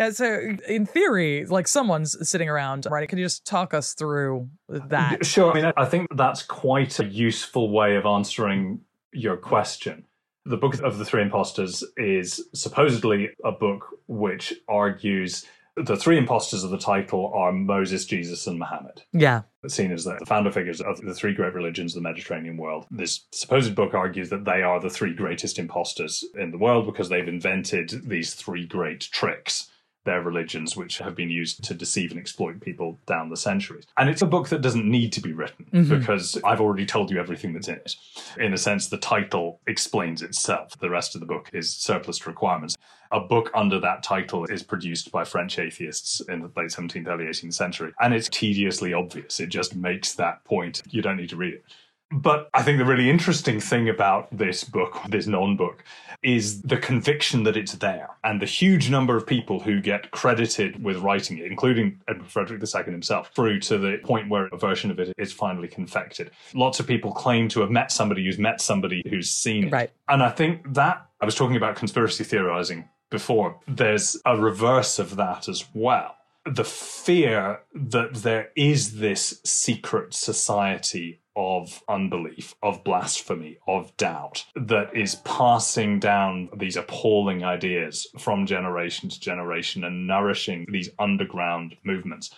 Yeah, 0.00 0.12
so 0.12 0.56
in 0.66 0.86
theory, 0.86 1.44
like 1.44 1.68
someone's 1.68 2.16
sitting 2.26 2.48
around, 2.48 2.86
right? 2.90 3.06
Can 3.06 3.18
you 3.18 3.24
just 3.26 3.44
talk 3.44 3.74
us 3.74 3.92
through 3.92 4.48
that? 4.68 5.26
Sure. 5.26 5.52
I 5.52 5.54
mean, 5.54 5.72
I 5.76 5.84
think 5.84 6.06
that's 6.16 6.42
quite 6.42 6.98
a 7.00 7.04
useful 7.04 7.70
way 7.70 7.96
of 7.96 8.06
answering 8.06 8.80
your 9.12 9.36
question. 9.36 10.06
The 10.46 10.56
Book 10.56 10.80
of 10.80 10.96
the 10.96 11.04
Three 11.04 11.20
imposters 11.20 11.84
is 11.98 12.48
supposedly 12.54 13.28
a 13.44 13.52
book 13.52 13.88
which 14.06 14.54
argues 14.68 15.44
the 15.76 15.96
three 15.96 16.18
impostors 16.18 16.64
of 16.64 16.70
the 16.70 16.78
title 16.78 17.32
are 17.34 17.52
Moses, 17.52 18.04
Jesus, 18.04 18.46
and 18.46 18.58
Muhammad. 18.58 19.02
Yeah. 19.12 19.42
Seen 19.66 19.92
as 19.92 20.04
the 20.04 20.18
founder 20.26 20.50
figures 20.50 20.80
of 20.80 21.00
the 21.00 21.14
three 21.14 21.34
great 21.34 21.54
religions 21.54 21.94
of 21.94 22.02
the 22.02 22.08
Mediterranean 22.08 22.56
world. 22.56 22.86
This 22.90 23.26
supposed 23.32 23.74
book 23.74 23.94
argues 23.94 24.30
that 24.30 24.44
they 24.44 24.62
are 24.62 24.80
the 24.80 24.90
three 24.90 25.14
greatest 25.14 25.58
impostors 25.58 26.24
in 26.34 26.50
the 26.50 26.58
world 26.58 26.86
because 26.86 27.08
they've 27.08 27.28
invented 27.28 28.08
these 28.08 28.34
three 28.34 28.66
great 28.66 29.00
tricks 29.00 29.70
their 30.04 30.22
religions, 30.22 30.76
which 30.76 30.98
have 30.98 31.14
been 31.14 31.30
used 31.30 31.62
to 31.64 31.74
deceive 31.74 32.10
and 32.10 32.20
exploit 32.20 32.60
people 32.60 32.98
down 33.06 33.28
the 33.28 33.36
centuries. 33.36 33.86
And 33.98 34.08
it's 34.08 34.22
a 34.22 34.26
book 34.26 34.48
that 34.48 34.62
doesn't 34.62 34.88
need 34.88 35.12
to 35.12 35.20
be 35.20 35.32
written 35.32 35.66
mm-hmm. 35.72 35.98
because 35.98 36.38
I've 36.44 36.60
already 36.60 36.86
told 36.86 37.10
you 37.10 37.20
everything 37.20 37.52
that's 37.52 37.68
in 37.68 37.74
it. 37.74 37.94
In 38.38 38.52
a 38.52 38.58
sense, 38.58 38.88
the 38.88 38.96
title 38.96 39.60
explains 39.66 40.22
itself. 40.22 40.78
The 40.78 40.90
rest 40.90 41.14
of 41.14 41.20
the 41.20 41.26
book 41.26 41.50
is 41.52 41.72
surplus 41.72 42.18
to 42.20 42.30
requirements. 42.30 42.76
A 43.12 43.20
book 43.20 43.50
under 43.54 43.80
that 43.80 44.02
title 44.02 44.44
is 44.44 44.62
produced 44.62 45.10
by 45.10 45.24
French 45.24 45.58
atheists 45.58 46.20
in 46.28 46.40
the 46.40 46.50
late 46.56 46.70
17th, 46.70 47.08
early 47.08 47.24
18th 47.24 47.54
century. 47.54 47.92
And 48.00 48.14
it's 48.14 48.28
tediously 48.28 48.94
obvious. 48.94 49.40
It 49.40 49.48
just 49.48 49.74
makes 49.74 50.14
that 50.14 50.44
point. 50.44 50.82
You 50.88 51.02
don't 51.02 51.16
need 51.16 51.30
to 51.30 51.36
read 51.36 51.54
it. 51.54 51.64
But 52.12 52.50
I 52.52 52.62
think 52.62 52.78
the 52.78 52.84
really 52.84 53.08
interesting 53.08 53.60
thing 53.60 53.88
about 53.88 54.36
this 54.36 54.64
book, 54.64 55.00
this 55.08 55.26
non 55.26 55.56
book, 55.56 55.84
is 56.22 56.62
the 56.62 56.76
conviction 56.76 57.44
that 57.44 57.56
it's 57.56 57.74
there 57.74 58.10
and 58.24 58.42
the 58.42 58.46
huge 58.46 58.90
number 58.90 59.16
of 59.16 59.26
people 59.26 59.60
who 59.60 59.80
get 59.80 60.10
credited 60.10 60.82
with 60.82 60.96
writing 60.98 61.38
it, 61.38 61.46
including 61.46 62.00
Emperor 62.08 62.26
Frederick 62.26 62.62
II 62.62 62.92
himself, 62.92 63.30
through 63.34 63.60
to 63.60 63.78
the 63.78 63.98
point 64.02 64.28
where 64.28 64.46
a 64.46 64.56
version 64.56 64.90
of 64.90 64.98
it 64.98 65.14
is 65.18 65.32
finally 65.32 65.68
confected. 65.68 66.32
Lots 66.52 66.80
of 66.80 66.86
people 66.86 67.12
claim 67.12 67.48
to 67.50 67.60
have 67.60 67.70
met 67.70 67.92
somebody 67.92 68.24
who's 68.24 68.38
met 68.38 68.60
somebody 68.60 69.02
who's 69.08 69.30
seen 69.30 69.68
it. 69.68 69.72
Right. 69.72 69.90
And 70.08 70.22
I 70.22 70.30
think 70.30 70.74
that, 70.74 71.06
I 71.20 71.24
was 71.24 71.36
talking 71.36 71.56
about 71.56 71.76
conspiracy 71.76 72.24
theorizing 72.24 72.88
before, 73.08 73.60
there's 73.68 74.20
a 74.26 74.36
reverse 74.36 74.98
of 74.98 75.16
that 75.16 75.48
as 75.48 75.64
well 75.74 76.16
the 76.46 76.64
fear 76.64 77.60
that 77.74 78.14
there 78.14 78.50
is 78.56 78.98
this 78.98 79.40
secret 79.44 80.14
society 80.14 81.20
of 81.36 81.82
unbelief, 81.88 82.54
of 82.62 82.84
blasphemy, 82.84 83.58
of 83.66 83.96
doubt 83.96 84.44
that 84.54 84.94
is 84.96 85.16
passing 85.16 85.98
down 85.98 86.48
these 86.56 86.76
appalling 86.76 87.44
ideas 87.44 88.06
from 88.18 88.46
generation 88.46 89.08
to 89.08 89.20
generation 89.20 89.84
and 89.84 90.06
nourishing 90.06 90.66
these 90.70 90.90
underground 90.98 91.76
movements. 91.84 92.30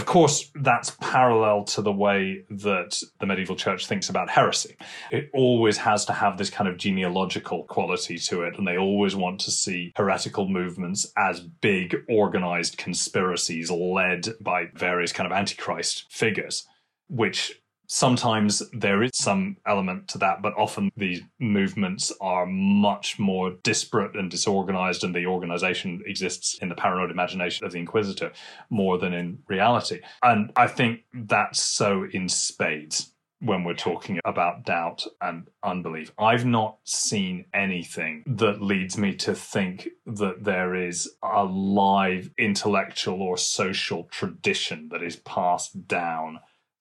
Of 0.00 0.06
course, 0.06 0.50
that's 0.54 0.96
parallel 0.98 1.64
to 1.64 1.82
the 1.82 1.92
way 1.92 2.46
that 2.48 2.98
the 3.18 3.26
medieval 3.26 3.54
church 3.54 3.86
thinks 3.86 4.08
about 4.08 4.30
heresy. 4.30 4.76
It 5.10 5.28
always 5.34 5.76
has 5.76 6.06
to 6.06 6.14
have 6.14 6.38
this 6.38 6.48
kind 6.48 6.70
of 6.70 6.78
genealogical 6.78 7.64
quality 7.64 8.16
to 8.16 8.42
it, 8.44 8.56
and 8.56 8.66
they 8.66 8.78
always 8.78 9.14
want 9.14 9.40
to 9.40 9.50
see 9.50 9.92
heretical 9.96 10.48
movements 10.48 11.12
as 11.18 11.40
big, 11.40 11.94
organized 12.08 12.78
conspiracies 12.78 13.70
led 13.70 14.28
by 14.40 14.68
various 14.74 15.12
kind 15.12 15.30
of 15.30 15.36
antichrist 15.36 16.06
figures, 16.10 16.66
which 17.10 17.59
sometimes 17.92 18.62
there 18.72 19.02
is 19.02 19.10
some 19.14 19.56
element 19.66 20.06
to 20.06 20.16
that, 20.16 20.40
but 20.40 20.54
often 20.56 20.92
these 20.96 21.22
movements 21.40 22.12
are 22.20 22.46
much 22.46 23.18
more 23.18 23.50
disparate 23.64 24.14
and 24.14 24.30
disorganized, 24.30 25.02
and 25.02 25.12
the 25.12 25.26
organization 25.26 26.00
exists 26.06 26.56
in 26.58 26.68
the 26.68 26.74
paranoid 26.76 27.10
imagination 27.10 27.66
of 27.66 27.72
the 27.72 27.80
Inquisitor 27.80 28.30
more 28.70 28.96
than 28.96 29.12
in 29.12 29.40
reality. 29.48 30.00
And 30.22 30.52
I 30.54 30.68
think 30.68 31.00
that's 31.12 31.60
so 31.60 32.06
in 32.12 32.28
spades 32.28 33.10
when 33.40 33.64
we're 33.64 33.74
talking 33.74 34.20
about 34.24 34.64
doubt 34.64 35.04
and 35.20 35.48
unbelief. 35.64 36.12
I've 36.16 36.44
not 36.44 36.76
seen 36.84 37.46
anything 37.54 38.22
that 38.26 38.62
leads 38.62 38.98
me 38.98 39.14
to 39.16 39.34
think 39.34 39.88
that 40.06 40.44
there 40.44 40.76
is 40.76 41.10
a 41.22 41.42
live 41.42 42.30
intellectual 42.38 43.20
or 43.22 43.36
social 43.36 44.04
tradition 44.04 44.90
that 44.92 45.02
is 45.02 45.16
passed 45.16 45.88
down 45.88 46.38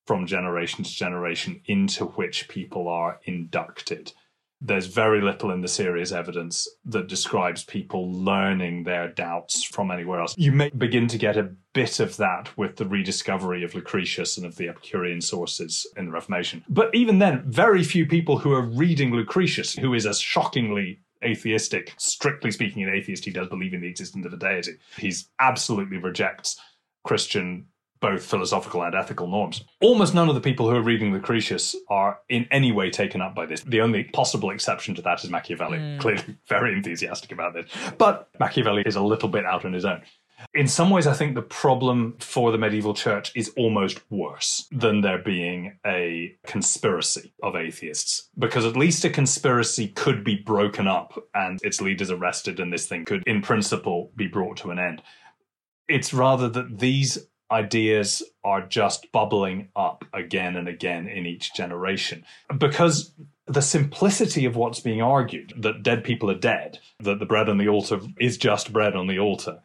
from 0.10 0.26
generation 0.26 0.84
to 0.84 0.91
generation 0.91 1.62
into 1.68 2.03
which 2.03 2.47
people 2.47 2.88
are 2.88 3.20
inducted. 3.26 4.12
There's 4.60 4.88
very 4.88 5.22
little 5.22 5.51
in 5.51 5.62
the 5.62 5.68
series 5.68 6.12
evidence 6.12 6.68
that 6.86 7.05
describes 7.05 7.64
people 7.64 8.12
learning 8.12 8.86
their 8.86 9.10
doubts 9.10 9.64
from 9.64 9.91
anywhere 9.91 10.20
else. 10.20 10.34
You 10.36 10.51
may 10.51 10.72
begin 10.72 11.07
to 11.10 11.20
get 11.20 11.38
a 11.38 11.51
bit 11.74 11.99
of 11.99 12.18
that 12.18 12.49
with 12.57 12.78
the 12.78 12.88
rediscovery 12.88 13.64
of 13.64 13.76
Lucretius 13.76 14.36
and 14.36 14.47
of 14.47 14.55
the 14.55 14.68
Epicurean 14.68 15.22
sources 15.22 15.86
in 15.95 16.05
the 16.05 16.12
Reformation. 16.12 16.64
But 16.68 16.89
even 16.95 17.20
then, 17.20 17.43
very 17.45 17.84
few 17.84 18.07
people 18.07 18.39
who 18.39 18.51
are 18.51 18.66
reading 18.66 19.14
Lucretius, 19.14 19.76
who 19.76 19.93
is 19.93 20.07
as 20.07 20.20
shockingly 20.20 21.01
atheistic, 21.24 21.93
strictly 21.99 22.49
speaking, 22.49 22.82
an 22.82 22.95
atheist, 22.95 23.26
he 23.26 23.32
does 23.32 23.47
believe 23.47 23.76
in 23.76 23.82
the 23.82 23.88
existence 23.88 24.26
of 24.26 24.34
a 24.34 24.38
deity. 24.38 24.72
He's 24.97 25.30
absolutely 25.39 25.97
rejects 25.97 26.60
Christian 27.03 27.68
both 28.02 28.26
philosophical 28.26 28.84
and 28.84 28.95
ethical 28.95 29.28
norms. 29.28 29.64
Almost 29.82 30.14
none 30.14 30.30
of 30.30 30.36
the 30.36 30.41
people 30.41 30.70
who 30.70 30.76
are 30.76 30.82
reading 30.82 31.12
Lucretius 31.12 31.76
are 31.89 32.20
in 32.30 32.47
any 32.52 32.72
way 32.72 32.89
taken 32.89 33.22
up 33.22 33.36
by 33.36 33.45
this. 33.45 33.62
The 33.62 33.82
only 33.82 34.06
possible 34.06 34.52
exception 34.52 34.95
to 34.95 35.02
that 35.04 35.24
is 35.24 35.30
Machiavelli, 35.30 35.78
mm. 35.78 36.00
clearly 36.00 36.38
very 36.47 36.74
enthusiastic 36.74 37.32
about 37.32 37.54
this. 37.54 37.70
But 37.97 38.30
Machiavelli 38.39 38.84
is 38.86 38.95
a 38.95 39.02
little 39.02 39.30
bit 39.30 39.45
out 39.45 39.66
on 39.66 39.74
his 39.74 39.86
own. 39.86 40.02
In 40.54 40.68
some 40.68 40.89
ways, 40.89 41.06
I 41.06 41.14
think 41.14 41.36
the 41.36 41.41
problem 41.41 42.16
for 42.20 42.52
the 42.52 42.58
medieval 42.58 42.93
church 42.93 43.34
is 43.36 43.52
almost 43.58 44.00
worse 44.10 44.68
than 44.72 45.02
there 45.02 45.18
being 45.18 45.78
a 45.86 46.38
conspiracy 46.45 47.34
of 47.43 47.58
atheists, 47.58 48.30
because 48.38 48.66
at 48.66 48.78
least 48.78 49.04
a 49.04 49.10
conspiracy 49.10 49.89
could 49.89 50.24
be 50.24 50.36
broken 50.36 50.88
up 50.88 51.22
and 51.34 51.60
its 51.62 51.82
leaders 51.82 52.10
arrested, 52.10 52.60
and 52.62 52.72
this 52.72 52.88
thing 52.88 53.04
could, 53.04 53.24
in 53.28 53.41
principle, 53.41 54.12
be 54.16 54.28
brought 54.28 54.56
to 54.58 54.72
an 54.72 54.80
end. 54.80 55.02
It's 55.89 56.14
rather 56.14 56.47
that 56.47 56.80
these 56.80 57.18
ideas 57.52 58.24
are 58.43 58.62
just 58.62 59.12
bubbling 59.12 59.70
up 59.76 60.06
again 60.14 60.56
and 60.56 60.68
again 60.68 61.08
in 61.08 61.26
each 61.26 61.54
generation 61.54 62.24
because 62.58 63.12
the 63.50 63.62
simplicity 63.62 64.45
of 64.45 64.56
what's 64.56 64.80
being 64.80 65.02
argued 65.02 65.54
that 65.58 65.82
dead 65.82 66.04
people 66.04 66.30
are 66.30 66.38
dead, 66.38 66.80
that 67.00 67.20
the 67.20 67.26
bread 67.26 67.50
on 67.50 67.58
the 67.58 67.68
altar 67.68 68.00
is 68.20 68.38
just 68.38 68.72
bread 68.72 68.95
on 68.95 69.08
the 69.08 69.20
altar, 69.20 69.60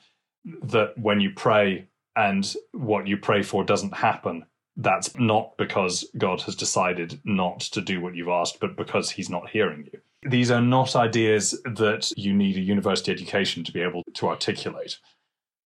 that 0.62 0.96
when 0.98 1.20
you 1.20 1.30
pray 1.30 1.86
and 2.16 2.54
what 2.72 3.06
you 3.06 3.16
pray 3.18 3.42
for 3.42 3.62
doesn't 3.62 3.94
happen, 3.94 4.46
that's 4.76 5.16
not 5.18 5.56
because 5.58 6.08
God 6.16 6.40
has 6.42 6.56
decided 6.56 7.20
not 7.24 7.60
to 7.60 7.80
do 7.80 8.00
what 8.00 8.14
you've 8.14 8.28
asked, 8.28 8.58
but 8.58 8.76
because 8.76 9.10
he's 9.10 9.30
not 9.30 9.50
hearing 9.50 9.88
you. 9.92 10.00
These 10.28 10.50
are 10.50 10.62
not 10.62 10.96
ideas 10.96 11.60
that 11.64 12.10
you 12.16 12.32
need 12.32 12.56
a 12.56 12.60
university 12.60 13.12
education 13.12 13.62
to 13.64 13.72
be 13.72 13.82
able 13.82 14.02
to 14.14 14.28
articulate 14.28 14.98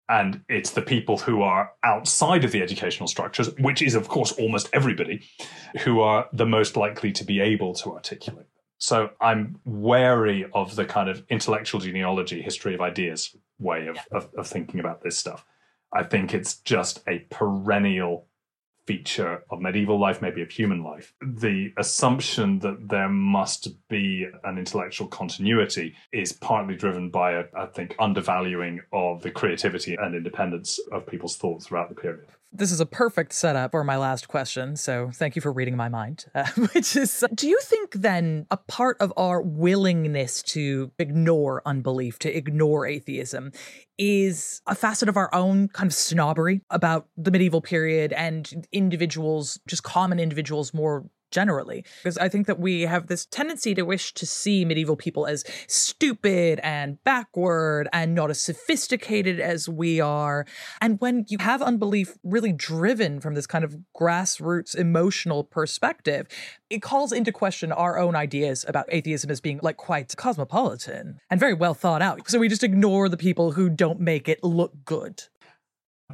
and 0.07 0.41
it's 0.47 0.71
the 0.71 0.81
people 0.81 1.17
who 1.17 1.41
are 1.41 1.71
outside 1.83 2.43
of 2.43 2.51
the 2.51 2.61
educational 2.61 3.07
structures, 3.07 3.49
which 3.57 3.81
is, 3.81 3.95
of 3.95 4.07
course, 4.07 4.31
almost 4.33 4.69
everybody, 4.71 5.21
who 5.81 6.01
are 6.01 6.27
the 6.31 6.45
most 6.45 6.77
likely 6.77 7.11
to 7.11 7.23
be 7.23 7.39
able 7.39 7.73
to 7.75 7.93
articulate. 7.93 8.47
So 8.77 9.09
I'm 9.19 9.59
wary 9.65 10.45
of 10.53 10.75
the 10.75 10.85
kind 10.85 11.09
of 11.09 11.23
intellectual 11.29 11.79
genealogy, 11.79 12.41
history 12.41 12.75
of 12.75 12.81
ideas 12.81 13.35
way 13.57 13.87
of, 13.87 13.97
of, 14.11 14.29
of 14.37 14.47
thinking 14.47 14.79
about 14.79 15.01
this 15.01 15.17
stuff. 15.17 15.45
I 15.93 16.03
think 16.03 16.33
it's 16.33 16.57
just 16.57 17.01
a 17.07 17.19
perennial 17.29 18.27
feature 18.85 19.43
of 19.49 19.61
medieval 19.61 19.99
life, 19.99 20.21
maybe 20.21 20.41
of 20.41 20.51
human 20.51 20.83
life. 20.83 21.13
The 21.21 21.73
assumption 21.77 22.59
that 22.59 22.87
there 22.89 23.09
must 23.09 23.67
be 23.89 24.27
an 24.43 24.57
intellectual 24.57 25.07
continuity 25.07 25.95
is 26.11 26.33
partly 26.33 26.75
driven 26.75 27.09
by, 27.09 27.31
a, 27.31 27.43
I 27.57 27.65
think, 27.67 27.95
undervaluing 27.99 28.81
of 28.93 29.21
the 29.21 29.31
creativity 29.31 29.95
and 29.99 30.15
independence 30.15 30.79
of 30.91 31.07
people's 31.07 31.37
thoughts 31.37 31.67
throughout 31.67 31.89
the 31.89 31.95
period 31.95 32.27
this 32.51 32.71
is 32.71 32.79
a 32.79 32.85
perfect 32.85 33.33
setup 33.33 33.71
for 33.71 33.83
my 33.83 33.97
last 33.97 34.27
question. 34.27 34.75
So 34.75 35.09
thank 35.13 35.35
you 35.35 35.41
for 35.41 35.51
reading 35.51 35.75
my 35.75 35.89
mind. 35.89 36.25
Uh, 36.33 36.45
which 36.73 36.95
is, 36.95 37.23
do 37.33 37.47
you 37.47 37.59
think 37.61 37.93
then 37.93 38.45
a 38.49 38.57
part 38.57 38.97
of 38.99 39.11
our 39.17 39.41
willingness 39.41 40.41
to 40.43 40.91
ignore 40.97 41.61
unbelief, 41.65 42.17
to 42.19 42.35
ignore 42.35 42.85
atheism, 42.85 43.51
is 43.97 44.61
a 44.67 44.75
facet 44.75 45.09
of 45.09 45.17
our 45.17 45.33
own 45.33 45.67
kind 45.69 45.87
of 45.87 45.93
snobbery 45.93 46.61
about 46.69 47.07
the 47.17 47.31
medieval 47.31 47.61
period 47.61 48.13
and 48.13 48.67
individuals, 48.71 49.59
just 49.67 49.83
common 49.83 50.19
individuals 50.19 50.73
more 50.73 51.05
generally. 51.35 51.83
Because 52.01 52.17
I 52.17 52.29
think 52.29 52.47
that 52.47 52.59
we 52.59 52.83
have 52.83 53.07
this 53.07 53.25
tendency 53.25 53.75
to 53.75 53.81
wish 53.83 54.13
to 54.13 54.25
see 54.25 54.63
medieval 54.63 54.95
people 54.95 55.27
as 55.27 55.43
stupid 55.67 56.61
and 56.63 57.03
backward 57.03 57.89
and 57.91 58.15
not 58.15 58.29
as 58.29 58.41
sophisticated 58.41 59.41
as 59.41 59.67
we 59.67 59.99
are. 59.99 60.45
And 60.79 60.97
when 61.01 61.25
you 61.27 61.39
have 61.39 61.61
unbelief 61.61 62.17
really 62.23 62.53
driven 62.53 63.19
from 63.19 63.33
this 63.33 63.47
kind 63.47 63.65
of 63.65 63.75
grassroots 63.93 64.75
emotional 64.75 65.43
perspective, 65.43 66.25
it 66.69 66.81
calls 66.81 67.11
into 67.11 67.33
question 67.33 67.73
our 67.73 67.99
own 67.99 68.15
ideas 68.15 68.63
about 68.65 68.85
atheism 68.87 69.29
as 69.29 69.41
being 69.41 69.59
like 69.61 69.75
quite 69.75 70.15
cosmopolitan 70.15 71.19
and 71.29 71.39
very 71.39 71.53
well 71.53 71.73
thought 71.73 72.01
out. 72.01 72.29
So 72.29 72.39
we 72.39 72.47
just 72.47 72.63
ignore 72.63 73.09
the 73.09 73.17
people 73.17 73.51
who 73.51 73.69
don't 73.69 73.99
make 73.99 74.29
it 74.29 74.41
look 74.41 74.73
good. 74.85 75.23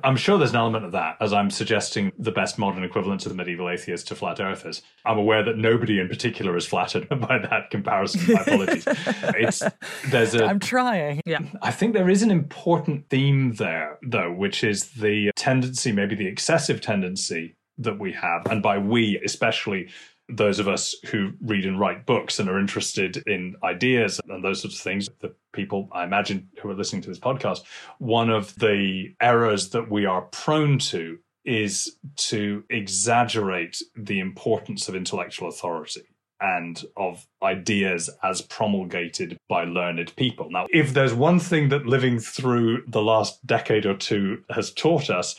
I'm 0.04 0.16
sure 0.16 0.38
there's 0.38 0.52
an 0.52 0.58
element 0.58 0.86
of 0.86 0.94
that, 0.94 1.18
as 1.20 1.34
I'm 1.34 1.50
suggesting 1.50 2.12
the 2.18 2.32
best 2.32 2.58
modern 2.58 2.84
equivalent 2.84 3.22
to 3.22 3.30
the 3.30 3.36
medieval 3.36 3.70
atheists 3.70 4.08
to 4.08 4.16
flat 4.16 4.39
earthers. 4.39 4.82
I'm 5.06 5.18
aware 5.18 5.44
that 5.44 5.58
nobody 5.58 6.00
in 6.00 6.08
particular 6.08 6.56
is 6.56 6.66
flattered 6.66 7.10
by 7.10 7.39
that 7.39 7.70
comparison. 7.70 8.34
My 8.34 8.42
apologies. 8.42 8.86
it's 8.88 9.64
there's 10.08 10.34
a. 10.34 10.46
I'm 10.52 10.60
trying. 10.60 11.22
Yeah. 11.26 11.39
I 11.62 11.72
think 11.72 11.94
there 11.94 12.10
is 12.10 12.24
an 12.24 12.32
important 12.32 13.10
theme 13.10 13.54
there, 13.56 14.00
though, 14.02 14.32
which 14.32 14.64
is 14.64 14.92
the 14.92 15.32
tendency, 15.36 15.92
maybe 15.92 16.16
the 16.16 16.28
excessive 16.28 16.82
tendency 16.82 17.56
that 17.78 18.00
we 18.00 18.14
have, 18.14 18.46
and 18.50 18.64
by 18.64 18.78
we 18.78 19.20
especially 19.26 19.89
those 20.30 20.60
of 20.60 20.68
us 20.68 20.96
who 21.08 21.32
read 21.42 21.66
and 21.66 21.80
write 21.80 22.06
books 22.06 22.40
and 22.40 22.50
are 22.50 22.60
interested 22.60 23.18
in 23.28 23.56
ideas 23.64 24.20
and 24.28 24.44
those 24.44 24.62
sorts 24.62 24.78
of 24.78 24.82
things, 24.82 25.10
the 25.20 25.34
people 25.54 25.90
I 25.92 26.04
imagine 26.04 26.50
who 26.62 26.70
are 26.70 26.76
listening 26.76 27.02
to 27.04 27.10
this 27.10 27.20
podcast, 27.20 27.62
one 28.00 28.30
of 28.30 28.56
the 28.56 29.14
errors 29.22 29.70
that 29.72 29.92
we 29.92 30.06
are 30.06 30.22
prone 30.22 30.80
to 30.80 31.18
is 31.44 31.98
to 32.16 32.64
exaggerate 32.70 33.82
the 33.96 34.20
importance 34.20 34.88
of 34.88 34.96
intellectual 34.96 35.50
authority 35.50 36.04
and 36.40 36.84
of 36.98 37.26
ideas 37.44 38.10
as 38.24 38.42
promulgated 38.42 39.38
by 39.48 39.64
learned 39.64 40.14
people. 40.16 40.50
Now, 40.50 40.66
if 40.72 40.94
there's 40.94 41.14
one 41.14 41.40
thing 41.40 41.70
that 41.70 41.86
living 41.86 42.20
through 42.20 42.84
the 42.88 43.02
last 43.02 43.46
decade 43.46 43.86
or 43.86 43.96
two 43.96 44.44
has 44.50 44.72
taught 44.72 45.10
us, 45.10 45.36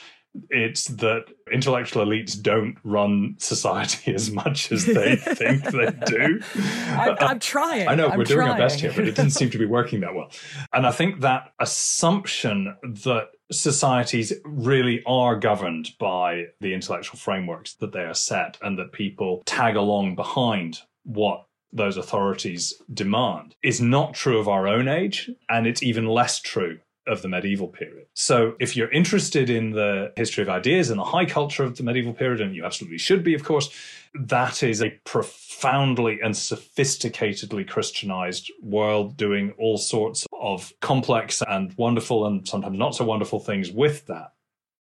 it's 0.48 0.86
that 0.86 1.26
intellectual 1.52 2.04
elites 2.04 2.40
don't 2.40 2.76
run 2.84 3.36
society 3.38 4.14
as 4.14 4.30
much 4.30 4.72
as 4.72 4.86
they 4.86 5.16
think 5.16 5.64
they 5.64 5.90
do. 6.06 6.40
I'm, 6.56 7.16
I'm, 7.20 7.38
trying. 7.38 7.88
I 7.88 7.94
know 7.94 8.08
I'm 8.08 8.18
we're 8.18 8.24
trying. 8.24 8.38
doing 8.38 8.48
our 8.48 8.58
best 8.58 8.80
here, 8.80 8.92
but 8.94 9.06
it 9.06 9.14
doesn't 9.14 9.32
seem 9.32 9.50
to 9.50 9.58
be 9.58 9.66
working 9.78 10.00
that 10.00 10.14
well. 10.14 10.30
And 10.72 10.86
I 10.86 10.92
think 10.92 11.20
that 11.20 11.52
assumption 11.58 12.76
that 12.82 13.28
societies 13.50 14.32
really 14.44 15.02
are 15.06 15.36
governed 15.36 15.90
by 15.98 16.46
the 16.60 16.72
intellectual 16.72 17.18
frameworks 17.18 17.74
that 17.74 17.92
they 17.92 18.02
are 18.02 18.14
set 18.14 18.56
and 18.62 18.78
that 18.78 18.92
people 18.92 19.42
tag 19.44 19.76
along 19.76 20.14
behind 20.14 20.80
what 21.04 21.46
those 21.72 21.96
authorities 21.96 22.74
demand 22.92 23.54
is 23.62 23.80
not 23.80 24.14
true 24.14 24.38
of 24.38 24.48
our 24.48 24.68
own 24.68 24.88
age 24.88 25.30
and 25.48 25.66
it's 25.66 25.82
even 25.82 26.06
less 26.06 26.38
true 26.38 26.78
of 27.06 27.22
the 27.22 27.28
medieval 27.28 27.68
period. 27.68 28.06
So, 28.14 28.54
if 28.60 28.76
you're 28.76 28.90
interested 28.90 29.50
in 29.50 29.70
the 29.70 30.12
history 30.16 30.42
of 30.42 30.48
ideas 30.48 30.90
and 30.90 30.98
the 30.98 31.04
high 31.04 31.24
culture 31.24 31.64
of 31.64 31.76
the 31.76 31.82
medieval 31.82 32.12
period, 32.12 32.40
and 32.40 32.54
you 32.54 32.64
absolutely 32.64 32.98
should 32.98 33.24
be, 33.24 33.34
of 33.34 33.44
course, 33.44 33.70
that 34.14 34.62
is 34.62 34.82
a 34.82 34.90
profoundly 35.04 36.20
and 36.22 36.34
sophisticatedly 36.34 37.68
Christianized 37.68 38.50
world 38.62 39.16
doing 39.16 39.52
all 39.58 39.78
sorts 39.78 40.26
of 40.40 40.72
complex 40.80 41.42
and 41.48 41.74
wonderful 41.76 42.26
and 42.26 42.46
sometimes 42.46 42.78
not 42.78 42.94
so 42.94 43.04
wonderful 43.04 43.40
things 43.40 43.70
with 43.70 44.06
that 44.06 44.32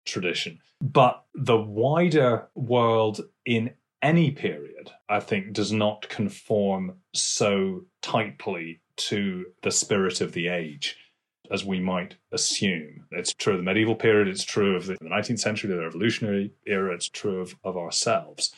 tradition. 0.05 0.59
But 0.81 1.25
the 1.35 1.59
wider 1.59 2.49
world 2.55 3.21
in 3.45 3.75
any 4.03 4.31
period, 4.31 4.91
I 5.09 5.21
think, 5.21 5.53
does 5.53 5.73
not 5.73 6.09
conform 6.09 6.95
so 7.12 7.85
tightly 8.03 8.81
to 8.97 9.47
the 9.62 9.71
spirit 9.71 10.21
of 10.21 10.33
the 10.33 10.49
age 10.49 10.97
as 11.51 11.65
we 11.65 11.81
might 11.81 12.17
assume. 12.33 13.07
It's 13.11 13.35
true 13.35 13.55
of 13.55 13.59
the 13.59 13.65
medieval 13.65 13.95
period, 13.95 14.29
it's 14.29 14.45
true 14.45 14.77
of 14.77 14.87
the 14.87 14.97
19th 14.97 15.41
century, 15.41 15.71
the 15.71 15.79
revolutionary 15.79 16.53
era, 16.67 16.95
it's 16.95 17.09
true 17.09 17.41
of, 17.41 17.55
of 17.65 17.77
ourselves. 17.77 18.55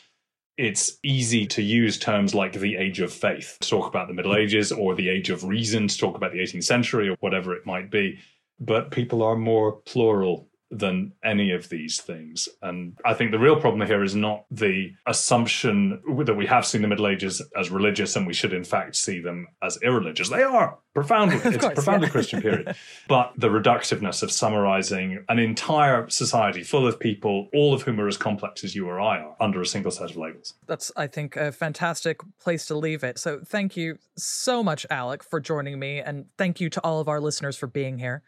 It's 0.57 0.99
easy 1.03 1.47
to 1.47 1.63
use 1.63 1.97
terms 1.97 2.35
like 2.35 2.53
the 2.53 2.75
age 2.75 2.99
of 2.99 3.11
faith 3.11 3.57
to 3.61 3.69
talk 3.69 3.87
about 3.87 4.07
the 4.07 4.13
Middle 4.13 4.35
Ages 4.35 4.71
or 4.71 4.93
the 4.93 5.09
age 5.09 5.31
of 5.31 5.43
reason 5.43 5.87
to 5.87 5.97
talk 5.97 6.15
about 6.15 6.31
the 6.31 6.39
18th 6.39 6.63
century 6.63 7.09
or 7.09 7.17
whatever 7.21 7.55
it 7.55 7.65
might 7.65 7.89
be. 7.89 8.19
But 8.59 8.91
people 8.91 9.23
are 9.23 9.35
more 9.35 9.71
plural 9.71 10.47
than 10.73 11.13
any 11.23 11.51
of 11.51 11.69
these 11.69 12.01
things. 12.01 12.49
And 12.61 12.97
I 13.05 13.13
think 13.13 13.31
the 13.31 13.39
real 13.39 13.59
problem 13.59 13.87
here 13.87 14.03
is 14.03 14.15
not 14.15 14.45
the 14.49 14.91
assumption 15.05 16.01
that 16.25 16.35
we 16.35 16.47
have 16.47 16.65
seen 16.65 16.81
the 16.81 16.87
Middle 16.87 17.07
Ages 17.07 17.41
as 17.55 17.69
religious 17.69 18.15
and 18.15 18.25
we 18.25 18.33
should 18.33 18.53
in 18.53 18.63
fact 18.63 18.95
see 18.95 19.19
them 19.19 19.47
as 19.61 19.77
irreligious. 19.83 20.29
They 20.29 20.43
are 20.43 20.79
profoundly, 20.93 21.35
it's 21.43 21.57
course, 21.57 21.65
a 21.65 21.69
profoundly 21.71 22.07
yeah. 22.07 22.11
Christian 22.11 22.41
period. 22.41 22.75
But 23.07 23.33
the 23.37 23.49
reductiveness 23.49 24.23
of 24.23 24.31
summarizing 24.31 25.25
an 25.29 25.37
entire 25.37 26.09
society 26.09 26.63
full 26.63 26.87
of 26.87 26.99
people, 26.99 27.49
all 27.53 27.73
of 27.73 27.83
whom 27.83 27.99
are 27.99 28.07
as 28.07 28.17
complex 28.17 28.63
as 28.63 28.75
you 28.75 28.87
or 28.87 28.99
I 28.99 29.19
are, 29.19 29.35
under 29.39 29.61
a 29.61 29.65
single 29.65 29.91
set 29.91 30.09
of 30.09 30.17
labels. 30.17 30.53
That's, 30.67 30.91
I 30.95 31.07
think, 31.07 31.35
a 31.35 31.51
fantastic 31.51 32.21
place 32.41 32.65
to 32.67 32.77
leave 32.77 33.03
it. 33.03 33.19
So 33.19 33.41
thank 33.45 33.75
you 33.77 33.97
so 34.17 34.63
much, 34.63 34.85
Alec, 34.89 35.23
for 35.23 35.39
joining 35.39 35.77
me. 35.79 35.99
And 35.99 36.25
thank 36.37 36.59
you 36.59 36.69
to 36.71 36.81
all 36.81 36.99
of 36.99 37.07
our 37.07 37.19
listeners 37.19 37.57
for 37.57 37.67
being 37.67 37.99
here. 37.99 38.23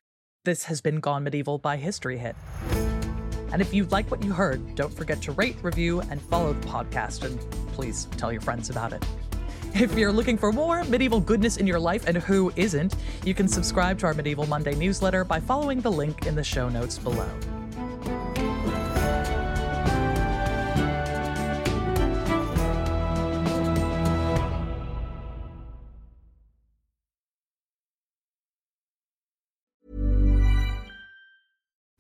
This 0.45 0.65
has 0.65 0.79
been 0.79 0.99
Gone 0.99 1.23
Medieval 1.23 1.57
by 1.57 1.75
History 1.75 2.19
Hit. 2.19 2.35
And 3.51 3.63
if 3.63 3.73
you 3.73 3.85
like 3.85 4.11
what 4.11 4.23
you 4.23 4.31
heard, 4.31 4.75
don't 4.75 4.93
forget 4.93 5.19
to 5.23 5.31
rate, 5.31 5.57
review, 5.63 6.01
and 6.01 6.21
follow 6.21 6.53
the 6.53 6.67
podcast, 6.67 7.23
and 7.23 7.39
please 7.73 8.07
tell 8.15 8.31
your 8.31 8.41
friends 8.41 8.69
about 8.69 8.93
it. 8.93 9.03
If 9.73 9.97
you're 9.97 10.11
looking 10.11 10.37
for 10.37 10.51
more 10.51 10.83
medieval 10.83 11.19
goodness 11.19 11.57
in 11.57 11.65
your 11.65 11.79
life, 11.79 12.05
and 12.05 12.17
who 12.17 12.53
isn't, 12.55 12.95
you 13.23 13.33
can 13.33 13.47
subscribe 13.47 13.97
to 14.01 14.05
our 14.05 14.13
Medieval 14.13 14.45
Monday 14.45 14.75
newsletter 14.75 15.23
by 15.23 15.39
following 15.39 15.81
the 15.81 15.91
link 15.91 16.27
in 16.27 16.35
the 16.35 16.43
show 16.43 16.69
notes 16.69 16.99
below. 16.99 17.27